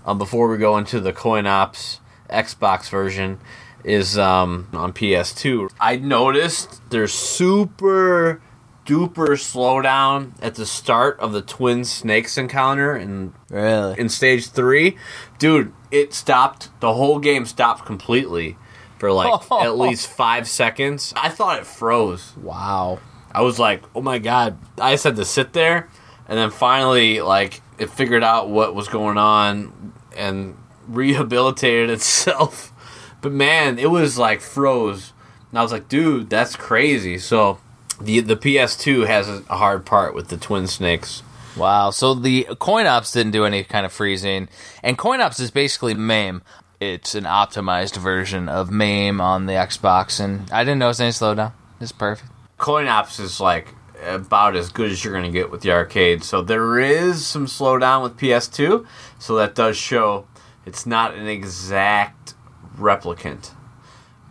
um, 0.07 0.17
before 0.17 0.49
we 0.49 0.59
go 0.59 0.77
into 0.79 1.01
the 1.01 1.13
Coin 1.13 1.45
Ops 1.47 1.99
Xbox 2.31 2.89
version, 2.89 3.41
is 3.85 4.17
um, 4.17 4.69
on 4.73 4.93
PS2. 4.93 5.71
I 5.81 5.97
noticed 5.97 6.81
there's 6.91 7.13
super 7.13 8.41
duper 8.87 9.31
slowdown 9.37 10.33
at 10.41 10.55
the 10.55 10.67
start 10.67 11.19
of 11.19 11.33
the 11.33 11.43
twin 11.43 11.85
snakes 11.85 12.39
encounter 12.39 12.97
in 12.97 13.33
Really? 13.51 13.99
in 13.99 14.09
stage 14.09 14.49
three, 14.49 14.97
dude, 15.39 15.73
it 15.91 16.15
stopped. 16.15 16.69
The 16.81 16.95
whole 16.95 17.19
game 17.19 17.45
stopped 17.45 17.85
completely 17.87 18.57
for 18.99 19.11
like 19.13 19.43
at 19.53 19.77
least 19.77 20.07
five 20.09 20.49
seconds. 20.49 21.13
I 21.17 21.29
thought 21.29 21.59
it 21.59 21.67
froze. 21.67 22.37
Wow. 22.37 23.01
I 23.33 23.43
was 23.43 23.59
like, 23.59 23.83
oh 23.95 24.03
my 24.03 24.19
god. 24.19 24.59
I 24.79 24.93
just 24.93 25.05
had 25.05 25.17
to 25.17 25.25
sit 25.25 25.53
there, 25.53 25.89
and 26.29 26.39
then 26.39 26.51
finally, 26.51 27.21
like, 27.21 27.63
it 27.79 27.91
figured 27.91 28.23
out 28.23 28.49
what 28.49 28.75
was 28.75 28.89
going 28.89 29.19
on 29.19 29.93
and 30.17 30.57
rehabilitated 30.87 31.91
itself. 31.99 32.73
But 33.21 33.33
man, 33.33 33.79
it 33.79 33.91
was 33.91 34.19
like 34.19 34.41
froze. 34.41 35.13
And 35.51 35.59
I 35.59 35.63
was 35.63 35.73
like, 35.73 35.89
dude, 35.89 36.31
that's 36.31 36.57
crazy. 36.57 37.19
So 37.19 37.59
the 38.01 38.21
the 38.21 38.37
PS2 38.37 39.07
has 39.07 39.29
a 39.29 39.57
hard 39.57 39.87
part 39.87 40.15
with 40.15 40.29
the 40.29 40.37
twin 40.37 40.67
snakes. 40.67 41.23
Wow. 41.57 41.91
So 41.91 42.15
the 42.15 42.47
coin 42.59 42.87
ops 42.87 43.13
didn't 43.13 43.33
do 43.33 43.45
any 43.45 43.65
kind 43.65 43.87
of 43.87 43.93
freezing, 43.93 44.49
and 44.83 44.99
coin 44.99 45.21
ops 45.21 45.39
is 45.41 45.51
basically 45.51 45.95
MAME. 45.95 46.43
It's 46.81 47.15
an 47.15 47.25
optimized 47.25 47.97
version 47.97 48.49
of 48.49 48.71
MAME 48.71 49.21
on 49.21 49.47
the 49.47 49.53
Xbox, 49.53 50.19
and 50.19 50.51
I 50.51 50.65
didn't 50.65 50.81
notice 50.81 50.99
any 50.99 51.11
slowdown. 51.11 51.53
It's 51.81 51.93
perfect. 51.93 52.32
Coin 52.63 52.87
Ops 52.87 53.19
is 53.19 53.41
like 53.41 53.75
about 54.07 54.55
as 54.55 54.71
good 54.71 54.93
as 54.93 55.03
you're 55.05 55.13
going 55.13 55.25
to 55.25 55.37
get 55.37 55.51
with 55.51 55.63
the 55.63 55.73
arcade. 55.73 56.23
So 56.23 56.43
there 56.43 56.79
is 56.79 57.27
some 57.27 57.47
slowdown 57.47 58.05
with 58.05 58.17
PS2. 58.17 58.87
So 59.19 59.35
that 59.35 59.57
does 59.57 59.77
show 59.77 60.29
it's 60.65 60.87
not 60.87 61.17
an 61.17 61.27
exact 61.27 62.35
replicant, 62.79 63.51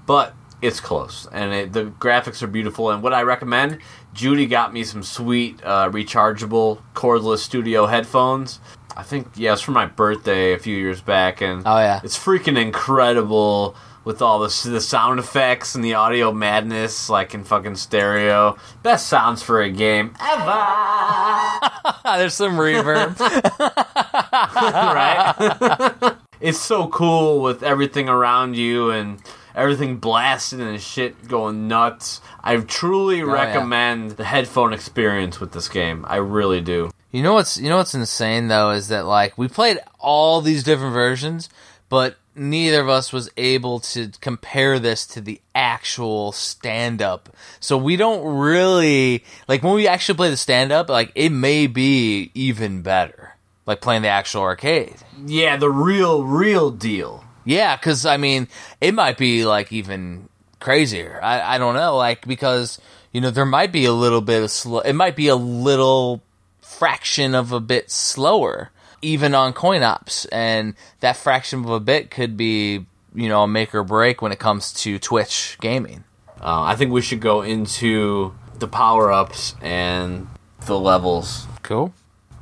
but 0.05 0.33
it's 0.61 0.79
close, 0.79 1.27
and 1.33 1.51
it, 1.53 1.73
the 1.73 1.85
graphics 1.85 2.41
are 2.41 2.47
beautiful. 2.47 2.89
And 2.89 3.03
what 3.03 3.13
I 3.13 3.23
recommend, 3.23 3.79
Judy 4.13 4.45
got 4.45 4.71
me 4.71 4.85
some 4.85 5.03
sweet 5.03 5.59
uh, 5.65 5.89
rechargeable 5.89 6.81
cordless 6.93 7.39
studio 7.39 7.85
headphones. 7.87 8.61
I 8.95 9.03
think 9.03 9.27
yeah, 9.35 9.51
it's 9.51 9.61
for 9.61 9.71
my 9.71 9.87
birthday 9.87 10.53
a 10.53 10.59
few 10.59 10.77
years 10.77 11.01
back, 11.01 11.41
and 11.41 11.63
Oh, 11.65 11.79
yeah. 11.79 11.99
it's 12.01 12.17
freaking 12.17 12.57
incredible 12.57 13.75
with 14.03 14.21
all 14.21 14.39
the 14.39 14.47
the 14.69 14.81
sound 14.81 15.19
effects 15.19 15.75
and 15.75 15.83
the 15.83 15.93
audio 15.93 16.31
madness, 16.31 17.09
like 17.09 17.33
in 17.33 17.43
fucking 17.43 17.75
stereo. 17.75 18.57
Best 18.83 19.07
sounds 19.07 19.43
for 19.43 19.61
a 19.61 19.69
game 19.69 20.13
ever. 20.19 21.59
There's 22.17 22.33
some 22.33 22.53
reverb. 22.57 23.19
right? 24.31 26.15
it's 26.39 26.59
so 26.59 26.87
cool 26.87 27.41
with 27.41 27.63
everything 27.63 28.09
around 28.09 28.55
you 28.55 28.89
and 28.91 29.19
everything 29.55 29.97
blasting 29.97 30.61
and 30.61 30.79
shit 30.81 31.27
going 31.27 31.67
nuts. 31.67 32.21
I 32.43 32.57
truly 32.57 33.21
Oh, 33.21 33.27
yeah. 33.27 33.33
recommend 33.33 34.11
the 34.11 34.23
headphone 34.23 34.73
experience 34.73 35.39
with 35.39 35.51
this 35.51 35.67
game. 35.69 36.05
I 36.07 36.17
really 36.17 36.61
do. 36.61 36.89
You 37.11 37.23
know 37.23 37.33
what's 37.33 37.57
you 37.57 37.69
know 37.69 37.77
what's 37.77 37.93
insane 37.93 38.47
though 38.47 38.71
is 38.71 38.87
that 38.87 39.05
like 39.05 39.37
we 39.37 39.47
played 39.49 39.77
all 39.99 40.39
these 40.41 40.63
different 40.63 40.93
versions, 40.93 41.49
but 41.89 42.15
neither 42.35 42.81
of 42.81 42.89
us 42.89 43.11
was 43.11 43.29
able 43.37 43.79
to 43.79 44.11
compare 44.21 44.79
this 44.79 45.05
to 45.07 45.21
the 45.21 45.41
actual 45.53 46.31
stand 46.31 47.01
up. 47.01 47.29
So 47.59 47.77
we 47.77 47.95
don't 47.95 48.23
really 48.37 49.23
like 49.47 49.63
when 49.63 49.73
we 49.73 49.87
actually 49.87 50.15
play 50.15 50.29
the 50.29 50.37
stand 50.37 50.71
up, 50.71 50.89
like 50.89 51.11
it 51.15 51.29
may 51.29 51.67
be 51.67 52.31
even 52.33 52.81
better. 52.81 53.35
Like 53.65 53.79
playing 53.79 54.01
the 54.01 54.07
actual 54.07 54.41
arcade. 54.41 54.95
Yeah, 55.25 55.55
the 55.55 55.69
real, 55.69 56.23
real 56.23 56.71
deal. 56.71 57.23
Yeah, 57.45 57.75
because 57.75 58.05
I 58.05 58.17
mean, 58.17 58.47
it 58.79 58.93
might 58.93 59.17
be 59.17 59.45
like 59.45 59.71
even 59.71 60.29
crazier. 60.59 61.19
I, 61.21 61.55
I 61.55 61.57
don't 61.57 61.75
know, 61.75 61.95
like 61.97 62.25
because 62.27 62.79
you 63.11 63.21
know 63.21 63.31
there 63.31 63.45
might 63.45 63.71
be 63.71 63.85
a 63.85 63.93
little 63.93 64.21
bit 64.21 64.43
of 64.43 64.51
slow. 64.51 64.79
It 64.79 64.93
might 64.93 65.15
be 65.15 65.27
a 65.27 65.35
little 65.35 66.21
fraction 66.61 67.35
of 67.35 67.51
a 67.51 67.59
bit 67.59 67.91
slower, 67.91 68.71
even 69.01 69.33
on 69.33 69.53
coin 69.53 69.83
ops, 69.83 70.25
and 70.25 70.75
that 70.99 71.17
fraction 71.17 71.63
of 71.63 71.69
a 71.69 71.79
bit 71.79 72.11
could 72.11 72.37
be 72.37 72.85
you 73.13 73.29
know 73.29 73.43
a 73.43 73.47
make 73.47 73.73
or 73.75 73.83
break 73.83 74.21
when 74.21 74.31
it 74.31 74.39
comes 74.39 74.73
to 74.73 74.99
Twitch 74.99 75.57
gaming. 75.61 76.03
Uh, 76.39 76.61
I 76.63 76.75
think 76.75 76.91
we 76.91 77.01
should 77.01 77.19
go 77.19 77.41
into 77.41 78.33
the 78.57 78.67
power 78.67 79.11
ups 79.11 79.55
and 79.61 80.27
the 80.65 80.79
levels. 80.79 81.45
Cool. 81.61 81.93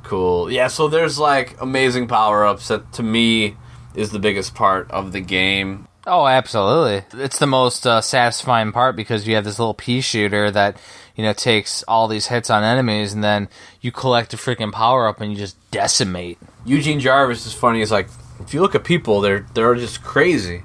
Cool. 0.02 0.50
Yeah, 0.50 0.68
so 0.68 0.88
there's 0.88 1.18
like 1.18 1.60
amazing 1.60 2.08
power 2.08 2.46
ups 2.46 2.68
that 2.68 2.92
to 2.94 3.02
me 3.02 3.56
is 3.94 4.10
the 4.10 4.18
biggest 4.18 4.54
part 4.54 4.90
of 4.90 5.12
the 5.12 5.20
game. 5.20 5.86
Oh, 6.12 6.26
absolutely. 6.26 7.04
It's 7.22 7.38
the 7.38 7.46
most 7.46 7.86
uh, 7.86 8.00
satisfying 8.00 8.72
part 8.72 8.96
because 8.96 9.28
you 9.28 9.36
have 9.36 9.44
this 9.44 9.60
little 9.60 9.74
pea 9.74 10.00
shooter 10.00 10.50
that, 10.50 10.76
you 11.14 11.22
know, 11.22 11.32
takes 11.32 11.84
all 11.84 12.08
these 12.08 12.26
hits 12.26 12.50
on 12.50 12.64
enemies 12.64 13.12
and 13.12 13.22
then 13.22 13.48
you 13.80 13.92
collect 13.92 14.34
a 14.34 14.36
freaking 14.36 14.72
power 14.72 15.06
up 15.06 15.20
and 15.20 15.30
you 15.30 15.38
just 15.38 15.56
decimate. 15.70 16.36
Eugene 16.66 16.98
Jarvis 16.98 17.46
is 17.46 17.52
funny. 17.52 17.78
He's 17.78 17.92
like, 17.92 18.08
if 18.40 18.52
you 18.52 18.60
look 18.60 18.74
at 18.74 18.82
people, 18.82 19.20
they're 19.20 19.46
they're 19.54 19.76
just 19.76 20.02
crazy. 20.02 20.64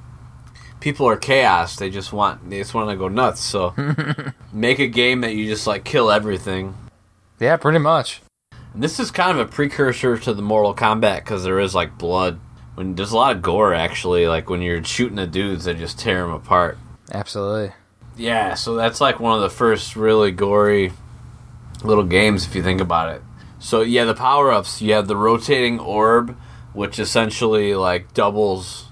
People 0.79 1.07
are 1.07 1.15
chaos. 1.15 1.75
They 1.75 1.91
just 1.91 2.11
want 2.11 2.49
they 2.49 2.57
just 2.57 2.73
want 2.73 2.89
to 2.89 2.95
go 2.95 3.07
nuts. 3.07 3.41
So 3.41 3.75
make 4.51 4.79
a 4.79 4.87
game 4.87 5.21
that 5.21 5.35
you 5.35 5.45
just 5.45 5.67
like 5.67 5.83
kill 5.83 6.09
everything. 6.09 6.75
Yeah, 7.39 7.57
pretty 7.57 7.79
much. 7.79 8.23
And 8.73 8.81
this 8.81 8.99
is 8.99 9.11
kind 9.11 9.37
of 9.37 9.47
a 9.47 9.51
precursor 9.51 10.17
to 10.17 10.33
the 10.33 10.41
Mortal 10.41 10.73
Kombat 10.73 11.17
because 11.17 11.43
there 11.43 11.59
is 11.59 11.75
like 11.75 11.99
blood. 11.99 12.39
When 12.75 12.95
there's 12.95 13.11
a 13.11 13.17
lot 13.17 13.35
of 13.35 13.41
gore 13.41 13.73
actually, 13.73 14.27
like 14.27 14.49
when 14.49 14.61
you're 14.61 14.83
shooting 14.83 15.15
the 15.15 15.27
dudes, 15.27 15.65
they 15.65 15.73
just 15.73 15.99
tear 15.99 16.21
them 16.21 16.31
apart. 16.31 16.77
Absolutely. 17.11 17.73
Yeah, 18.17 18.53
so 18.53 18.75
that's 18.75 19.01
like 19.01 19.19
one 19.19 19.35
of 19.35 19.41
the 19.41 19.49
first 19.49 19.95
really 19.95 20.31
gory 20.31 20.91
little 21.83 22.03
games 22.03 22.45
if 22.45 22.55
you 22.55 22.63
think 22.63 22.81
about 22.81 23.13
it. 23.13 23.21
So 23.59 23.81
yeah, 23.81 24.05
the 24.05 24.13
power 24.13 24.51
ups. 24.51 24.81
You 24.81 24.93
have 24.93 25.07
the 25.07 25.17
rotating 25.17 25.79
orb, 25.79 26.37
which 26.73 26.99
essentially 26.99 27.73
like 27.73 28.13
doubles 28.13 28.85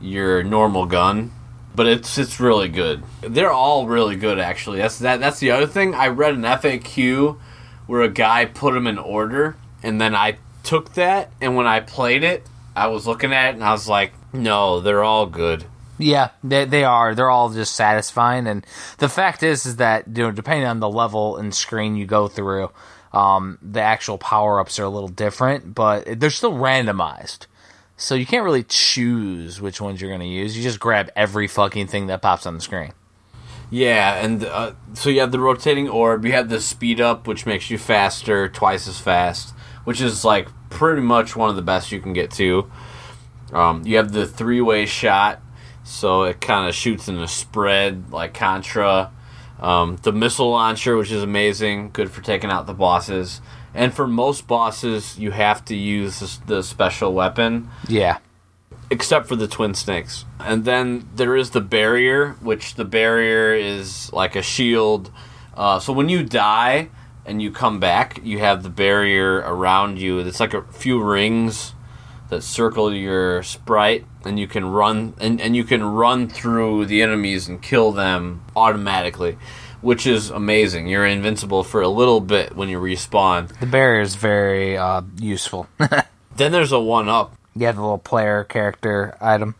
your 0.00 0.42
normal 0.42 0.86
gun, 0.86 1.32
but 1.74 1.86
it's 1.86 2.18
it's 2.18 2.38
really 2.38 2.68
good. 2.68 3.02
They're 3.22 3.52
all 3.52 3.86
really 3.86 4.16
good 4.16 4.38
actually. 4.38 4.78
That's 4.78 4.98
that. 4.98 5.20
That's 5.20 5.40
the 5.40 5.50
other 5.50 5.66
thing. 5.66 5.94
I 5.94 6.08
read 6.08 6.34
an 6.34 6.42
FAQ 6.42 7.38
where 7.86 8.02
a 8.02 8.08
guy 8.08 8.44
put 8.44 8.74
them 8.74 8.86
in 8.86 8.98
order, 8.98 9.56
and 9.82 10.00
then 10.00 10.14
I 10.14 10.38
took 10.62 10.94
that, 10.94 11.30
and 11.40 11.56
when 11.56 11.66
I 11.66 11.80
played 11.80 12.24
it, 12.24 12.46
I 12.76 12.88
was 12.88 13.06
looking 13.06 13.32
at 13.32 13.50
it, 13.50 13.54
and 13.54 13.64
I 13.64 13.72
was 13.72 13.88
like, 13.88 14.12
no, 14.32 14.80
they're 14.80 15.04
all 15.04 15.26
good. 15.26 15.64
Yeah, 15.98 16.30
they 16.42 16.64
they 16.64 16.84
are. 16.84 17.14
They're 17.14 17.30
all 17.30 17.50
just 17.50 17.76
satisfying, 17.76 18.46
and 18.46 18.66
the 18.98 19.08
fact 19.08 19.42
is, 19.42 19.64
is 19.64 19.76
that 19.76 20.08
you 20.08 20.24
know, 20.24 20.30
depending 20.32 20.66
on 20.66 20.80
the 20.80 20.88
level 20.88 21.36
and 21.36 21.54
screen 21.54 21.94
you 21.94 22.04
go 22.04 22.26
through, 22.26 22.70
um, 23.12 23.58
the 23.62 23.80
actual 23.80 24.18
power 24.18 24.58
ups 24.58 24.78
are 24.80 24.84
a 24.84 24.88
little 24.88 25.08
different, 25.08 25.74
but 25.74 26.18
they're 26.18 26.30
still 26.30 26.54
randomized. 26.54 27.46
So 27.96 28.16
you 28.16 28.26
can't 28.26 28.44
really 28.44 28.64
choose 28.64 29.60
which 29.60 29.80
ones 29.80 30.00
you're 30.00 30.10
going 30.10 30.20
to 30.20 30.26
use. 30.26 30.56
You 30.56 30.64
just 30.64 30.80
grab 30.80 31.10
every 31.14 31.46
fucking 31.46 31.86
thing 31.86 32.08
that 32.08 32.22
pops 32.22 32.44
on 32.44 32.54
the 32.54 32.60
screen. 32.60 32.92
Yeah, 33.70 34.16
and 34.16 34.44
uh, 34.44 34.72
so 34.94 35.10
you 35.10 35.20
have 35.20 35.32
the 35.32 35.38
rotating 35.38 35.88
orb. 35.88 36.24
You 36.24 36.32
have 36.32 36.48
the 36.48 36.60
speed 36.60 37.00
up, 37.00 37.26
which 37.26 37.46
makes 37.46 37.70
you 37.70 37.78
faster, 37.78 38.48
twice 38.48 38.88
as 38.88 38.98
fast, 38.98 39.54
which 39.84 40.00
is 40.00 40.24
like 40.24 40.48
pretty 40.70 41.02
much 41.02 41.36
one 41.36 41.50
of 41.50 41.56
the 41.56 41.62
best 41.62 41.92
you 41.92 42.00
can 42.00 42.12
get 42.12 42.30
to. 42.32 42.70
Um, 43.52 43.86
you 43.86 43.96
have 43.96 44.12
the 44.12 44.26
three 44.26 44.60
way 44.60 44.86
shot, 44.86 45.40
so 45.84 46.24
it 46.24 46.40
kind 46.40 46.68
of 46.68 46.74
shoots 46.74 47.08
in 47.08 47.16
a 47.18 47.28
spread 47.28 48.10
like 48.10 48.34
Contra. 48.34 49.12
Um, 49.60 49.96
the 50.02 50.12
missile 50.12 50.50
launcher, 50.50 50.96
which 50.96 51.12
is 51.12 51.22
amazing, 51.22 51.90
good 51.92 52.10
for 52.10 52.20
taking 52.22 52.50
out 52.50 52.66
the 52.66 52.74
bosses. 52.74 53.40
And 53.72 53.92
for 53.94 54.06
most 54.06 54.46
bosses, 54.46 55.18
you 55.18 55.30
have 55.30 55.64
to 55.66 55.76
use 55.76 56.38
the 56.46 56.62
special 56.62 57.12
weapon 57.12 57.68
Yeah. 57.88 58.18
except 58.90 59.26
for 59.26 59.36
the 59.36 59.48
twin 59.48 59.74
snakes. 59.74 60.24
And 60.38 60.64
then 60.64 61.08
there 61.14 61.36
is 61.36 61.50
the 61.50 61.60
barrier, 61.60 62.36
which 62.40 62.74
the 62.74 62.84
barrier 62.84 63.52
is 63.54 64.12
like 64.12 64.36
a 64.36 64.42
shield. 64.42 65.10
Uh, 65.56 65.78
so 65.78 65.92
when 65.92 66.08
you 66.08 66.22
die 66.24 66.88
and 67.26 67.40
you 67.40 67.50
come 67.50 67.80
back, 67.80 68.20
you 68.22 68.38
have 68.38 68.62
the 68.62 68.68
barrier 68.68 69.36
around 69.36 69.98
you. 69.98 70.18
It's 70.18 70.40
like 70.40 70.54
a 70.54 70.62
few 70.62 71.02
rings 71.02 71.74
that 72.28 72.42
circle 72.42 72.92
your 72.92 73.42
sprite, 73.42 74.06
and 74.24 74.38
you 74.38 74.46
can 74.46 74.64
run 74.66 75.14
and, 75.18 75.40
and 75.40 75.54
you 75.54 75.64
can 75.64 75.84
run 75.84 76.28
through 76.28 76.86
the 76.86 77.02
enemies 77.02 77.48
and 77.48 77.62
kill 77.62 77.92
them 77.92 78.44
automatically. 78.56 79.38
Which 79.80 80.06
is 80.06 80.30
amazing. 80.30 80.86
You're 80.86 81.04
invincible 81.04 81.62
for 81.62 81.82
a 81.82 81.88
little 81.88 82.22
bit 82.22 82.56
when 82.56 82.70
you 82.70 82.80
respawn. 82.80 83.48
The 83.60 83.66
barrier 83.66 84.00
is 84.00 84.14
very 84.14 84.78
uh, 84.78 85.02
useful. 85.18 85.68
Then 86.36 86.50
there's 86.50 86.72
a 86.72 86.80
one 86.80 87.08
up. 87.08 87.36
you 87.54 87.64
have 87.66 87.78
a 87.78 87.80
little 87.80 87.96
player 87.96 88.42
character 88.42 89.16
item. 89.20 89.54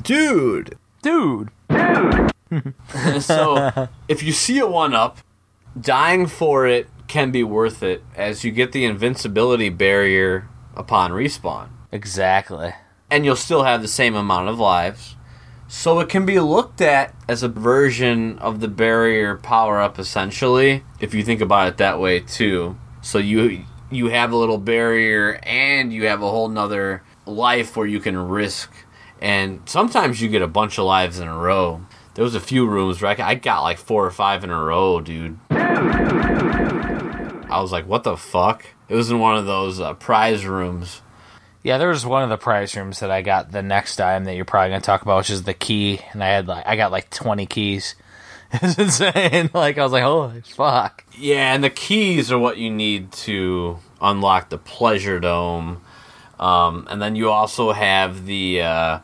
Dude 0.00 0.78
dude, 1.02 1.50
Dude. 1.68 2.32
so 3.22 3.88
if 4.08 4.22
you 4.22 4.32
see 4.32 4.58
a 4.58 4.66
one 4.66 4.94
up, 4.94 5.18
dying 5.80 6.26
for 6.26 6.66
it 6.66 6.88
can 7.08 7.30
be 7.30 7.44
worth 7.44 7.82
it 7.82 8.02
as 8.14 8.44
you 8.44 8.50
get 8.50 8.72
the 8.72 8.84
invincibility 8.84 9.68
barrier 9.68 10.48
upon 10.74 11.10
respawn. 11.12 11.68
Exactly. 11.92 12.74
And 13.10 13.24
you'll 13.24 13.36
still 13.36 13.64
have 13.64 13.82
the 13.82 13.88
same 13.88 14.14
amount 14.14 14.48
of 14.48 14.58
lives. 14.58 15.16
So 15.68 15.98
it 15.98 16.08
can 16.08 16.24
be 16.24 16.38
looked 16.38 16.80
at 16.80 17.14
as 17.28 17.42
a 17.42 17.48
version 17.48 18.38
of 18.38 18.60
the 18.60 18.68
barrier 18.68 19.36
power 19.36 19.80
up 19.80 19.98
essentially, 19.98 20.84
if 21.00 21.12
you 21.12 21.24
think 21.24 21.40
about 21.40 21.68
it 21.68 21.76
that 21.78 21.98
way 21.98 22.20
too. 22.20 22.78
So 23.02 23.18
you 23.18 23.64
you 23.90 24.08
have 24.08 24.32
a 24.32 24.36
little 24.36 24.58
barrier 24.58 25.40
and 25.42 25.92
you 25.92 26.06
have 26.06 26.22
a 26.22 26.30
whole 26.30 26.48
nother 26.48 27.02
life 27.24 27.76
where 27.76 27.86
you 27.86 28.00
can 28.00 28.16
risk 28.16 28.72
and 29.20 29.60
sometimes 29.66 30.20
you 30.20 30.28
get 30.28 30.42
a 30.42 30.48
bunch 30.48 30.78
of 30.78 30.84
lives 30.84 31.18
in 31.18 31.28
a 31.28 31.36
row. 31.36 31.84
There 32.14 32.24
was 32.24 32.34
a 32.34 32.40
few 32.40 32.66
rooms 32.66 33.02
where 33.02 33.20
I 33.20 33.30
I 33.30 33.34
got 33.34 33.62
like 33.62 33.78
four 33.78 34.04
or 34.06 34.10
five 34.10 34.44
in 34.44 34.50
a 34.50 34.62
row, 34.62 35.00
dude. 35.00 35.38
I 37.48 37.60
was 37.60 37.72
like, 37.72 37.86
what 37.86 38.04
the 38.04 38.16
fuck? 38.16 38.66
It 38.88 38.94
was 38.94 39.10
in 39.10 39.18
one 39.18 39.36
of 39.36 39.46
those 39.46 39.80
uh, 39.80 39.94
prize 39.94 40.44
rooms. 40.46 41.02
Yeah, 41.62 41.78
there 41.78 41.88
was 41.88 42.06
one 42.06 42.22
of 42.22 42.28
the 42.28 42.36
prize 42.36 42.76
rooms 42.76 43.00
that 43.00 43.10
I 43.10 43.22
got 43.22 43.50
the 43.50 43.62
next 43.62 43.96
time 43.96 44.24
that 44.24 44.36
you're 44.36 44.44
probably 44.44 44.70
gonna 44.70 44.80
talk 44.80 45.02
about, 45.02 45.18
which 45.18 45.30
is 45.30 45.42
the 45.42 45.54
key, 45.54 46.00
and 46.12 46.22
I 46.22 46.28
had 46.28 46.46
like 46.46 46.66
I 46.66 46.76
got 46.76 46.92
like 46.92 47.10
20 47.10 47.46
keys. 47.46 47.94
It's 48.52 48.78
insane. 48.78 49.50
Like 49.52 49.76
I 49.76 49.82
was 49.82 49.90
like, 49.90 50.04
holy 50.04 50.40
fuck. 50.42 51.04
Yeah, 51.18 51.52
and 51.52 51.64
the 51.64 51.70
keys 51.70 52.30
are 52.30 52.38
what 52.38 52.58
you 52.58 52.70
need 52.70 53.10
to 53.12 53.78
unlock 54.00 54.50
the 54.50 54.58
pleasure 54.58 55.18
dome. 55.18 55.82
Um, 56.38 56.86
and 56.88 57.02
then 57.02 57.16
you 57.16 57.30
also 57.30 57.72
have 57.72 58.26
the 58.26 58.62
uh, 58.62 58.98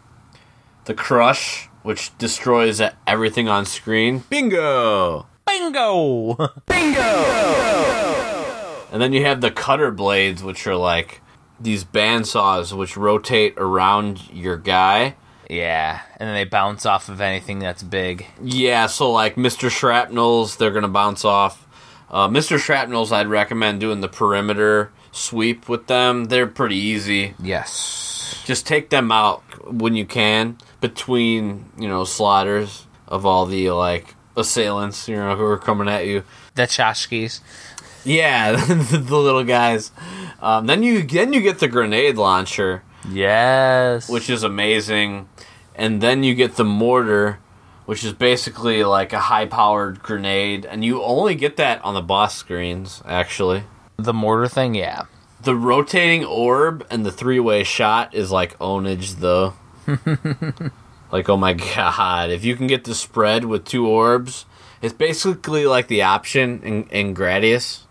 the 0.85 0.95
crush, 0.95 1.69
which 1.83 2.17
destroys 2.19 2.81
everything 3.07 3.49
on 3.49 3.67
screen. 3.67 4.23
Bingo! 4.31 5.27
Bingo! 5.45 6.37
Bingo. 6.67 8.22
And 8.93 9.03
then 9.03 9.13
you 9.13 9.25
have 9.25 9.41
the 9.41 9.51
cutter 9.51 9.91
blades, 9.91 10.43
which 10.45 10.67
are 10.69 10.77
like 10.77 11.21
these 11.59 11.83
bandsaws 11.85 12.73
which 12.77 12.97
rotate 12.97 13.55
around 13.57 14.31
your 14.31 14.57
guy. 14.57 15.17
yeah, 15.49 16.03
and 16.19 16.29
then 16.29 16.35
they 16.35 16.45
bounce 16.45 16.87
off 16.87 17.09
of 17.09 17.21
anything 17.21 17.59
that's 17.59 17.83
big. 17.83 18.27
Yeah, 18.43 18.87
so 18.87 19.11
like 19.11 19.35
Mr. 19.37 19.71
Shrapnels, 19.71 20.57
they're 20.57 20.71
gonna 20.71 20.89
bounce 20.89 21.25
off. 21.25 21.67
Uh, 22.11 22.29
Mr. 22.29 22.59
Shrapnels, 22.59 23.11
I'd 23.13 23.27
recommend 23.29 23.81
doing 23.81 24.01
the 24.03 24.09
perimeter 24.09 24.93
sweep 25.13 25.69
with 25.69 25.87
them. 25.87 26.27
They're 26.27 26.47
pretty 26.47 26.77
easy. 26.77 27.35
Yes. 27.43 28.43
Just 28.45 28.67
take 28.67 28.91
them 28.91 29.11
out 29.13 29.43
when 29.73 29.95
you 29.95 30.05
can 30.05 30.59
between 30.81 31.71
you 31.79 31.89
know 31.89 32.05
slaughters 32.05 32.87
of 33.09 33.25
all 33.25 33.47
the 33.47 33.71
like 33.71 34.15
assailants 34.37 35.09
you 35.09 35.17
know 35.17 35.37
who 35.37 35.45
are 35.45 35.59
coming 35.59 35.89
at 35.89 36.07
you. 36.07 36.25
The 36.55 36.63
tchotchkes. 36.63 37.41
Yeah, 38.05 38.53
the 38.67 39.17
little 39.17 39.45
guys. 39.45 39.93
Um, 40.41 40.67
then 40.67 40.83
you 40.83 41.03
then 41.03 41.33
you 41.33 41.41
get 41.41 41.59
the 41.61 41.69
grenade 41.69 42.17
launcher, 42.17 42.83
Yes. 43.09 44.09
which 44.09 44.29
is 44.29 44.43
amazing, 44.43 45.29
and 45.77 46.01
then 46.01 46.25
you 46.25 46.35
get 46.35 46.57
the 46.57 46.65
mortar, 46.65 47.39
which 47.87 48.03
is 48.05 48.13
basically 48.13 48.83
like 48.85 49.13
a 49.13 49.21
high-powered 49.21 50.03
grenade, 50.03 50.67
and 50.67 50.85
you 50.85 51.03
only 51.03 51.35
get 51.37 51.57
that 51.59 51.85
on 51.85 51.95
the 51.95 52.03
boss 52.03 52.37
screens. 52.37 53.03
Actually, 53.07 53.65
the 53.97 54.13
mortar 54.13 54.49
thing, 54.49 54.75
yeah. 54.75 55.03
the 55.41 55.55
rotating 55.55 56.25
orb 56.25 56.85
and 56.91 57.07
the 57.07 57.13
three-way 57.13 57.63
shot 57.63 58.13
is 58.15 58.33
like 58.33 58.59
ownage 58.59 59.21
though. 59.21 59.55
like 61.13 61.29
oh 61.29 61.37
my 61.37 61.53
god, 61.53 62.31
if 62.31 62.45
you 62.45 62.57
can 62.57 62.67
get 62.67 62.83
the 62.85 62.95
spread 62.95 63.45
with 63.45 63.65
two 63.65 63.87
orbs, 63.87 64.45
it's 64.81 64.95
basically 64.95 65.67
like 65.67 65.87
the 65.87 66.03
option 66.03 66.61
in, 66.65 66.85
in 66.89 67.15
Gradius. 67.15 67.83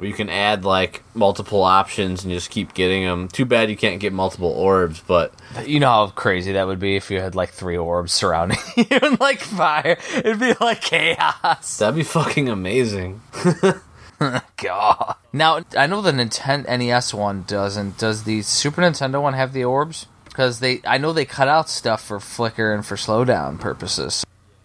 Where 0.00 0.08
you 0.08 0.14
can 0.14 0.30
add 0.30 0.64
like 0.64 1.02
multiple 1.12 1.62
options 1.62 2.24
and 2.24 2.32
just 2.32 2.48
keep 2.48 2.72
getting 2.72 3.04
them. 3.04 3.28
Too 3.28 3.44
bad 3.44 3.68
you 3.68 3.76
can't 3.76 4.00
get 4.00 4.14
multiple 4.14 4.48
orbs, 4.48 5.02
but 5.06 5.34
You 5.66 5.78
know 5.78 5.90
how 5.90 6.06
crazy 6.06 6.52
that 6.52 6.66
would 6.66 6.78
be 6.78 6.96
if 6.96 7.10
you 7.10 7.20
had 7.20 7.34
like 7.34 7.50
three 7.50 7.76
orbs 7.76 8.14
surrounding 8.14 8.56
you 8.78 8.86
and 8.90 9.20
like 9.20 9.40
fire. 9.40 9.98
It'd 10.16 10.40
be 10.40 10.54
like 10.58 10.80
chaos. 10.80 11.76
that'd 11.76 11.94
be 11.94 12.02
fucking 12.02 12.48
amazing. 12.48 13.20
God. 14.56 15.16
Now 15.34 15.60
I 15.76 15.86
know 15.86 16.00
the 16.00 16.12
Nintendo 16.12 16.78
NES 16.78 17.12
one 17.12 17.44
doesn't. 17.46 17.98
Does 17.98 18.24
the 18.24 18.40
Super 18.40 18.80
Nintendo 18.80 19.20
one 19.20 19.34
have 19.34 19.52
the 19.52 19.64
orbs? 19.64 20.06
Because 20.24 20.60
they, 20.60 20.80
I 20.86 20.96
know 20.96 21.12
they 21.12 21.26
cut 21.26 21.48
out 21.48 21.68
stuff 21.68 22.02
for 22.02 22.20
flicker 22.20 22.72
and 22.72 22.86
for 22.86 22.96
slowdown 22.96 23.60
purposes. 23.60 24.24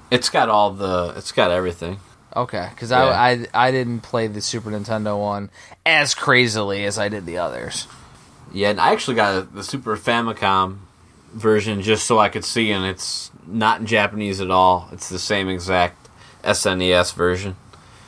It's 0.09 0.29
got 0.29 0.47
all 0.47 0.71
the, 0.71 1.13
it's 1.17 1.33
got 1.33 1.51
everything. 1.51 1.99
Okay, 2.36 2.67
because 2.71 2.91
Yeah. 2.91 3.05
I, 3.05 3.29
I 3.53 3.67
I 3.67 3.71
didn't 3.71 4.01
play 4.01 4.27
the 4.27 4.41
Super 4.41 4.69
Nintendo 4.69 5.17
one 5.19 5.49
as 5.86 6.13
crazily 6.13 6.86
as 6.86 6.97
I 6.99 7.07
did 7.09 7.25
the 7.25 7.38
others. 7.38 7.88
Yeah, 8.51 8.69
and 8.69 8.79
I 8.79 8.91
actually 8.91 9.15
got 9.15 9.53
the 9.53 9.63
Super 9.63 9.95
Famicom 9.97 10.77
version 11.33 11.81
just 11.81 12.05
so 12.05 12.19
I 12.19 12.29
could 12.29 12.45
see, 12.45 12.71
and 12.71 12.86
it's 12.86 13.31
not 13.47 13.79
in 13.79 13.86
Japanese 13.86 14.41
at 14.41 14.51
all. 14.51 14.89
It's 14.91 15.09
the 15.09 15.19
same 15.19 15.49
exact 15.49 16.09
SNES 16.43 17.13
version. 17.13 17.55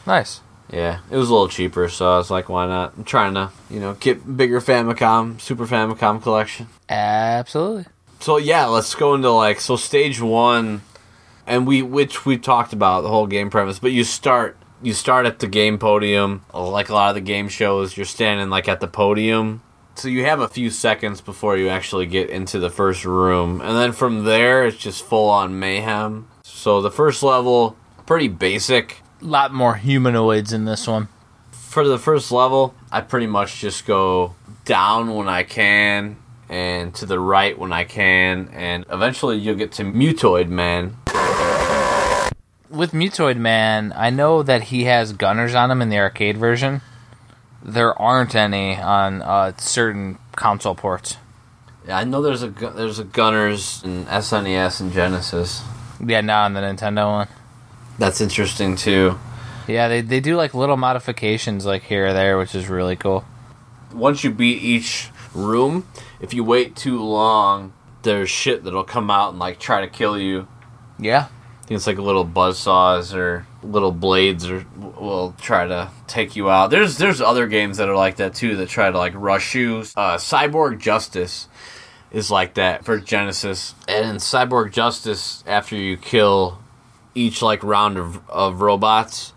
Nice. 0.06 0.42
Yeah, 0.72 1.00
it 1.10 1.16
was 1.16 1.30
a 1.30 1.32
little 1.34 1.48
cheaper, 1.48 1.88
so 1.88 2.14
I 2.14 2.18
was 2.18 2.30
like, 2.30 2.50
why 2.50 2.66
not? 2.68 2.94
I'm 2.98 3.06
trying 3.06 3.34
to, 3.36 3.52
you 3.70 3.80
know, 3.80 3.94
get 3.94 4.36
bigger 4.38 4.60
Famicom, 4.60 5.40
Super 5.40 5.66
Famicom 5.66 6.22
collection. 6.22 6.68
Absolutely. 6.90 7.86
So 8.20 8.38
yeah, 8.38 8.66
let's 8.66 8.94
go 8.96 9.14
into 9.16 9.32
like 9.32 9.62
so 9.62 9.76
stage 9.78 10.20
one, 10.20 10.82
and 11.48 11.66
we 11.66 11.82
which 11.82 12.26
we 12.26 12.38
talked 12.38 12.74
about 12.74 13.02
the 13.02 13.10
whole 13.10 13.26
game 13.28 13.50
premise, 13.50 13.80
but 13.80 13.92
you 13.92 14.04
start 14.04 14.58
you 14.84 14.94
start 14.94 15.26
at 15.26 15.40
the 15.40 15.48
game 15.48 15.80
podium, 15.80 16.44
like 16.54 16.90
a 16.90 16.94
lot 16.94 17.10
of 17.10 17.16
the 17.16 17.22
game 17.22 17.50
shows. 17.50 17.98
You're 17.98 18.06
standing 18.06 18.50
like 18.50 18.68
at 18.68 18.80
the 18.80 18.88
podium, 18.88 19.64
so 19.96 20.08
you 20.08 20.26
have 20.26 20.40
a 20.40 20.48
few 20.48 20.70
seconds 20.70 21.22
before 21.22 21.58
you 21.58 21.70
actually 21.70 22.06
get 22.06 22.30
into 22.30 22.60
the 22.60 22.70
first 22.70 23.06
room, 23.06 23.62
and 23.62 23.76
then 23.76 23.92
from 23.92 24.26
there 24.26 24.66
it's 24.66 24.78
just 24.78 25.04
full 25.04 25.30
on 25.30 25.58
mayhem. 25.60 26.28
So 26.44 26.82
the 26.82 26.92
first 26.92 27.24
level, 27.24 27.76
pretty 28.06 28.28
basic. 28.28 29.02
A 29.22 29.26
lot 29.26 29.54
more 29.54 29.76
humanoids 29.76 30.54
in 30.54 30.66
this 30.66 30.88
one. 30.88 31.08
for 31.52 31.88
the 31.88 32.00
first 32.00 32.32
level, 32.32 32.74
I 32.92 33.02
pretty 33.02 33.28
much 33.28 33.60
just 33.60 33.86
go 33.86 34.34
down 34.66 35.14
when 35.14 35.28
I 35.28 35.44
can 35.44 36.18
and 36.50 36.94
to 36.96 37.06
the 37.06 37.20
right 37.20 37.58
when 37.58 37.72
I 37.74 37.84
can, 37.84 38.50
and 38.54 38.86
eventually 38.90 39.38
you'll 39.38 39.56
get 39.56 39.74
to 39.74 39.84
Mutoid 39.84 40.50
Man. 40.50 40.96
With 42.78 42.92
Mutoid 42.92 43.38
Man, 43.38 43.92
I 43.96 44.12
know 44.12 44.44
that 44.44 44.66
he 44.66 44.84
has 44.84 45.12
gunners 45.12 45.56
on 45.56 45.72
him 45.72 45.82
in 45.82 45.90
the 45.90 45.98
arcade 45.98 46.38
version. 46.38 46.82
There 47.64 48.00
aren't 48.00 48.36
any 48.36 48.76
on 48.78 49.24
uh, 49.24 49.58
certain 49.58 50.20
console 50.36 50.76
ports. 50.76 51.18
Yeah, 51.88 51.98
I 51.98 52.04
know 52.04 52.22
there's 52.22 52.44
a 52.44 52.50
there's 52.50 53.00
a 53.00 53.04
Gunners 53.04 53.82
in 53.84 54.06
SNES 54.06 54.80
and 54.80 54.94
Genesis. 54.94 55.64
Yeah, 56.06 56.22
not 56.22 56.46
on 56.46 56.54
the 56.54 56.60
Nintendo 56.60 57.12
one. 57.12 57.28
That's 57.98 58.22
interesting 58.22 58.76
too. 58.76 59.18
Yeah, 59.68 59.88
they, 59.88 60.02
they 60.02 60.20
do 60.20 60.36
like 60.36 60.54
little 60.54 60.78
modifications 60.78 61.66
like 61.66 61.82
here 61.82 62.08
or 62.08 62.14
there, 62.14 62.38
which 62.38 62.54
is 62.54 62.70
really 62.70 62.96
cool. 62.96 63.26
Once 63.92 64.24
you 64.24 64.30
beat 64.30 64.62
each 64.62 65.10
room, 65.34 65.88
if 66.22 66.32
you 66.32 66.44
wait 66.44 66.76
too 66.76 67.02
long, 67.02 67.74
there's 68.04 68.30
shit 68.30 68.64
that'll 68.64 68.84
come 68.84 69.10
out 69.10 69.32
and 69.32 69.40
like 69.40 69.58
try 69.58 69.82
to 69.82 69.88
kill 69.88 70.16
you. 70.20 70.48
Yeah. 71.00 71.30
It's 71.70 71.86
like 71.86 71.98
little 71.98 72.26
buzzsaws 72.26 73.14
or 73.14 73.46
little 73.62 73.92
blades 73.92 74.50
or 74.50 74.66
will 74.78 75.36
try 75.40 75.68
to 75.68 75.90
take 76.08 76.36
you 76.36 76.50
out. 76.50 76.70
There's 76.70 76.98
there's 76.98 77.20
other 77.20 77.48
games 77.48 77.78
that 77.78 77.90
are 77.90 77.96
like 77.96 78.18
that 78.18 78.34
too 78.34 78.56
that 78.58 78.70
try 78.70 78.90
to 78.90 78.98
like 78.98 79.14
rush 79.16 79.54
you. 79.54 79.80
Uh, 79.96 80.16
Cyborg 80.16 80.80
Justice 80.80 81.50
is 82.12 82.32
like 82.32 82.54
that 82.54 82.86
for 82.86 83.00
Genesis, 83.00 83.76
and 83.88 84.10
in 84.10 84.16
Cyborg 84.16 84.72
Justice, 84.72 85.44
after 85.46 85.76
you 85.76 85.98
kill 85.98 86.60
each 87.14 87.42
like 87.42 87.64
round 87.64 87.98
of, 87.98 88.28
of 88.30 88.62
robots, 88.62 89.34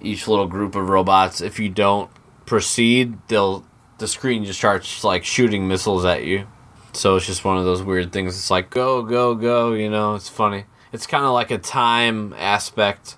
each 0.00 0.26
little 0.26 0.48
group 0.48 0.74
of 0.74 0.88
robots, 0.88 1.40
if 1.40 1.60
you 1.60 1.68
don't 1.68 2.10
proceed, 2.46 3.16
they'll 3.28 3.64
the 3.98 4.08
screen 4.08 4.44
just 4.44 4.58
starts 4.58 5.04
like 5.04 5.24
shooting 5.24 5.68
missiles 5.68 6.04
at 6.04 6.24
you. 6.24 6.46
So 6.92 7.14
it's 7.14 7.26
just 7.26 7.44
one 7.44 7.58
of 7.58 7.64
those 7.64 7.82
weird 7.82 8.12
things. 8.12 8.34
It's 8.36 8.50
like 8.50 8.70
go, 8.70 9.02
go, 9.02 9.36
go. 9.36 9.74
You 9.74 9.88
know, 9.88 10.16
it's 10.16 10.28
funny. 10.28 10.64
It's 10.92 11.06
kind 11.06 11.24
of 11.24 11.32
like 11.32 11.50
a 11.50 11.58
time 11.58 12.32
aspect, 12.34 13.16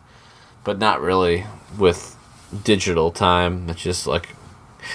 but 0.65 0.79
not 0.79 1.01
really 1.01 1.47
with 1.79 2.17
digital 2.65 3.11
time. 3.11 3.69
It's 3.71 3.83
just 3.83 4.07
like 4.07 4.29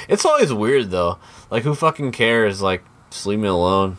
it's 0.08 0.26
always 0.26 0.54
weird 0.54 0.92
though. 0.92 1.18
Like 1.50 1.64
who 1.64 1.74
fucking 1.74 2.12
cares? 2.12 2.62
Like 2.62 2.84
just 3.10 3.26
leave 3.26 3.40
me 3.40 3.48
alone. 3.48 3.98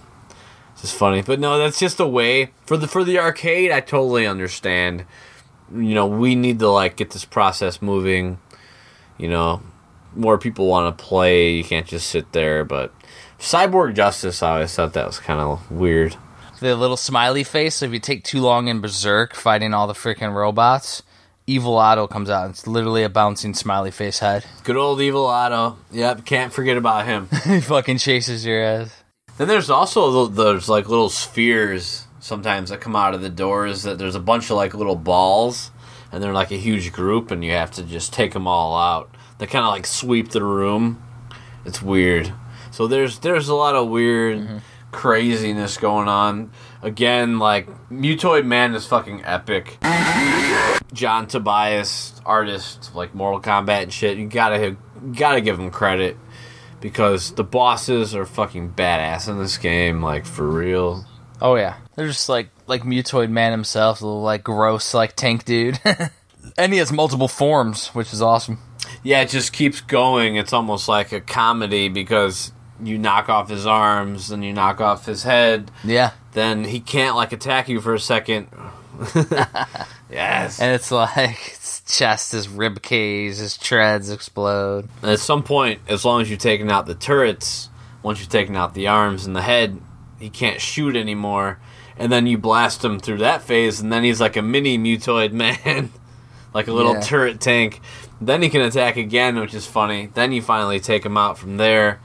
It's 0.72 0.82
just 0.82 0.94
funny. 0.94 1.22
But 1.22 1.40
no, 1.40 1.58
that's 1.58 1.80
just 1.80 1.98
a 1.98 2.06
way 2.06 2.52
for 2.66 2.76
the 2.76 2.86
for 2.86 3.04
the 3.04 3.18
arcade. 3.18 3.72
I 3.72 3.80
totally 3.80 4.26
understand. 4.26 5.04
You 5.74 5.94
know, 5.94 6.06
we 6.06 6.34
need 6.34 6.60
to 6.60 6.68
like 6.68 6.96
get 6.96 7.10
this 7.10 7.24
process 7.24 7.82
moving. 7.82 8.38
You 9.16 9.28
know, 9.28 9.62
more 10.14 10.38
people 10.38 10.68
want 10.68 10.96
to 10.96 11.04
play. 11.04 11.50
You 11.50 11.64
can't 11.64 11.86
just 11.86 12.08
sit 12.08 12.32
there. 12.32 12.64
But 12.64 12.94
Cyborg 13.38 13.94
Justice, 13.94 14.42
I 14.42 14.52
always 14.52 14.74
thought 14.74 14.92
that 14.92 15.06
was 15.06 15.18
kind 15.18 15.40
of 15.40 15.70
weird. 15.70 16.16
The 16.61 16.74
little 16.74 16.96
smiley 16.96 17.44
face, 17.44 17.76
So 17.76 17.86
if 17.86 17.92
you 17.92 18.00
take 18.00 18.24
too 18.24 18.40
long 18.40 18.68
in 18.68 18.80
Berserk 18.80 19.34
fighting 19.34 19.74
all 19.74 19.86
the 19.86 19.92
freaking 19.94 20.34
robots, 20.34 21.02
Evil 21.46 21.76
Otto 21.76 22.06
comes 22.06 22.28
out. 22.28 22.50
It's 22.50 22.66
literally 22.66 23.04
a 23.04 23.09
bouncing 23.09 23.54
smiley 23.54 23.90
face 23.90 24.18
head. 24.18 24.44
Good 24.64 24.76
old 24.76 25.00
Evil 25.00 25.26
Otto. 25.26 25.78
Yep, 25.92 26.24
can't 26.26 26.52
forget 26.52 26.76
about 26.76 27.06
him. 27.06 27.28
he 27.44 27.61
fucking 27.61 27.98
chases 27.98 28.44
your 28.44 28.61
ass. 28.61 29.02
then 29.38 29.48
there's 29.48 29.70
also 29.70 30.26
those 30.26 30.68
like 30.68 30.88
little 30.88 31.09
spheres 31.09 32.06
sometimes 32.20 32.70
that 32.70 32.80
come 32.80 32.96
out 32.96 33.14
of 33.14 33.22
the 33.22 33.30
doors. 33.30 33.84
That 33.84 33.98
there's 33.98 34.14
a 34.14 34.20
bunch 34.20 34.50
of 34.50 34.56
like 34.56 34.74
little 34.74 34.96
balls, 34.96 35.70
and 36.12 36.22
they're 36.22 36.34
like 36.34 36.50
a 36.50 36.56
huge 36.56 36.92
group, 36.92 37.30
and 37.30 37.44
you 37.44 37.52
have 37.52 37.70
to 37.72 37.82
just 37.82 38.12
take 38.12 38.32
them 38.32 38.46
all 38.46 38.76
out. 38.76 39.14
They 39.38 39.46
kind 39.46 39.64
of 39.64 39.70
like 39.70 39.86
sweep 39.86 40.30
the 40.30 40.42
room. 40.42 41.02
It's 41.64 41.80
weird. 41.80 42.32
So 42.72 42.86
there's 42.86 43.20
there's 43.20 43.48
a 43.48 43.54
lot 43.54 43.74
of 43.74 43.88
weird 43.88 44.38
mm-hmm. 44.38 44.59
Craziness 44.93 45.76
going 45.76 46.09
on. 46.09 46.51
Again, 46.82 47.39
like 47.39 47.68
Mutoid 47.91 48.45
Man 48.45 48.74
is 48.74 48.86
fucking 48.86 49.24
epic. 49.24 49.78
John 50.93 51.26
Tobias, 51.26 52.20
artist 52.24 52.95
like 52.95 53.14
Mortal 53.14 53.41
Kombat 53.41 53.84
and 53.84 53.93
shit. 53.93 54.18
You 54.18 54.26
gotta 54.26 54.76
you 55.03 55.14
gotta 55.14 55.41
give 55.41 55.59
him 55.59 55.70
credit 55.70 56.16
because 56.80 57.32
the 57.32 57.45
bosses 57.45 58.14
are 58.14 58.24
fucking 58.26 58.72
badass 58.72 59.28
in 59.28 59.39
this 59.39 59.59
game. 59.59 60.03
Like 60.03 60.26
for 60.26 60.49
real. 60.49 61.05
Oh 61.41 61.55
yeah, 61.57 61.76
they're 61.95 62.07
just 62.07 62.28
like 62.28 62.51
like 62.66 62.82
Mutoid 62.82 63.30
Man 63.30 63.53
himself, 63.53 64.01
a 64.01 64.07
little 64.07 64.22
like 64.22 64.43
gross 64.45 64.95
like 64.95 65.14
tank 65.14 65.45
dude, 65.45 65.80
and 66.59 66.72
he 66.72 66.78
has 66.78 66.93
multiple 66.93 67.28
forms, 67.28 67.89
which 67.89 68.12
is 68.12 68.22
awesome. 68.22 68.59
Yeah, 69.03 69.20
it 69.22 69.28
just 69.28 69.53
keeps 69.53 69.80
going. 69.80 70.36
It's 70.36 70.53
almost 70.53 70.89
like 70.89 71.12
a 71.12 71.20
comedy 71.20 71.89
because 71.89 72.53
you 72.82 72.98
knock 72.98 73.28
off 73.28 73.48
his 73.48 73.66
arms, 73.66 74.28
then 74.28 74.42
you 74.42 74.52
knock 74.52 74.80
off 74.80 75.06
his 75.06 75.22
head, 75.24 75.70
Yeah, 75.84 76.12
then 76.32 76.64
he 76.64 76.80
can't 76.80 77.16
like 77.16 77.32
attack 77.32 77.68
you 77.68 77.80
for 77.80 77.94
a 77.94 78.00
second. 78.00 78.48
yes. 80.10 80.60
and 80.60 80.74
it's 80.74 80.90
like 80.90 81.36
his 81.36 81.82
chest, 81.86 82.32
his 82.32 82.48
rib 82.48 82.82
cage, 82.82 83.36
his 83.36 83.56
treads 83.56 84.10
explode. 84.10 84.88
And 85.02 85.10
at 85.12 85.20
some 85.20 85.42
point, 85.42 85.80
as 85.88 86.04
long 86.04 86.20
as 86.22 86.30
you've 86.30 86.38
taken 86.40 86.70
out 86.70 86.86
the 86.86 86.94
turrets, 86.94 87.68
once 88.02 88.20
you've 88.20 88.28
taken 88.28 88.56
out 88.56 88.74
the 88.74 88.88
arms 88.88 89.26
and 89.26 89.34
the 89.34 89.42
head, 89.42 89.80
he 90.18 90.30
can't 90.30 90.60
shoot 90.60 90.96
anymore. 90.96 91.58
And 91.96 92.12
then 92.12 92.26
you 92.26 92.38
blast 92.38 92.84
him 92.84 93.00
through 93.00 93.18
that 93.18 93.42
phase, 93.42 93.80
and 93.80 93.92
then 93.92 94.04
he's 94.04 94.20
like 94.20 94.36
a 94.36 94.42
mini 94.42 94.78
mutoid 94.78 95.32
man, 95.32 95.90
like 96.54 96.68
a 96.68 96.72
little 96.72 96.94
Yeah. 96.94 97.00
turret 97.00 97.40
tank. 97.40 97.80
Then 98.20 98.42
he 98.42 98.48
can 98.50 98.60
attack 98.62 98.96
again, 98.96 99.36
which 99.38 99.54
is 99.54 99.66
funny. 99.66 100.10
Then 100.14 100.32
you 100.32 100.42
finally 100.42 100.80
take 100.80 101.04
him 101.04 101.16
out 101.16 101.38
from 101.38 101.56
there. 101.56 102.00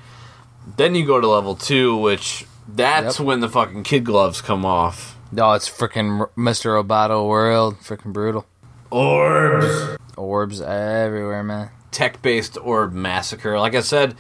Then 0.77 0.95
you 0.95 1.05
go 1.05 1.19
to 1.19 1.27
level 1.27 1.55
two, 1.55 1.95
which 1.97 2.45
that's 2.67 3.19
Yep. 3.19 3.27
when 3.27 3.39
the 3.41 3.49
fucking 3.49 3.83
kid 3.83 4.03
gloves 4.05 4.41
come 4.41 4.65
off. 4.65 5.17
Oh, 5.37 5.53
it's 5.53 5.69
freaking 5.69 6.29
Mr. 6.37 6.81
Roboto 6.81 7.27
world, 7.27 7.77
freaking 7.79 8.13
brutal. 8.13 8.45
Orbs. 8.91 9.97
Orbs 10.15 10.61
everywhere, 10.61 11.43
man. 11.43 11.69
tech 11.91 12.21
based 12.23 12.57
orb 12.61 12.91
massacre. 12.93 13.59
Like 13.59 13.75
I 13.75 13.81
said, 13.81 14.15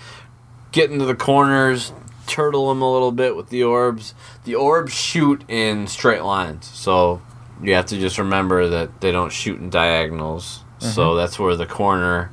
get 0.71 0.91
into 0.91 1.05
the 1.05 1.15
corners, 1.15 1.91
turtle 2.27 2.69
them 2.69 2.81
a 2.81 2.91
little 2.91 3.11
bit 3.11 3.35
with 3.35 3.49
the 3.49 3.63
orbs. 3.63 4.13
The 4.43 4.55
orbs 4.55 4.93
shoot 4.93 5.43
in 5.47 5.87
straight 5.87 6.23
lines, 6.23 6.67
so 6.67 7.21
you 7.63 7.73
have 7.73 7.87
to 7.87 7.99
just 7.99 8.19
remember 8.19 8.67
that 8.69 9.01
they 9.01 9.11
don't 9.11 9.31
shoot 9.31 9.59
in 9.59 9.69
diagonals. 9.69 10.59
So 10.79 10.87
mm-hmm. 10.87 11.17
that's 11.17 11.39
where 11.39 11.55
the 11.55 11.65
corner 11.65 12.31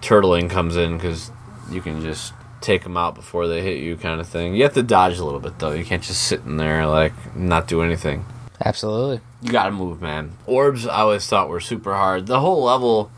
turtling 0.00 0.50
comes 0.50 0.76
in 0.76 0.96
because 0.96 1.30
you 1.70 1.80
can 1.80 2.00
just 2.02 2.32
take 2.62 2.82
them 2.82 2.96
out 2.96 3.14
before 3.14 3.46
they 3.48 3.62
hit 3.62 3.82
you, 3.82 3.96
kind 3.96 4.20
of 4.20 4.28
thing. 4.28 4.54
You 4.54 4.62
have 4.62 4.74
to 4.74 4.82
dodge 4.82 5.18
a 5.18 5.24
little 5.24 5.40
bit 5.40 5.58
though. 5.58 5.72
You 5.72 5.84
can't 5.84 6.02
just 6.02 6.22
sit 6.22 6.40
in 6.40 6.56
there 6.56 6.86
like 6.86 7.12
not 7.36 7.68
do 7.68 7.82
anything. 7.82 8.24
Absolutely. 8.64 9.20
You 9.42 9.50
gotta 9.50 9.72
move, 9.72 10.00
man. 10.00 10.32
Orbs, 10.46 10.86
I 10.86 11.00
always 11.00 11.26
thought 11.26 11.48
were 11.48 11.60
super 11.60 11.94
hard. 11.94 12.26
The 12.26 12.40
whole 12.40 12.62
level, 12.62 13.10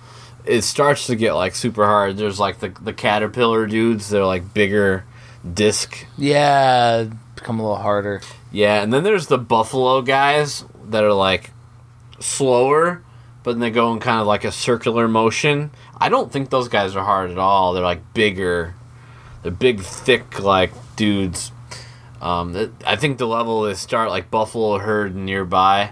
it 0.44 0.62
starts 0.62 1.06
to 1.08 1.16
get 1.16 1.34
like 1.34 1.54
super 1.54 1.84
hard. 1.84 2.16
There's 2.16 2.40
like 2.40 2.60
the 2.60 2.68
the 2.68 2.92
caterpillar 2.92 3.66
dudes. 3.66 4.08
They're 4.08 4.24
like 4.24 4.54
bigger 4.54 5.04
disc. 5.52 6.06
Yeah, 6.16 7.06
become 7.34 7.60
a 7.60 7.62
little 7.62 7.76
harder. 7.76 8.22
Yeah, 8.50 8.82
and 8.82 8.92
then 8.92 9.04
there's 9.04 9.26
the 9.26 9.38
buffalo 9.38 10.00
guys 10.00 10.64
that 10.86 11.04
are 11.04 11.12
like 11.12 11.50
slower, 12.20 13.02
but 13.42 13.52
then 13.52 13.60
they 13.60 13.70
go 13.70 13.92
in 13.92 14.00
kind 14.00 14.20
of 14.20 14.26
like 14.26 14.44
a 14.44 14.52
circular 14.52 15.08
motion. 15.08 15.70
I 15.98 16.08
don't 16.08 16.32
think 16.32 16.50
those 16.50 16.68
guys 16.68 16.96
are 16.96 17.04
hard 17.04 17.30
at 17.30 17.38
all. 17.38 17.72
They're 17.74 17.82
like 17.82 18.14
bigger. 18.14 18.74
They're 19.44 19.52
big, 19.52 19.80
thick, 19.82 20.40
like 20.40 20.72
dudes. 20.96 21.52
Um, 22.20 22.72
I 22.86 22.96
think 22.96 23.18
the 23.18 23.26
level 23.26 23.62
they 23.62 23.74
start 23.74 24.08
like 24.08 24.30
buffalo 24.30 24.78
herd 24.78 25.14
nearby. 25.14 25.90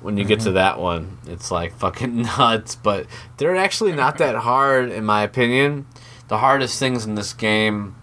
When 0.00 0.16
you 0.16 0.24
get 0.24 0.40
to 0.40 0.52
that 0.52 0.78
one, 0.78 1.18
it's 1.26 1.50
like 1.50 1.74
fucking 1.76 2.22
nuts. 2.38 2.76
But 2.76 3.06
they're 3.36 3.56
actually 3.56 3.92
not 3.92 4.18
that 4.18 4.36
hard, 4.36 4.90
in 4.90 5.04
my 5.04 5.22
opinion. 5.22 5.86
The 6.28 6.38
hardest 6.38 6.78
things 6.78 7.04
in 7.04 7.16
this 7.16 7.32
game 7.32 7.96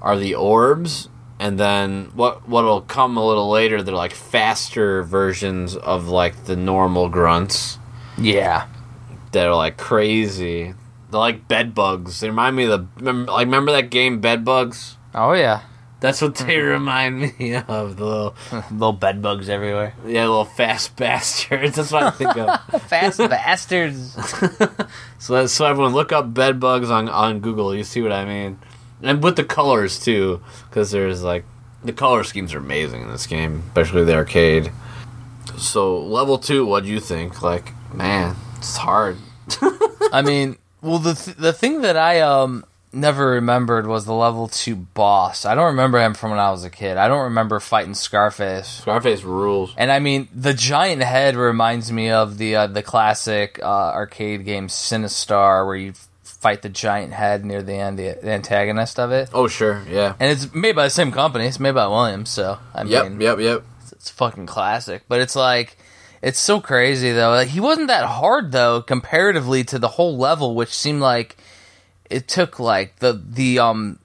are 0.00 0.16
the 0.16 0.34
orbs, 0.34 1.08
and 1.38 1.58
then 1.60 2.10
what 2.14 2.48
what'll 2.48 2.80
come 2.80 3.16
a 3.18 3.26
little 3.26 3.50
later. 3.50 3.82
They're 3.82 3.94
like 3.94 4.12
faster 4.14 5.02
versions 5.02 5.76
of 5.76 6.08
like 6.08 6.44
the 6.46 6.56
normal 6.56 7.08
grunts 7.10 7.78
Yeah. 8.16 8.68
that 9.32 9.46
are 9.46 9.54
like 9.54 9.76
crazy. 9.76 10.74
They're 11.12 11.18
like 11.18 11.46
bed 11.46 11.74
bugs. 11.74 12.20
They 12.20 12.30
remind 12.30 12.56
me 12.56 12.64
of 12.64 12.70
the 12.70 12.86
remember, 12.96 13.32
like 13.32 13.44
remember 13.44 13.72
that 13.72 13.90
game 13.90 14.20
Bed 14.22 14.46
Bugs. 14.46 14.96
Oh 15.14 15.34
yeah. 15.34 15.60
That's 16.00 16.22
what 16.22 16.34
they 16.34 16.56
mm-hmm. 16.56 16.68
remind 16.68 17.38
me 17.38 17.54
of. 17.54 17.96
The 17.98 18.04
little 18.04 18.34
little 18.72 18.94
bed 18.94 19.20
bugs 19.20 19.50
everywhere. 19.50 19.92
yeah, 20.06 20.22
little 20.22 20.46
fast 20.46 20.96
bastards. 20.96 21.76
That's 21.76 21.92
what 21.92 22.02
I 22.02 22.10
think 22.10 22.34
of. 22.36 22.82
Fast 22.88 23.18
bastards. 23.18 24.14
So 25.18 25.34
that's 25.34 25.52
so 25.52 25.66
everyone 25.66 25.92
look 25.92 26.12
up 26.12 26.32
bed 26.32 26.58
bugs 26.58 26.90
on 26.90 27.10
on 27.10 27.40
Google. 27.40 27.74
You 27.74 27.84
see 27.84 28.00
what 28.00 28.10
I 28.10 28.24
mean, 28.24 28.58
and 29.02 29.22
with 29.22 29.36
the 29.36 29.44
colors 29.44 30.00
too, 30.00 30.40
because 30.70 30.92
there's 30.92 31.22
like 31.22 31.44
the 31.84 31.92
color 31.92 32.24
schemes 32.24 32.54
are 32.54 32.58
amazing 32.58 33.02
in 33.02 33.08
this 33.08 33.26
game, 33.26 33.64
especially 33.68 34.04
the 34.04 34.14
arcade. 34.14 34.72
So 35.58 36.00
level 36.00 36.38
two, 36.38 36.64
what 36.64 36.84
do 36.84 36.88
you 36.88 37.00
think? 37.00 37.42
Like, 37.42 37.74
man, 37.94 38.34
it's 38.56 38.78
hard. 38.78 39.18
I 40.12 40.22
mean, 40.22 40.56
well, 40.82 40.98
the 40.98 41.14
th- 41.14 41.36
the 41.36 41.52
thing 41.52 41.80
that 41.82 41.96
I 41.96 42.20
um 42.20 42.64
never 42.94 43.28
remembered 43.30 43.86
was 43.86 44.04
the 44.04 44.12
level 44.12 44.48
two 44.48 44.76
boss. 44.76 45.46
I 45.46 45.54
don't 45.54 45.68
remember 45.68 45.98
him 45.98 46.12
from 46.12 46.30
when 46.30 46.38
I 46.38 46.50
was 46.50 46.62
a 46.64 46.68
kid. 46.70 46.98
I 46.98 47.08
don't 47.08 47.24
remember 47.24 47.58
fighting 47.60 47.94
Scarface. 47.94 48.68
Scarface 48.68 49.22
rules. 49.22 49.72
And 49.78 49.90
I 49.90 49.98
mean, 49.98 50.28
the 50.34 50.52
giant 50.52 51.02
head 51.02 51.34
reminds 51.36 51.90
me 51.90 52.10
of 52.10 52.36
the 52.36 52.56
uh, 52.56 52.66
the 52.66 52.82
classic 52.82 53.58
uh, 53.62 53.66
arcade 53.66 54.44
game 54.44 54.68
Sinistar, 54.68 55.64
where 55.66 55.76
you 55.76 55.94
fight 56.22 56.62
the 56.62 56.68
giant 56.68 57.12
head 57.12 57.44
near 57.44 57.62
the 57.62 57.74
end, 57.74 57.98
the, 57.98 58.18
the 58.20 58.30
antagonist 58.30 58.98
of 58.98 59.12
it. 59.12 59.30
Oh 59.32 59.46
sure, 59.48 59.82
yeah. 59.88 60.14
And 60.20 60.30
it's 60.30 60.52
made 60.52 60.74
by 60.76 60.84
the 60.84 60.90
same 60.90 61.12
company. 61.12 61.46
It's 61.46 61.60
made 61.60 61.74
by 61.74 61.86
Williams, 61.86 62.30
so 62.30 62.58
I 62.74 62.82
Yep, 62.82 63.04
mean, 63.10 63.20
yep, 63.20 63.38
yep. 63.38 63.62
it's 63.92 64.10
fucking 64.10 64.46
classic. 64.46 65.04
But 65.08 65.20
it's 65.20 65.36
like, 65.36 65.78
it's 66.22 66.38
so 66.38 66.60
crazy 66.60 67.12
though. 67.12 67.30
Like, 67.30 67.48
he 67.48 67.60
wasn't 67.60 67.88
that 67.88 68.04
hard 68.06 68.52
though, 68.52 68.80
comparatively 68.80 69.64
to 69.64 69.78
the 69.78 69.88
whole 69.88 70.16
level, 70.16 70.54
which 70.54 70.72
seemed 70.72 71.00
like 71.00 71.36
it 72.08 72.28
took 72.28 72.58
like 72.60 72.96
the 73.00 73.12
the 73.12 73.58
um 73.58 73.98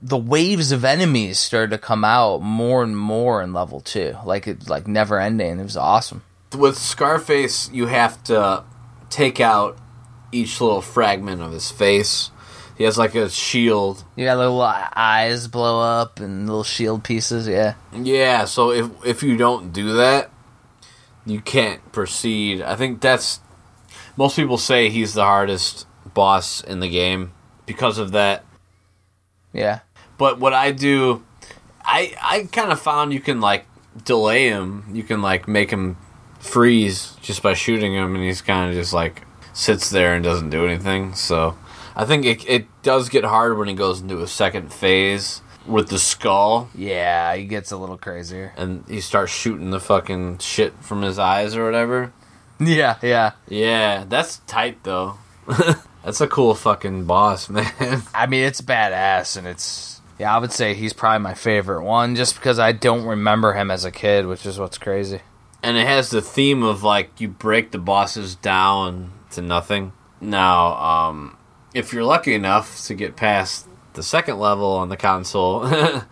the 0.00 0.18
waves 0.18 0.72
of 0.72 0.84
enemies 0.84 1.38
started 1.38 1.70
to 1.70 1.78
come 1.78 2.04
out 2.04 2.42
more 2.42 2.82
and 2.82 2.96
more 2.96 3.42
in 3.42 3.52
level 3.52 3.80
two. 3.80 4.16
Like 4.24 4.46
it 4.46 4.68
like 4.68 4.86
never 4.86 5.18
ending. 5.18 5.58
It 5.58 5.62
was 5.62 5.76
awesome. 5.76 6.22
With 6.56 6.76
Scarface, 6.76 7.70
you 7.72 7.86
have 7.86 8.22
to 8.24 8.64
take 9.08 9.40
out 9.40 9.78
each 10.32 10.60
little 10.60 10.82
fragment 10.82 11.40
of 11.40 11.52
his 11.52 11.70
face. 11.70 12.30
He 12.76 12.84
has 12.84 12.98
like 12.98 13.14
a 13.14 13.30
shield. 13.30 14.04
Got 14.16 14.38
little 14.38 14.60
eyes 14.60 15.46
blow 15.46 15.80
up 15.80 16.20
and 16.20 16.46
little 16.46 16.64
shield 16.64 17.04
pieces. 17.04 17.46
Yeah. 17.46 17.74
Yeah, 17.92 18.44
so 18.46 18.72
if 18.72 18.90
if 19.06 19.22
you 19.22 19.36
don't 19.36 19.72
do 19.72 19.94
that, 19.94 20.30
you 21.26 21.40
can't 21.40 21.92
proceed. 21.92 22.62
I 22.62 22.76
think 22.76 23.00
that's 23.00 23.40
most 24.16 24.36
people 24.36 24.58
say 24.58 24.88
he's 24.88 25.14
the 25.14 25.24
hardest 25.24 25.86
boss 26.14 26.62
in 26.62 26.80
the 26.80 26.88
game 26.88 27.32
because 27.66 27.98
of 27.98 28.12
that. 28.12 28.44
Yeah. 29.52 29.80
But 30.18 30.38
what 30.38 30.52
I 30.52 30.72
do, 30.72 31.24
I 31.84 32.14
I 32.20 32.48
kind 32.52 32.72
of 32.72 32.80
found 32.80 33.12
you 33.12 33.20
can 33.20 33.40
like 33.40 33.66
delay 34.04 34.48
him. 34.48 34.84
You 34.92 35.02
can 35.02 35.22
like 35.22 35.48
make 35.48 35.70
him 35.70 35.96
freeze 36.38 37.16
just 37.22 37.42
by 37.42 37.54
shooting 37.54 37.94
him, 37.94 38.14
and 38.14 38.24
he's 38.24 38.42
kind 38.42 38.70
of 38.70 38.76
just 38.76 38.92
like 38.92 39.22
sits 39.52 39.90
there 39.90 40.14
and 40.14 40.24
doesn't 40.24 40.50
do 40.50 40.66
anything. 40.66 41.14
So 41.14 41.56
I 41.94 42.04
think 42.04 42.24
it 42.24 42.48
it 42.48 42.66
does 42.82 43.08
get 43.08 43.24
hard 43.24 43.58
when 43.58 43.68
he 43.68 43.74
goes 43.74 44.00
into 44.00 44.20
a 44.20 44.26
second 44.26 44.72
phase 44.72 45.40
with 45.66 45.88
the 45.88 45.98
skull, 45.98 46.68
Yeah, 46.74 47.34
he 47.34 47.44
gets 47.44 47.70
a 47.72 47.76
little 47.76 47.98
crazier. 47.98 48.52
and 48.56 48.84
he 48.88 49.00
starts 49.00 49.32
shooting 49.32 49.70
the 49.70 49.80
fucking 49.80 50.38
shit 50.38 50.72
from 50.80 51.02
his 51.02 51.18
eyes 51.18 51.56
or 51.56 51.64
whatever. 51.64 52.12
Yeah, 52.60 52.96
yeah. 53.02 53.32
Yeah, 53.48 54.04
that's 54.08 54.38
tight 54.46 54.84
though. 54.84 55.16
that's 56.04 56.20
a 56.20 56.28
cool 56.28 56.54
fucking 56.54 57.06
boss, 57.06 57.48
man. 57.50 58.02
I 58.14 58.26
mean, 58.26 58.44
it's 58.44 58.60
badass, 58.60 59.36
and 59.36 59.48
it's 59.48 60.00
yeah. 60.18 60.32
I 60.36 60.38
would 60.38 60.52
say 60.52 60.74
he's 60.74 60.92
probably 60.92 61.24
my 61.24 61.34
favorite 61.34 61.82
one, 61.82 62.14
just 62.14 62.36
because 62.36 62.60
I 62.60 62.70
don't 62.70 63.04
remember 63.04 63.54
him 63.54 63.70
as 63.72 63.84
a 63.84 63.90
kid, 63.90 64.26
which 64.26 64.46
is 64.46 64.60
what's 64.60 64.78
crazy. 64.78 65.22
and 65.60 65.76
it 65.76 65.88
has 65.88 66.10
the 66.10 66.22
theme 66.22 66.62
of 66.62 66.84
like 66.84 67.20
you 67.20 67.26
break 67.26 67.72
the 67.72 67.78
bosses 67.78 68.36
down 68.36 69.10
to 69.32 69.42
nothing. 69.42 69.90
Now, 70.20 70.74
um, 70.76 71.36
if 71.74 71.92
you're 71.92 72.04
lucky 72.04 72.34
enough 72.34 72.84
to 72.84 72.94
get 72.94 73.16
past 73.16 73.66
the 73.94 74.02
second 74.02 74.38
level 74.38 74.72
on 74.72 74.88
the 74.88 74.96
console, 74.96 75.68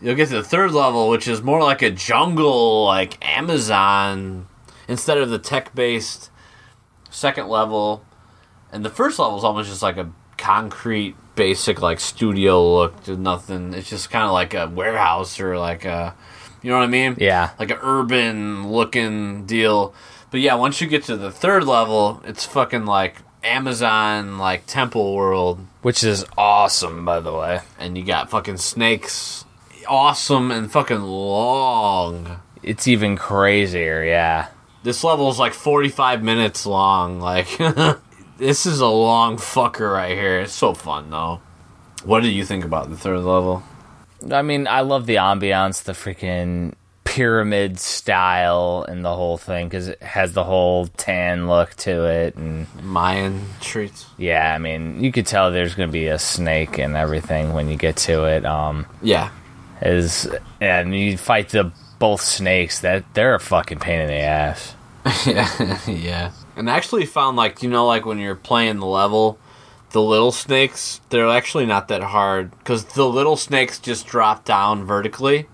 you'll 0.00 0.14
get 0.14 0.28
to 0.28 0.36
the 0.36 0.44
third 0.44 0.72
level, 0.72 1.08
which 1.08 1.28
is 1.28 1.42
more 1.42 1.62
like 1.62 1.82
a 1.82 1.90
jungle, 1.90 2.84
like 2.84 3.16
Amazon, 3.26 4.46
instead 4.88 5.18
of 5.18 5.30
the 5.30 5.38
tech-based 5.38 6.30
second 7.10 7.48
level. 7.48 8.04
And 8.72 8.84
the 8.84 8.90
first 8.90 9.18
level 9.18 9.38
is 9.38 9.44
almost 9.44 9.68
just 9.68 9.82
like 9.82 9.96
a 9.96 10.10
concrete, 10.36 11.16
basic 11.34 11.80
like 11.80 12.00
studio 12.00 12.74
look 12.74 13.04
to 13.04 13.16
nothing. 13.16 13.74
It's 13.74 13.88
just 13.88 14.10
kind 14.10 14.24
of 14.24 14.32
like 14.32 14.54
a 14.54 14.66
warehouse 14.68 15.40
or 15.40 15.58
like 15.58 15.84
a, 15.84 16.14
you 16.62 16.70
know 16.70 16.78
what 16.78 16.84
I 16.84 16.88
mean? 16.88 17.16
Yeah, 17.18 17.50
like 17.58 17.70
an 17.70 17.78
urban 17.80 18.70
looking 18.70 19.46
deal. 19.46 19.94
But 20.30 20.40
yeah, 20.40 20.54
once 20.54 20.80
you 20.80 20.86
get 20.86 21.04
to 21.04 21.16
the 21.16 21.30
third 21.30 21.64
level, 21.64 22.20
it's 22.24 22.44
fucking 22.44 22.86
like 22.86 23.16
Amazon, 23.46 24.38
like 24.38 24.66
Temple 24.66 25.14
World, 25.14 25.60
which 25.82 26.02
is 26.04 26.24
awesome, 26.36 27.04
by 27.04 27.20
the 27.20 27.32
way. 27.32 27.60
and 27.78 27.96
you 27.96 28.04
got 28.04 28.30
fucking 28.30 28.56
snakes, 28.58 29.44
awesome 29.88 30.50
and 30.50 30.70
fucking 30.70 31.02
long. 31.02 32.40
It's 32.62 32.88
even 32.88 33.16
crazier. 33.16 34.04
Yeah. 34.04 34.48
This 34.82 35.02
level 35.04 35.30
is 35.30 35.38
like 35.38 35.52
45 35.52 36.22
minutes 36.22 36.66
long. 36.66 37.20
Like, 37.20 37.48
this 38.38 38.66
is 38.66 38.80
a 38.80 38.86
long 38.86 39.36
fucker 39.36 39.92
right 39.92 40.16
here. 40.16 40.40
It's 40.40 40.52
so 40.52 40.74
fun 40.74 41.10
though. 41.10 41.40
What 42.04 42.22
do 42.22 42.28
you 42.28 42.44
think 42.44 42.64
about 42.64 42.90
the 42.90 42.96
third 42.96 43.20
level? 43.20 43.62
I 44.30 44.42
mean, 44.42 44.66
I 44.66 44.80
love 44.80 45.06
the 45.06 45.16
ambiance, 45.16 45.82
the 45.82 45.92
freaking 45.92 46.74
pyramid 47.16 47.80
style, 47.80 48.84
and 48.86 49.02
the 49.02 49.14
whole 49.14 49.38
thing 49.38 49.70
because 49.70 49.88
it 49.88 50.02
has 50.02 50.34
the 50.34 50.44
whole 50.44 50.86
tan 50.98 51.48
look 51.48 51.74
to 51.76 52.04
it, 52.04 52.36
and 52.36 52.66
Mayan 52.84 53.42
treats. 53.62 54.04
yeah, 54.18 54.54
I 54.54 54.58
mean, 54.58 55.02
you 55.02 55.10
could 55.10 55.24
tell 55.24 55.50
there's 55.50 55.74
gonna 55.74 55.90
be 55.90 56.08
a 56.08 56.18
snake 56.18 56.76
and 56.76 56.94
everything 56.94 57.54
when 57.54 57.70
you 57.70 57.78
get 57.78 57.96
to 58.08 58.26
it. 58.26 58.44
Um, 58.44 58.84
Yeah, 59.00 59.30
is 59.80 60.28
and 60.60 60.94
you 60.94 61.16
fight 61.16 61.48
the 61.48 61.72
both 61.98 62.20
snakes 62.20 62.80
that 62.80 63.02
they're 63.14 63.34
a 63.34 63.40
fucking 63.40 63.78
pain 63.78 64.00
in 64.00 64.08
the 64.08 64.20
ass. 64.20 64.74
yeah, 65.26 65.78
yeah. 65.88 66.32
And 66.54 66.68
I 66.68 66.76
actually 66.76 67.06
found 67.06 67.38
like 67.38 67.62
you 67.62 67.70
know 67.70 67.86
like 67.86 68.04
when 68.04 68.18
you're 68.18 68.34
playing 68.36 68.78
the 68.78 68.86
level, 68.86 69.38
the 69.92 70.02
little 70.02 70.32
snakes 70.32 71.00
they're 71.08 71.30
actually 71.30 71.64
not 71.64 71.88
that 71.88 72.02
hard 72.02 72.50
because 72.58 72.84
the 72.84 73.08
little 73.08 73.38
snakes 73.38 73.78
just 73.78 74.06
drop 74.06 74.44
down 74.44 74.84
vertically. 74.84 75.48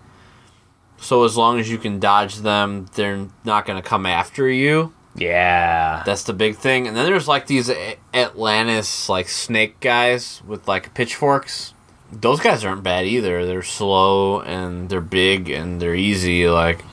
So 1.02 1.24
as 1.24 1.36
long 1.36 1.58
as 1.60 1.68
you 1.68 1.76
can 1.76 1.98
dodge 2.00 2.36
them, 2.36 2.86
they're 2.94 3.26
not 3.44 3.66
gonna 3.66 3.82
come 3.82 4.06
after 4.06 4.48
you. 4.48 4.94
Yeah, 5.14 6.02
That's 6.06 6.22
the 6.22 6.32
big 6.32 6.56
thing. 6.56 6.86
And 6.88 6.96
then 6.96 7.04
there's 7.04 7.28
like 7.28 7.46
these 7.46 7.70
Atlantis 8.14 9.08
like 9.08 9.28
snake 9.28 9.78
guys 9.80 10.42
with 10.46 10.66
like 10.68 10.94
pitchforks. 10.94 11.74
those 12.10 12.40
guys 12.40 12.64
aren't 12.64 12.82
bad 12.82 13.04
either. 13.06 13.44
They're 13.46 13.62
slow 13.62 14.40
and 14.40 14.88
they're 14.88 15.00
big 15.00 15.48
and 15.50 15.80
they're 15.80 15.94
easy. 15.94 16.48
Like 16.48 16.84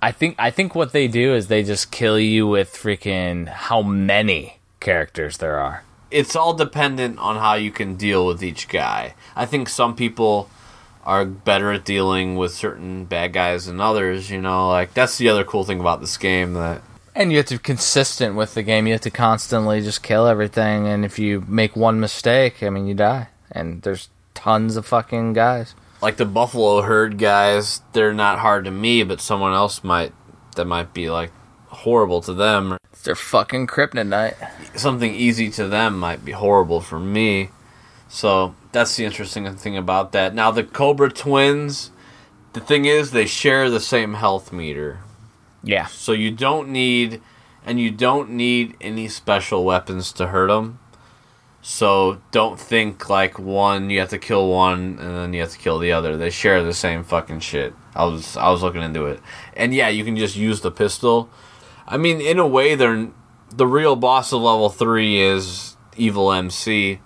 I 0.00 0.12
think 0.12 0.34
I 0.38 0.50
think 0.50 0.74
what 0.74 0.92
they 0.92 1.08
do 1.08 1.34
is 1.34 1.48
they 1.48 1.62
just 1.62 1.90
kill 1.90 2.18
you 2.18 2.46
with 2.46 2.72
freaking 2.74 3.48
how 3.48 3.82
many 3.82 4.58
characters 4.80 5.38
there 5.38 5.58
are. 5.58 5.82
it's 6.10 6.34
all 6.34 6.54
dependent 6.54 7.18
on 7.18 7.36
how 7.36 7.54
you 7.54 7.70
can 7.70 7.94
deal 7.96 8.24
with 8.26 8.42
each 8.42 8.68
guy. 8.68 9.14
I 9.36 9.44
think 9.46 9.68
some 9.68 9.94
people 9.94 10.48
are 11.08 11.24
better 11.24 11.72
at 11.72 11.84
dealing 11.86 12.36
with 12.36 12.52
certain 12.52 13.06
bad 13.06 13.32
guys 13.32 13.64
than 13.66 13.80
others. 13.80 14.30
You 14.30 14.40
know, 14.40 14.68
like 14.68 14.92
that's 14.92 15.16
the 15.16 15.28
other 15.30 15.42
cool 15.42 15.64
thing 15.64 15.80
about 15.80 16.00
this 16.00 16.16
game 16.18 16.52
that 16.52 16.82
And 17.14 17.32
you 17.32 17.38
have 17.38 17.46
to 17.46 17.54
be 17.54 17.62
consistent 17.62 18.36
with 18.36 18.52
the 18.54 18.62
game. 18.62 18.86
You 18.86 18.92
have 18.92 19.00
to 19.02 19.10
constantly 19.10 19.80
just 19.80 20.02
kill 20.02 20.26
everything. 20.26 20.86
And 20.86 21.04
if 21.06 21.18
you 21.18 21.42
make 21.48 21.74
one 21.74 21.98
mistake, 21.98 22.62
I 22.62 22.68
mean, 22.70 22.86
you 22.86 22.94
die. 22.94 23.28
And 23.50 23.80
there's 23.82 24.10
tons 24.34 24.76
of 24.76 24.84
fucking 24.86 25.32
guys. 25.32 25.74
like 26.02 26.16
the 26.18 26.24
buffalo 26.26 26.82
herd 26.82 27.18
guys 27.18 27.80
they're 27.92 28.14
not 28.14 28.38
hard 28.38 28.64
to 28.64 28.70
me 28.70 29.02
but 29.02 29.20
someone 29.20 29.52
else 29.52 29.82
might 29.82 30.12
that 30.54 30.64
might 30.64 30.94
be 30.94 31.10
like 31.10 31.32
horrible 31.82 32.20
to 32.20 32.32
them 32.32 32.76
They're 33.02 33.16
fucking 33.16 33.66
kryptonite. 33.66 34.36
something 34.78 35.12
easy 35.12 35.50
to 35.58 35.66
them 35.66 35.98
might 35.98 36.24
be 36.24 36.30
horrible 36.32 36.80
for 36.80 37.00
me 37.00 37.50
so 38.08 38.54
that's 38.72 38.96
the 38.96 39.04
interesting 39.04 39.52
thing 39.56 39.76
about 39.76 40.12
that 40.12 40.34
now 40.34 40.50
the 40.50 40.64
cobra 40.64 41.10
twins 41.10 41.90
the 42.52 42.60
thing 42.60 42.84
is 42.84 43.10
they 43.10 43.26
share 43.26 43.70
the 43.70 43.80
same 43.80 44.14
health 44.14 44.52
meter 44.52 44.98
Yeah. 45.62 45.86
so 45.86 46.12
you 46.12 46.30
don't 46.30 46.68
need 46.68 47.20
and 47.64 47.80
you 47.80 47.90
don't 47.90 48.30
need 48.30 48.76
any 48.80 49.08
special 49.08 49.64
weapons 49.64 50.12
to 50.12 50.28
hurt 50.28 50.48
them 50.48 50.78
so 51.60 52.20
don't 52.30 52.58
think 52.58 53.08
like 53.10 53.38
one 53.38 53.90
you 53.90 53.98
have 54.00 54.08
to 54.10 54.18
kill 54.18 54.48
one 54.48 54.98
and 55.00 55.16
then 55.16 55.32
you 55.32 55.40
have 55.40 55.50
to 55.50 55.58
kill 55.58 55.78
the 55.80 55.92
other. 55.92 56.16
They 56.16 56.30
share 56.30 56.62
the 56.62 56.72
same 56.72 57.02
fucking 57.04 57.40
shit. 57.40 57.74
I 57.94 58.04
was 58.04 58.36
I 58.36 58.48
was 58.48 58.62
looking 58.62 58.80
into 58.80 59.06
it, 59.06 59.20
and 59.54 59.74
yeah, 59.74 59.88
you 59.88 60.04
can 60.04 60.16
just 60.16 60.36
use 60.36 60.60
the 60.60 60.70
pistol. 60.70 61.28
I 61.86 61.96
mean, 61.96 62.20
in 62.20 62.38
a 62.38 62.46
way, 62.46 62.74
they're 62.76 63.08
the 63.54 63.66
real 63.66 63.96
boss 63.96 64.32
of 64.32 64.40
level 64.40 64.70
three 64.70 65.20
is 65.20 65.76
Evil 65.96 66.32
MC, 66.32 67.00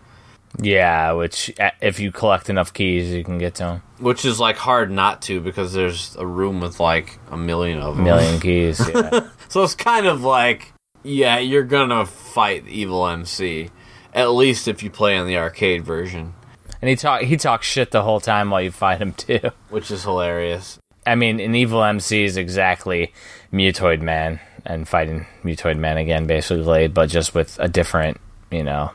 Yeah, 0.60 1.12
which 1.12 1.52
if 1.80 1.98
you 1.98 2.12
collect 2.12 2.50
enough 2.50 2.72
keys, 2.72 3.10
you 3.10 3.24
can 3.24 3.38
get 3.38 3.54
to 3.56 3.62
them. 3.64 3.82
which 3.98 4.24
is 4.24 4.38
like 4.38 4.56
hard 4.56 4.90
not 4.90 5.22
to 5.22 5.40
because 5.40 5.72
there's 5.72 6.14
a 6.16 6.26
room 6.26 6.60
with 6.60 6.78
like 6.78 7.18
a 7.30 7.36
million 7.36 7.78
of 7.78 7.96
them. 7.96 8.04
Million 8.04 8.40
keys. 8.40 8.80
Yeah. 8.94 9.28
So 9.48 9.62
it's 9.62 9.74
kind 9.74 10.06
of 10.06 10.22
like, 10.22 10.72
yeah, 11.02 11.38
you're 11.38 11.62
gonna 11.62 12.06
fight 12.06 12.66
Evil 12.68 13.06
MC. 13.06 13.70
At 14.14 14.30
least 14.30 14.68
if 14.68 14.82
you 14.82 14.90
play 14.90 15.16
on 15.16 15.26
the 15.26 15.38
arcade 15.38 15.84
version, 15.84 16.34
and 16.80 16.88
he 16.88 16.96
talk 16.96 17.22
he 17.22 17.36
talks 17.36 17.66
shit 17.66 17.90
the 17.90 18.02
whole 18.02 18.20
time 18.20 18.50
while 18.50 18.60
you 18.60 18.70
fight 18.70 19.00
him 19.00 19.12
too. 19.14 19.40
which 19.70 19.90
is 19.90 20.02
hilarious. 20.04 20.78
I 21.06 21.14
mean, 21.16 21.40
an 21.40 21.54
evil 21.54 21.82
MC 21.82 22.24
is 22.24 22.36
exactly 22.36 23.12
Mutoid 23.52 24.00
Man 24.02 24.38
and 24.64 24.86
fighting 24.86 25.26
Mutoid 25.42 25.76
Man 25.78 25.96
again, 25.96 26.26
basically, 26.26 26.86
but 26.88 27.08
just 27.08 27.34
with 27.34 27.58
a 27.58 27.68
different, 27.68 28.20
you 28.50 28.62
know, 28.62 28.92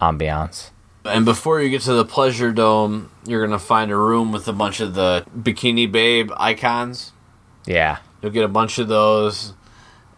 ambiance. 0.00 0.70
And 1.08 1.24
before 1.24 1.60
you 1.60 1.70
get 1.70 1.82
to 1.82 1.92
the 1.94 2.04
Pleasure 2.04 2.52
Dome, 2.52 3.10
you're 3.26 3.44
gonna 3.44 3.58
find 3.58 3.90
a 3.90 3.96
room 3.96 4.32
with 4.32 4.48
a 4.48 4.52
bunch 4.52 4.80
of 4.80 4.94
the 4.94 5.24
Bikini 5.36 5.90
Babe 5.90 6.30
icons. 6.36 7.12
Yeah. 7.66 7.98
You'll 8.22 8.32
get 8.32 8.44
a 8.44 8.48
bunch 8.48 8.78
of 8.78 8.88
those, 8.88 9.52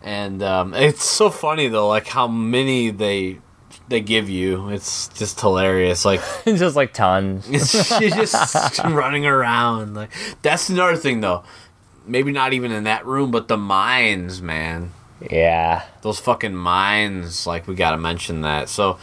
and 0.03 0.43
um, 0.43 0.75
it's 0.75 1.05
so 1.05 1.31
funny 1.31 1.69
though, 1.69 1.89
like 1.89 2.07
how 2.07 2.27
many 2.29 2.91
they 2.91 3.39
they 3.89 4.01
give 4.01 4.31
you. 4.31 4.71
It's 4.71 5.09
just 5.09 5.41
hilarious. 5.41 6.05
Like 6.05 6.23
just 6.45 6.77
like 6.77 6.95
tons. 6.95 7.47
she's 7.99 8.33
just 8.33 8.79
running 8.85 9.27
around. 9.27 9.95
Like 9.95 10.11
that's 10.43 10.71
another 10.71 10.97
thing 10.97 11.21
though. 11.21 11.45
Maybe 12.07 12.33
not 12.33 12.55
even 12.55 12.73
in 12.73 12.85
that 12.85 13.05
room, 13.05 13.31
but 13.31 13.49
the 13.49 13.59
mines, 13.59 14.41
man. 14.41 14.93
Yeah. 15.31 15.85
Those 16.03 16.19
fucking 16.19 16.55
mines. 16.55 17.47
Like 17.47 17.69
we 17.69 17.75
gotta 17.75 17.99
mention 17.99 18.41
that. 18.43 18.69
So, 18.69 18.99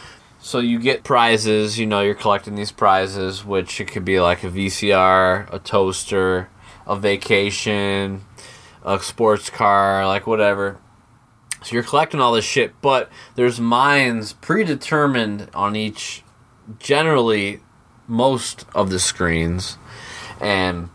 so 0.48 0.60
you 0.60 0.78
get 0.78 1.04
prizes. 1.04 1.78
You 1.78 1.84
know, 1.84 2.00
you're 2.00 2.14
collecting 2.14 2.54
these 2.54 2.72
prizes, 2.72 3.44
which 3.44 3.82
it 3.82 3.88
could 3.88 4.06
be 4.06 4.18
like 4.18 4.42
a 4.42 4.48
VCR, 4.48 5.46
a 5.52 5.58
toaster, 5.58 6.48
a 6.86 6.96
vacation, 6.96 8.24
a 8.82 8.98
sports 8.98 9.50
car, 9.50 10.06
like 10.06 10.26
whatever. 10.26 10.78
So 11.62 11.74
you're 11.74 11.82
collecting 11.82 12.20
all 12.20 12.32
this 12.32 12.46
shit, 12.46 12.80
but 12.80 13.10
there's 13.34 13.60
mines 13.60 14.32
predetermined 14.32 15.50
on 15.52 15.76
each, 15.76 16.24
generally, 16.78 17.60
most 18.06 18.64
of 18.74 18.88
the 18.88 19.00
screens, 19.00 19.76
and 20.40 20.88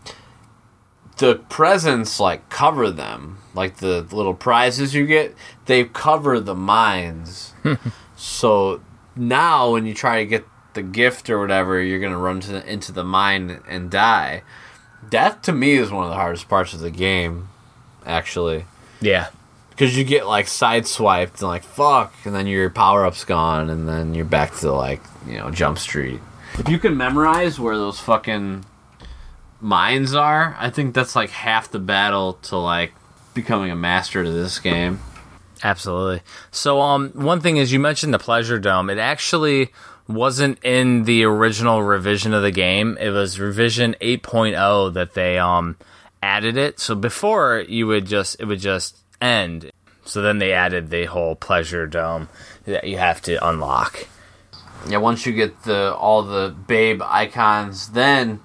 the 1.18 1.36
presents 1.36 2.18
like 2.18 2.48
cover 2.48 2.90
them. 2.90 3.38
Like 3.54 3.76
the 3.76 4.00
little 4.10 4.34
prizes 4.34 4.96
you 4.96 5.06
get, 5.06 5.36
they 5.66 5.84
cover 5.84 6.40
the 6.40 6.56
mines. 6.56 7.54
so 8.16 8.80
now 9.16 9.70
when 9.72 9.86
you 9.86 9.94
try 9.94 10.20
to 10.20 10.26
get 10.26 10.44
the 10.74 10.82
gift 10.82 11.30
or 11.30 11.38
whatever, 11.38 11.80
you're 11.80 12.00
gonna 12.00 12.18
run 12.18 12.40
to 12.40 12.52
the, 12.52 12.72
into 12.72 12.92
the 12.92 13.04
mine 13.04 13.60
and 13.68 13.90
die. 13.90 14.42
That 15.10 15.42
to 15.44 15.52
me 15.52 15.74
is 15.74 15.90
one 15.90 16.04
of 16.04 16.10
the 16.10 16.16
hardest 16.16 16.48
parts 16.48 16.72
of 16.74 16.80
the 16.80 16.90
game, 16.90 17.48
actually 18.06 18.64
Yeah. 19.00 19.28
because 19.70 19.96
you 19.96 20.02
get 20.04 20.26
like 20.26 20.46
sideswiped 20.46 21.34
and 21.40 21.42
like 21.42 21.62
fuck, 21.62 22.12
and 22.24 22.34
then 22.34 22.46
your 22.46 22.70
power 22.70 23.04
up's 23.06 23.24
gone, 23.24 23.70
and 23.70 23.88
then 23.88 24.14
you're 24.14 24.24
back 24.24 24.54
to 24.56 24.72
like 24.72 25.00
you 25.26 25.38
know 25.38 25.50
Jump 25.50 25.78
Street. 25.78 26.20
If 26.58 26.68
you 26.68 26.78
can 26.78 26.96
memorize 26.96 27.58
where 27.60 27.76
those 27.76 28.00
fucking 28.00 28.64
mines 29.60 30.14
are, 30.14 30.56
I 30.58 30.70
think 30.70 30.94
that's 30.94 31.14
like 31.16 31.30
half 31.30 31.70
the 31.70 31.78
battle 31.78 32.34
to 32.44 32.56
like 32.56 32.92
becoming 33.34 33.70
a 33.70 33.76
master 33.76 34.22
to 34.24 34.30
this 34.30 34.58
game. 34.58 35.00
Absolutely. 35.64 36.20
So, 36.50 36.80
um, 36.82 37.10
one 37.14 37.40
thing 37.40 37.56
is 37.56 37.72
you 37.72 37.80
mentioned 37.80 38.12
the 38.12 38.18
Pleasure 38.18 38.60
Dome. 38.60 38.90
It 38.90 38.98
actually 38.98 39.72
wasn't 40.06 40.62
in 40.62 41.04
the 41.04 41.24
original 41.24 41.82
revision 41.82 42.34
of 42.34 42.42
the 42.42 42.50
game. 42.50 42.98
It 43.00 43.10
was 43.10 43.40
revision 43.40 43.96
8.0 44.00 44.92
that 44.94 45.14
they 45.14 45.38
um 45.38 45.76
added 46.22 46.56
it. 46.56 46.80
So 46.80 46.94
before 46.94 47.64
you 47.68 47.86
would 47.86 48.06
just 48.06 48.40
it 48.40 48.44
would 48.44 48.60
just 48.60 48.98
end. 49.20 49.70
So 50.04 50.20
then 50.20 50.38
they 50.38 50.52
added 50.52 50.90
the 50.90 51.06
whole 51.06 51.34
Pleasure 51.34 51.86
Dome 51.86 52.28
that 52.66 52.84
you 52.84 52.98
have 52.98 53.22
to 53.22 53.46
unlock. 53.46 54.06
Yeah, 54.86 54.98
once 54.98 55.24
you 55.24 55.32
get 55.32 55.62
the 55.62 55.94
all 55.94 56.22
the 56.22 56.54
babe 56.66 57.00
icons, 57.02 57.88
then 57.90 58.40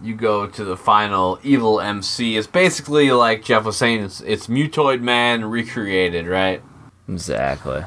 you 0.00 0.14
go 0.14 0.46
to 0.46 0.64
the 0.64 0.76
final 0.76 1.38
evil 1.42 1.80
MC. 1.80 2.36
It's 2.36 2.46
basically 2.46 3.10
like 3.12 3.44
Jeff 3.44 3.64
was 3.64 3.76
saying, 3.76 4.02
it's 4.02 4.20
it's 4.20 4.46
Mutoid 4.48 5.00
Man 5.00 5.44
recreated, 5.44 6.26
right? 6.26 6.62
Exactly. 7.08 7.84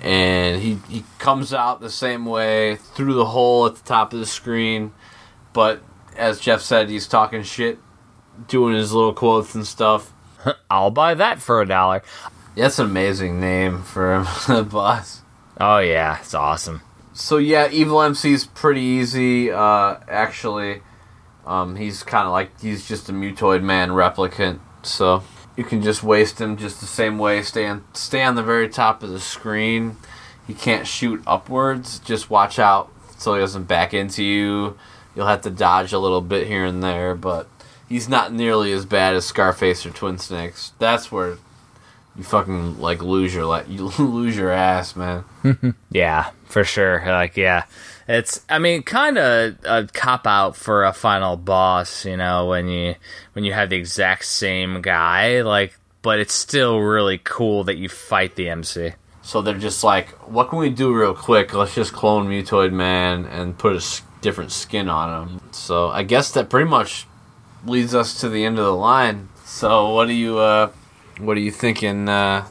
and 0.00 0.60
he, 0.62 0.78
he 0.88 1.04
comes 1.18 1.52
out 1.52 1.80
the 1.80 1.90
same 1.90 2.26
way 2.26 2.76
through 2.76 3.14
the 3.14 3.26
hole 3.26 3.66
at 3.66 3.76
the 3.76 3.82
top 3.82 4.12
of 4.12 4.18
the 4.20 4.26
screen. 4.26 4.92
But 5.52 5.82
as 6.16 6.40
Jeff 6.40 6.60
said, 6.60 6.88
he's 6.88 7.06
talking 7.08 7.42
shit, 7.42 7.78
doing 8.48 8.74
his 8.74 8.92
little 8.92 9.12
quotes 9.14 9.54
and 9.54 9.66
stuff. 9.66 10.12
I'll 10.70 10.90
buy 10.90 11.14
that 11.14 11.40
for 11.40 11.60
a 11.60 11.66
dollar. 11.66 12.02
That's 12.56 12.78
an 12.78 12.86
amazing 12.86 13.40
name 13.40 13.82
for 13.82 14.14
a 14.48 14.62
boss. 14.62 15.22
Oh 15.60 15.78
yeah, 15.78 16.18
it's 16.20 16.34
awesome. 16.34 16.82
So 17.14 17.36
yeah, 17.36 17.68
Evil 17.70 18.00
MC 18.02 18.32
is 18.32 18.44
pretty 18.46 18.80
easy. 18.80 19.50
Uh, 19.50 19.96
actually, 20.08 20.82
um, 21.46 21.76
he's 21.76 22.02
kind 22.02 22.26
of 22.26 22.32
like 22.32 22.60
he's 22.60 22.86
just 22.86 23.08
a 23.08 23.12
mutoid 23.12 23.62
man 23.62 23.90
replicant. 23.90 24.60
So 24.82 25.22
you 25.56 25.64
can 25.64 25.82
just 25.82 26.02
waste 26.02 26.40
him 26.40 26.56
just 26.56 26.80
the 26.80 26.86
same 26.86 27.18
way. 27.18 27.42
Stay 27.42 27.66
on 27.66 27.84
stay 27.92 28.22
on 28.22 28.34
the 28.34 28.42
very 28.42 28.68
top 28.68 29.02
of 29.02 29.10
the 29.10 29.20
screen. 29.20 29.96
He 30.46 30.54
can't 30.54 30.86
shoot 30.86 31.22
upwards. 31.26 31.98
Just 32.00 32.30
watch 32.30 32.58
out 32.58 32.90
so 33.16 33.34
he 33.34 33.40
doesn't 33.40 33.64
back 33.64 33.94
into 33.94 34.24
you. 34.24 34.76
You'll 35.14 35.26
have 35.26 35.42
to 35.42 35.50
dodge 35.50 35.92
a 35.92 35.98
little 35.98 36.22
bit 36.22 36.46
here 36.46 36.64
and 36.64 36.82
there, 36.82 37.14
but 37.14 37.48
he's 37.88 38.08
not 38.08 38.32
nearly 38.32 38.72
as 38.72 38.86
bad 38.86 39.14
as 39.14 39.24
Scarface 39.24 39.84
or 39.84 39.90
Twin 39.90 40.18
Snakes. 40.18 40.72
That's 40.78 41.12
where 41.12 41.36
you 42.16 42.22
fucking 42.22 42.80
like 42.80 43.02
lose 43.02 43.34
your 43.34 43.46
like 43.46 43.68
you 43.68 43.86
lose 43.98 44.36
your 44.36 44.50
ass, 44.50 44.96
man. 44.96 45.24
Yeah, 45.90 46.30
for 46.46 46.64
sure. 46.64 47.02
Like, 47.04 47.36
yeah, 47.36 47.64
it's. 48.08 48.40
I 48.48 48.58
mean, 48.58 48.82
kind 48.82 49.18
of 49.18 49.56
a 49.64 49.86
cop 49.92 50.26
out 50.26 50.56
for 50.56 50.84
a 50.84 50.92
final 50.92 51.36
boss. 51.36 52.04
You 52.06 52.16
know, 52.16 52.46
when 52.48 52.68
you 52.68 52.94
when 53.34 53.44
you 53.44 53.52
have 53.52 53.70
the 53.70 53.76
exact 53.76 54.24
same 54.24 54.80
guy. 54.82 55.42
Like, 55.42 55.78
but 56.02 56.18
it's 56.18 56.32
still 56.34 56.78
really 56.78 57.18
cool 57.22 57.64
that 57.64 57.76
you 57.76 57.88
fight 57.88 58.34
the 58.36 58.48
MC. 58.48 58.92
So 59.24 59.40
they're 59.40 59.56
just 59.58 59.84
like, 59.84 60.08
what 60.28 60.48
can 60.48 60.58
we 60.58 60.70
do 60.70 60.92
real 60.92 61.14
quick? 61.14 61.54
Let's 61.54 61.74
just 61.74 61.92
clone 61.92 62.26
Mutoid 62.26 62.72
Man 62.72 63.24
and 63.26 63.56
put 63.56 63.74
a 63.74 63.76
s- 63.76 64.02
different 64.20 64.50
skin 64.50 64.88
on 64.88 65.28
him. 65.28 65.40
So 65.52 65.90
I 65.90 66.02
guess 66.02 66.32
that 66.32 66.50
pretty 66.50 66.68
much 66.68 67.06
leads 67.64 67.94
us 67.94 68.20
to 68.20 68.28
the 68.28 68.44
end 68.44 68.58
of 68.58 68.64
the 68.64 68.74
line. 68.74 69.28
So 69.44 69.94
what 69.94 70.06
do 70.08 70.12
you, 70.12 70.38
uh, 70.38 70.70
what 71.18 71.36
are 71.36 71.40
you 71.40 71.50
thinking? 71.50 72.08
Uh, 72.08 72.46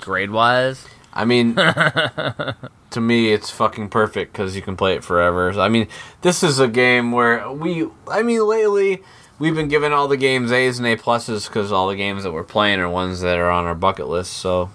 Grade 0.00 0.30
wise, 0.30 0.86
I 1.12 1.24
mean, 1.24 1.54
to 2.90 3.00
me, 3.00 3.32
it's 3.32 3.50
fucking 3.50 3.88
perfect 3.88 4.32
because 4.32 4.54
you 4.54 4.62
can 4.62 4.76
play 4.76 4.94
it 4.94 5.02
forever. 5.04 5.50
I 5.52 5.68
mean, 5.68 5.88
this 6.22 6.42
is 6.42 6.58
a 6.58 6.68
game 6.68 7.12
where 7.12 7.50
we, 7.50 7.88
I 8.08 8.22
mean, 8.22 8.46
lately 8.46 9.02
we've 9.38 9.54
been 9.54 9.68
giving 9.68 9.92
all 9.92 10.08
the 10.08 10.16
games 10.16 10.52
A's 10.52 10.78
and 10.78 10.86
A 10.86 10.96
pluses 10.96 11.46
because 11.48 11.72
all 11.72 11.88
the 11.88 11.96
games 11.96 12.22
that 12.22 12.32
we're 12.32 12.44
playing 12.44 12.78
are 12.80 12.88
ones 12.88 13.20
that 13.20 13.38
are 13.38 13.50
on 13.50 13.64
our 13.64 13.74
bucket 13.74 14.08
list. 14.08 14.34
So 14.34 14.70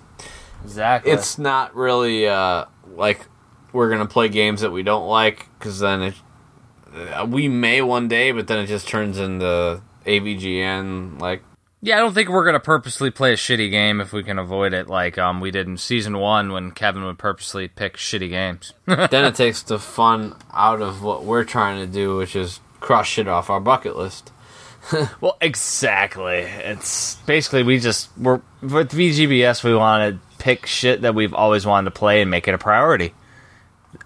Exactly. 0.64 1.12
it's 1.12 1.38
not 1.38 1.76
really 1.76 2.28
uh, 2.28 2.66
like 2.96 3.28
we're 3.74 3.90
gonna 3.90 4.06
play 4.06 4.28
games 4.30 4.62
that 4.62 4.72
we 4.72 4.84
don't 4.84 5.08
like 5.08 5.48
because 5.58 5.80
then 5.80 6.02
it, 6.02 6.16
uh, 7.16 7.26
we 7.30 7.48
may 7.48 7.82
one 7.82 8.08
day, 8.08 8.32
but 8.32 8.48
then 8.48 8.60
it 8.60 8.68
just 8.68 8.88
turns 8.88 9.18
into 9.18 9.82
AVGN 10.06 11.20
like 11.22 11.42
Yeah, 11.84 11.98
I 11.98 12.00
don't 12.00 12.14
think 12.14 12.30
we're 12.30 12.46
gonna 12.46 12.60
purposely 12.60 13.10
play 13.10 13.34
a 13.34 13.36
shitty 13.36 13.72
game 13.72 14.02
if 14.02 14.14
we 14.14 14.22
can 14.24 14.38
avoid 14.38 14.74
it, 14.74 14.88
like 14.88 15.18
um 15.18 15.40
we 15.42 15.50
did 15.52 15.68
in 15.68 15.78
season 15.78 16.18
one 16.20 16.52
when 16.52 16.72
Kevin 16.72 17.04
would 17.06 17.18
purposely 17.18 17.68
pick 17.68 17.98
shitty 17.98 18.30
games. 18.30 18.74
then 18.86 19.26
it 19.26 19.36
takes 19.36 19.64
the 19.64 19.80
fun 19.80 20.36
out 20.54 20.82
of 20.82 21.02
what 21.02 21.24
we're 21.24 21.44
trying 21.44 21.80
to 21.80 21.92
do, 21.92 22.18
which 22.18 22.36
is 22.36 22.60
cross 22.80 23.08
shit 23.08 23.28
off 23.28 23.50
our 23.50 23.60
bucket 23.60 23.96
list. 23.96 24.32
well, 25.22 25.38
exactly. 25.42 26.38
It's 26.40 27.16
basically 27.26 27.64
we 27.64 27.80
just 27.80 28.10
we're 28.18 28.42
with 28.62 28.92
VGBS 28.92 29.64
we 29.64 29.74
want 29.76 30.14
to 30.16 30.38
pick 30.44 30.66
shit 30.68 31.02
that 31.02 31.16
we've 31.16 31.34
always 31.34 31.66
wanted 31.66 31.86
to 31.86 31.92
play 32.00 32.22
and 32.22 32.30
make 32.30 32.48
it 32.48 32.54
a 32.54 32.58
priority. 32.60 33.14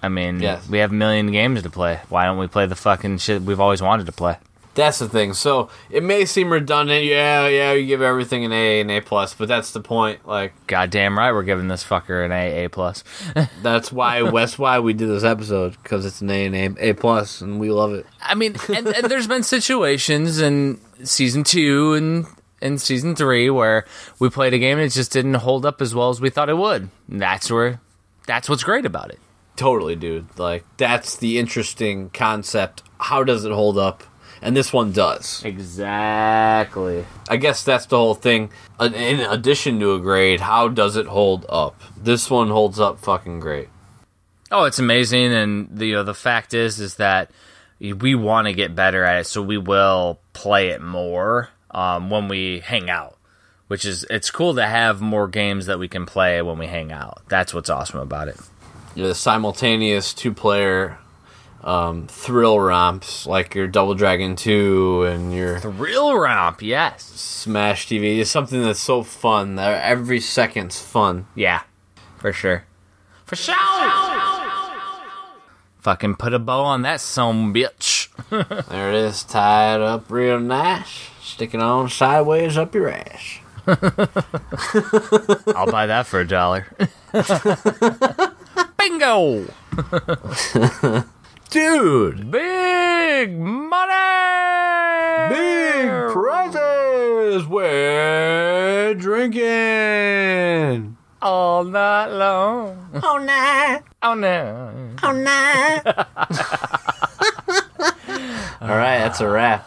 I 0.01 0.09
mean, 0.09 0.41
Yes. 0.41 0.67
we 0.67 0.79
have 0.79 0.91
a 0.91 0.95
million 0.95 1.31
games 1.31 1.61
to 1.63 1.69
play. 1.69 1.99
Why 2.09 2.25
don't 2.25 2.37
we 2.37 2.47
play 2.47 2.65
the 2.65 2.75
fucking 2.75 3.19
shit 3.19 3.41
we've 3.41 3.59
always 3.59 3.81
wanted 3.81 4.05
to 4.07 4.11
play? 4.11 4.37
That's 4.75 4.99
the 4.99 5.09
thing. 5.09 5.33
So 5.33 5.69
it 5.89 6.03
may 6.03 6.25
seem 6.25 6.51
redundant. 6.51 7.05
Yeah, 7.05 7.47
yeah, 7.47 7.73
you 7.73 7.87
give 7.87 8.01
everything 8.01 8.45
an 8.45 8.51
A 8.51 8.81
and 8.81 8.91
A 8.91 9.01
plus, 9.01 9.33
but 9.33 9.47
that's 9.47 9.71
the 9.71 9.79
point. 9.79 10.27
Like 10.27 10.53
Goddamn 10.67 11.17
right, 11.17 11.31
we're 11.31 11.43
giving 11.43 11.67
this 11.67 11.83
fucker 11.83 12.23
an 12.23 12.31
A 12.31 12.65
A 12.65 12.69
plus. 12.69 13.03
that's 13.63 13.91
why 13.91 14.29
that's 14.29 14.59
why 14.59 14.79
we 14.79 14.93
did 14.93 15.09
this 15.09 15.23
episode 15.23 15.77
because 15.81 16.05
it's 16.05 16.21
an 16.21 16.29
A 16.29 16.45
and 16.45 16.55
A 16.55 16.89
A 16.89 16.93
plus, 16.93 17.41
and 17.41 17.59
we 17.59 17.71
love 17.71 17.93
it. 17.93 18.05
I 18.21 18.35
mean, 18.35 18.55
and, 18.73 18.87
and 18.87 19.05
there's 19.05 19.27
been 19.27 19.43
situations 19.43 20.39
in 20.39 20.79
season 21.03 21.43
two 21.43 21.93
and 21.93 22.25
in 22.61 22.77
season 22.77 23.15
three 23.15 23.49
where 23.49 23.85
we 24.19 24.29
played 24.29 24.53
a 24.53 24.59
game 24.59 24.77
and 24.77 24.87
it 24.87 24.89
just 24.89 25.11
didn't 25.11 25.35
hold 25.35 25.65
up 25.65 25.81
as 25.81 25.93
well 25.93 26.09
as 26.09 26.19
we 26.19 26.29
thought 26.29 26.49
it 26.49 26.57
would. 26.57 26.89
And 27.09 27.21
that's 27.21 27.51
where, 27.51 27.79
that's 28.27 28.49
what's 28.49 28.63
great 28.63 28.85
about 28.85 29.11
it. 29.11 29.19
Totally, 29.55 29.95
dude. 29.95 30.37
Like 30.37 30.65
that's 30.77 31.15
the 31.15 31.37
interesting 31.39 32.09
concept. 32.09 32.83
How 32.99 33.23
does 33.23 33.45
it 33.45 33.51
hold 33.51 33.77
up? 33.77 34.03
And 34.45 34.55
this 34.55 34.71
one 34.71 34.91
does. 34.91 35.43
Exactly. 35.43 37.03
I 37.27 37.37
guess 37.37 37.63
that's 37.63 37.87
the 37.87 37.97
whole 37.97 38.13
thing. 38.13 38.51
In 38.79 39.19
addition 39.21 39.79
to 39.79 39.95
a 39.95 39.99
grade, 39.99 40.39
how 40.39 40.67
does 40.67 40.97
it 40.97 41.07
hold 41.07 41.47
up? 41.49 41.81
This 41.97 42.29
one 42.29 42.49
holds 42.49 42.79
up 42.79 42.99
fucking 42.99 43.39
great. 43.39 43.69
Oh, 44.51 44.65
it's 44.65 44.77
amazing, 44.77 45.33
and 45.33 45.67
the 45.71 45.87
you 45.87 45.93
know, 45.95 46.03
the 46.03 46.13
fact 46.13 46.53
is 46.53 46.79
is 46.79 46.97
that 46.97 47.31
we 47.79 48.13
want 48.13 48.45
to 48.45 48.53
get 48.53 48.75
better 48.75 49.03
at 49.03 49.21
it, 49.21 49.23
so 49.25 49.41
we 49.41 49.57
will 49.57 50.19
play 50.33 50.69
it 50.69 50.81
more 50.81 51.49
um, 51.71 52.11
when 52.11 52.27
we 52.27 52.59
hang 52.59 52.87
out. 52.87 53.17
Which 53.67 53.83
is 53.83 54.05
it's 54.11 54.29
cool 54.29 54.53
to 54.53 54.65
have 54.67 55.01
more 55.01 55.27
games 55.27 55.65
that 55.65 55.79
we 55.79 55.87
can 55.87 56.05
play 56.05 56.39
when 56.43 56.59
we 56.59 56.67
hang 56.67 56.91
out. 56.91 57.23
That's 57.29 57.51
what's 57.51 57.71
awesome 57.71 57.99
about 57.99 58.27
it. 58.27 58.37
Know, 58.95 59.07
the 59.07 59.15
simultaneous 59.15 60.13
two-player 60.13 60.99
um, 61.65 62.07
thrill 62.07 62.59
romps 62.59 63.25
like 63.25 63.55
your 63.55 63.67
Double 63.67 63.95
Dragon 63.95 64.35
2 64.35 65.03
and 65.03 65.33
your 65.33 65.59
Thrill 65.59 66.15
romp, 66.15 66.61
yes, 66.61 67.03
Smash 67.03 67.87
TV 67.87 68.19
is 68.19 68.29
something 68.31 68.61
that's 68.61 68.79
so 68.79 69.03
fun. 69.03 69.55
that 69.55 69.83
Every 69.83 70.19
second's 70.19 70.79
fun. 70.79 71.27
yeah, 71.35 71.63
for 72.17 72.31
sure, 72.31 72.65
for 73.25 73.35
sure. 73.35 73.55
Fucking 75.79 76.15
put 76.15 76.33
a 76.33 76.39
bow 76.39 76.63
on 76.63 76.81
that 76.83 77.01
some 77.01 77.53
bitch. 77.53 78.09
There 78.69 78.89
it 78.89 78.95
is, 78.95 79.23
tied 79.23 79.81
up 79.81 80.09
real 80.09 80.39
nice, 80.39 81.09
sticking 81.21 81.61
on 81.61 81.89
sideways 81.89 82.57
up 82.57 82.73
your 82.73 82.89
ass. 82.89 83.39
I'll 83.67 83.75
buy 85.71 85.87
that 85.87 86.05
for 86.07 86.19
a 86.19 86.27
dollar. 86.27 86.67
Bingo! 88.77 89.45
Dude, 91.55 92.29
Big 92.31 93.39
money! 93.39 93.93
big 95.29 96.11
prizes. 96.11 97.47
We're 97.47 98.93
drinking. 98.95 99.37
all 101.21 101.63
night 101.63 102.07
long. 102.07 102.89
All 103.01 103.21
night. 103.21 103.83
All 104.01 104.17
no. 104.17 104.73
Oh, 105.01 105.13
night. 105.13 105.81
All 108.61 108.67
right, 108.67 108.97
that's 108.99 109.21
a 109.21 109.29
wrap. 109.29 109.65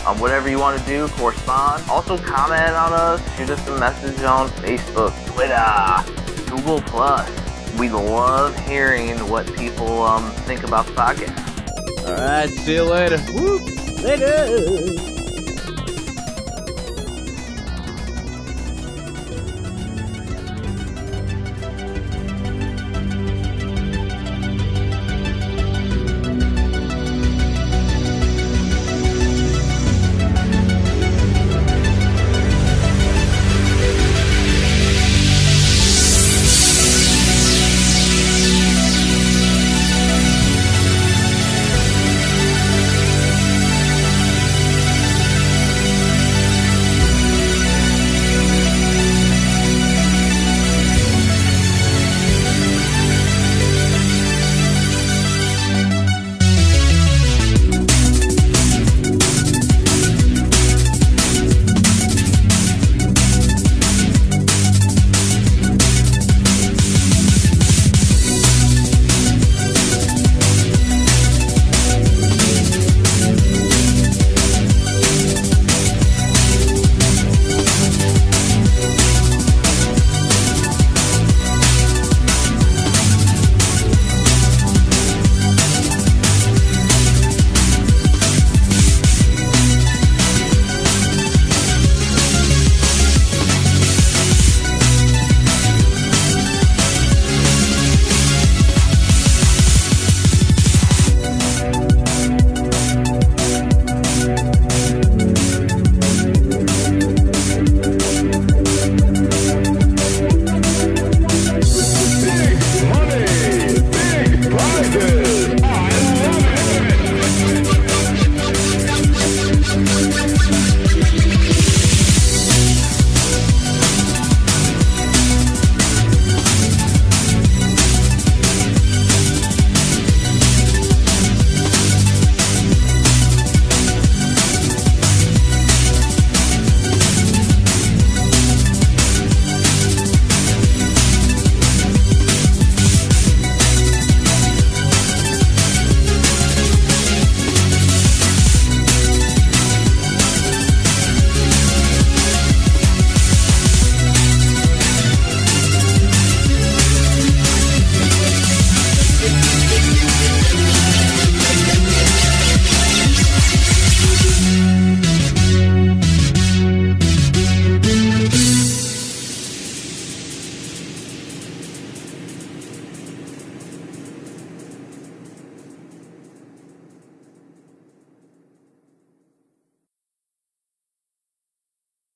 um, 0.07 0.18
whatever 0.20 0.49
you 0.49 0.59
want 0.59 0.80
to 0.80 0.86
do, 0.86 1.09
correspond. 1.09 1.88
Also, 1.88 2.18
comment 2.18 2.74
on 2.74 2.92
us, 2.92 3.36
shoot 3.36 3.51
us 3.51 3.66
a 3.68 3.78
message 3.78 4.22
on 4.22 4.49
Facebook, 4.51 5.12
Twitter, 5.34 6.51
Google 6.51 6.80
Plus. 6.82 7.28
We 7.78 7.90
love 7.90 8.59
hearing 8.66 9.18
what 9.28 9.46
people 9.55 10.03
um, 10.03 10.30
think 10.46 10.64
about 10.64 10.86
the 10.86 10.92
podcast. 10.92 12.07
All 12.07 12.14
right, 12.14 12.49
see 12.49 12.74
you 12.74 12.84
later. 12.84 13.18
Whoop. 13.32 14.03
Later. 14.03 15.18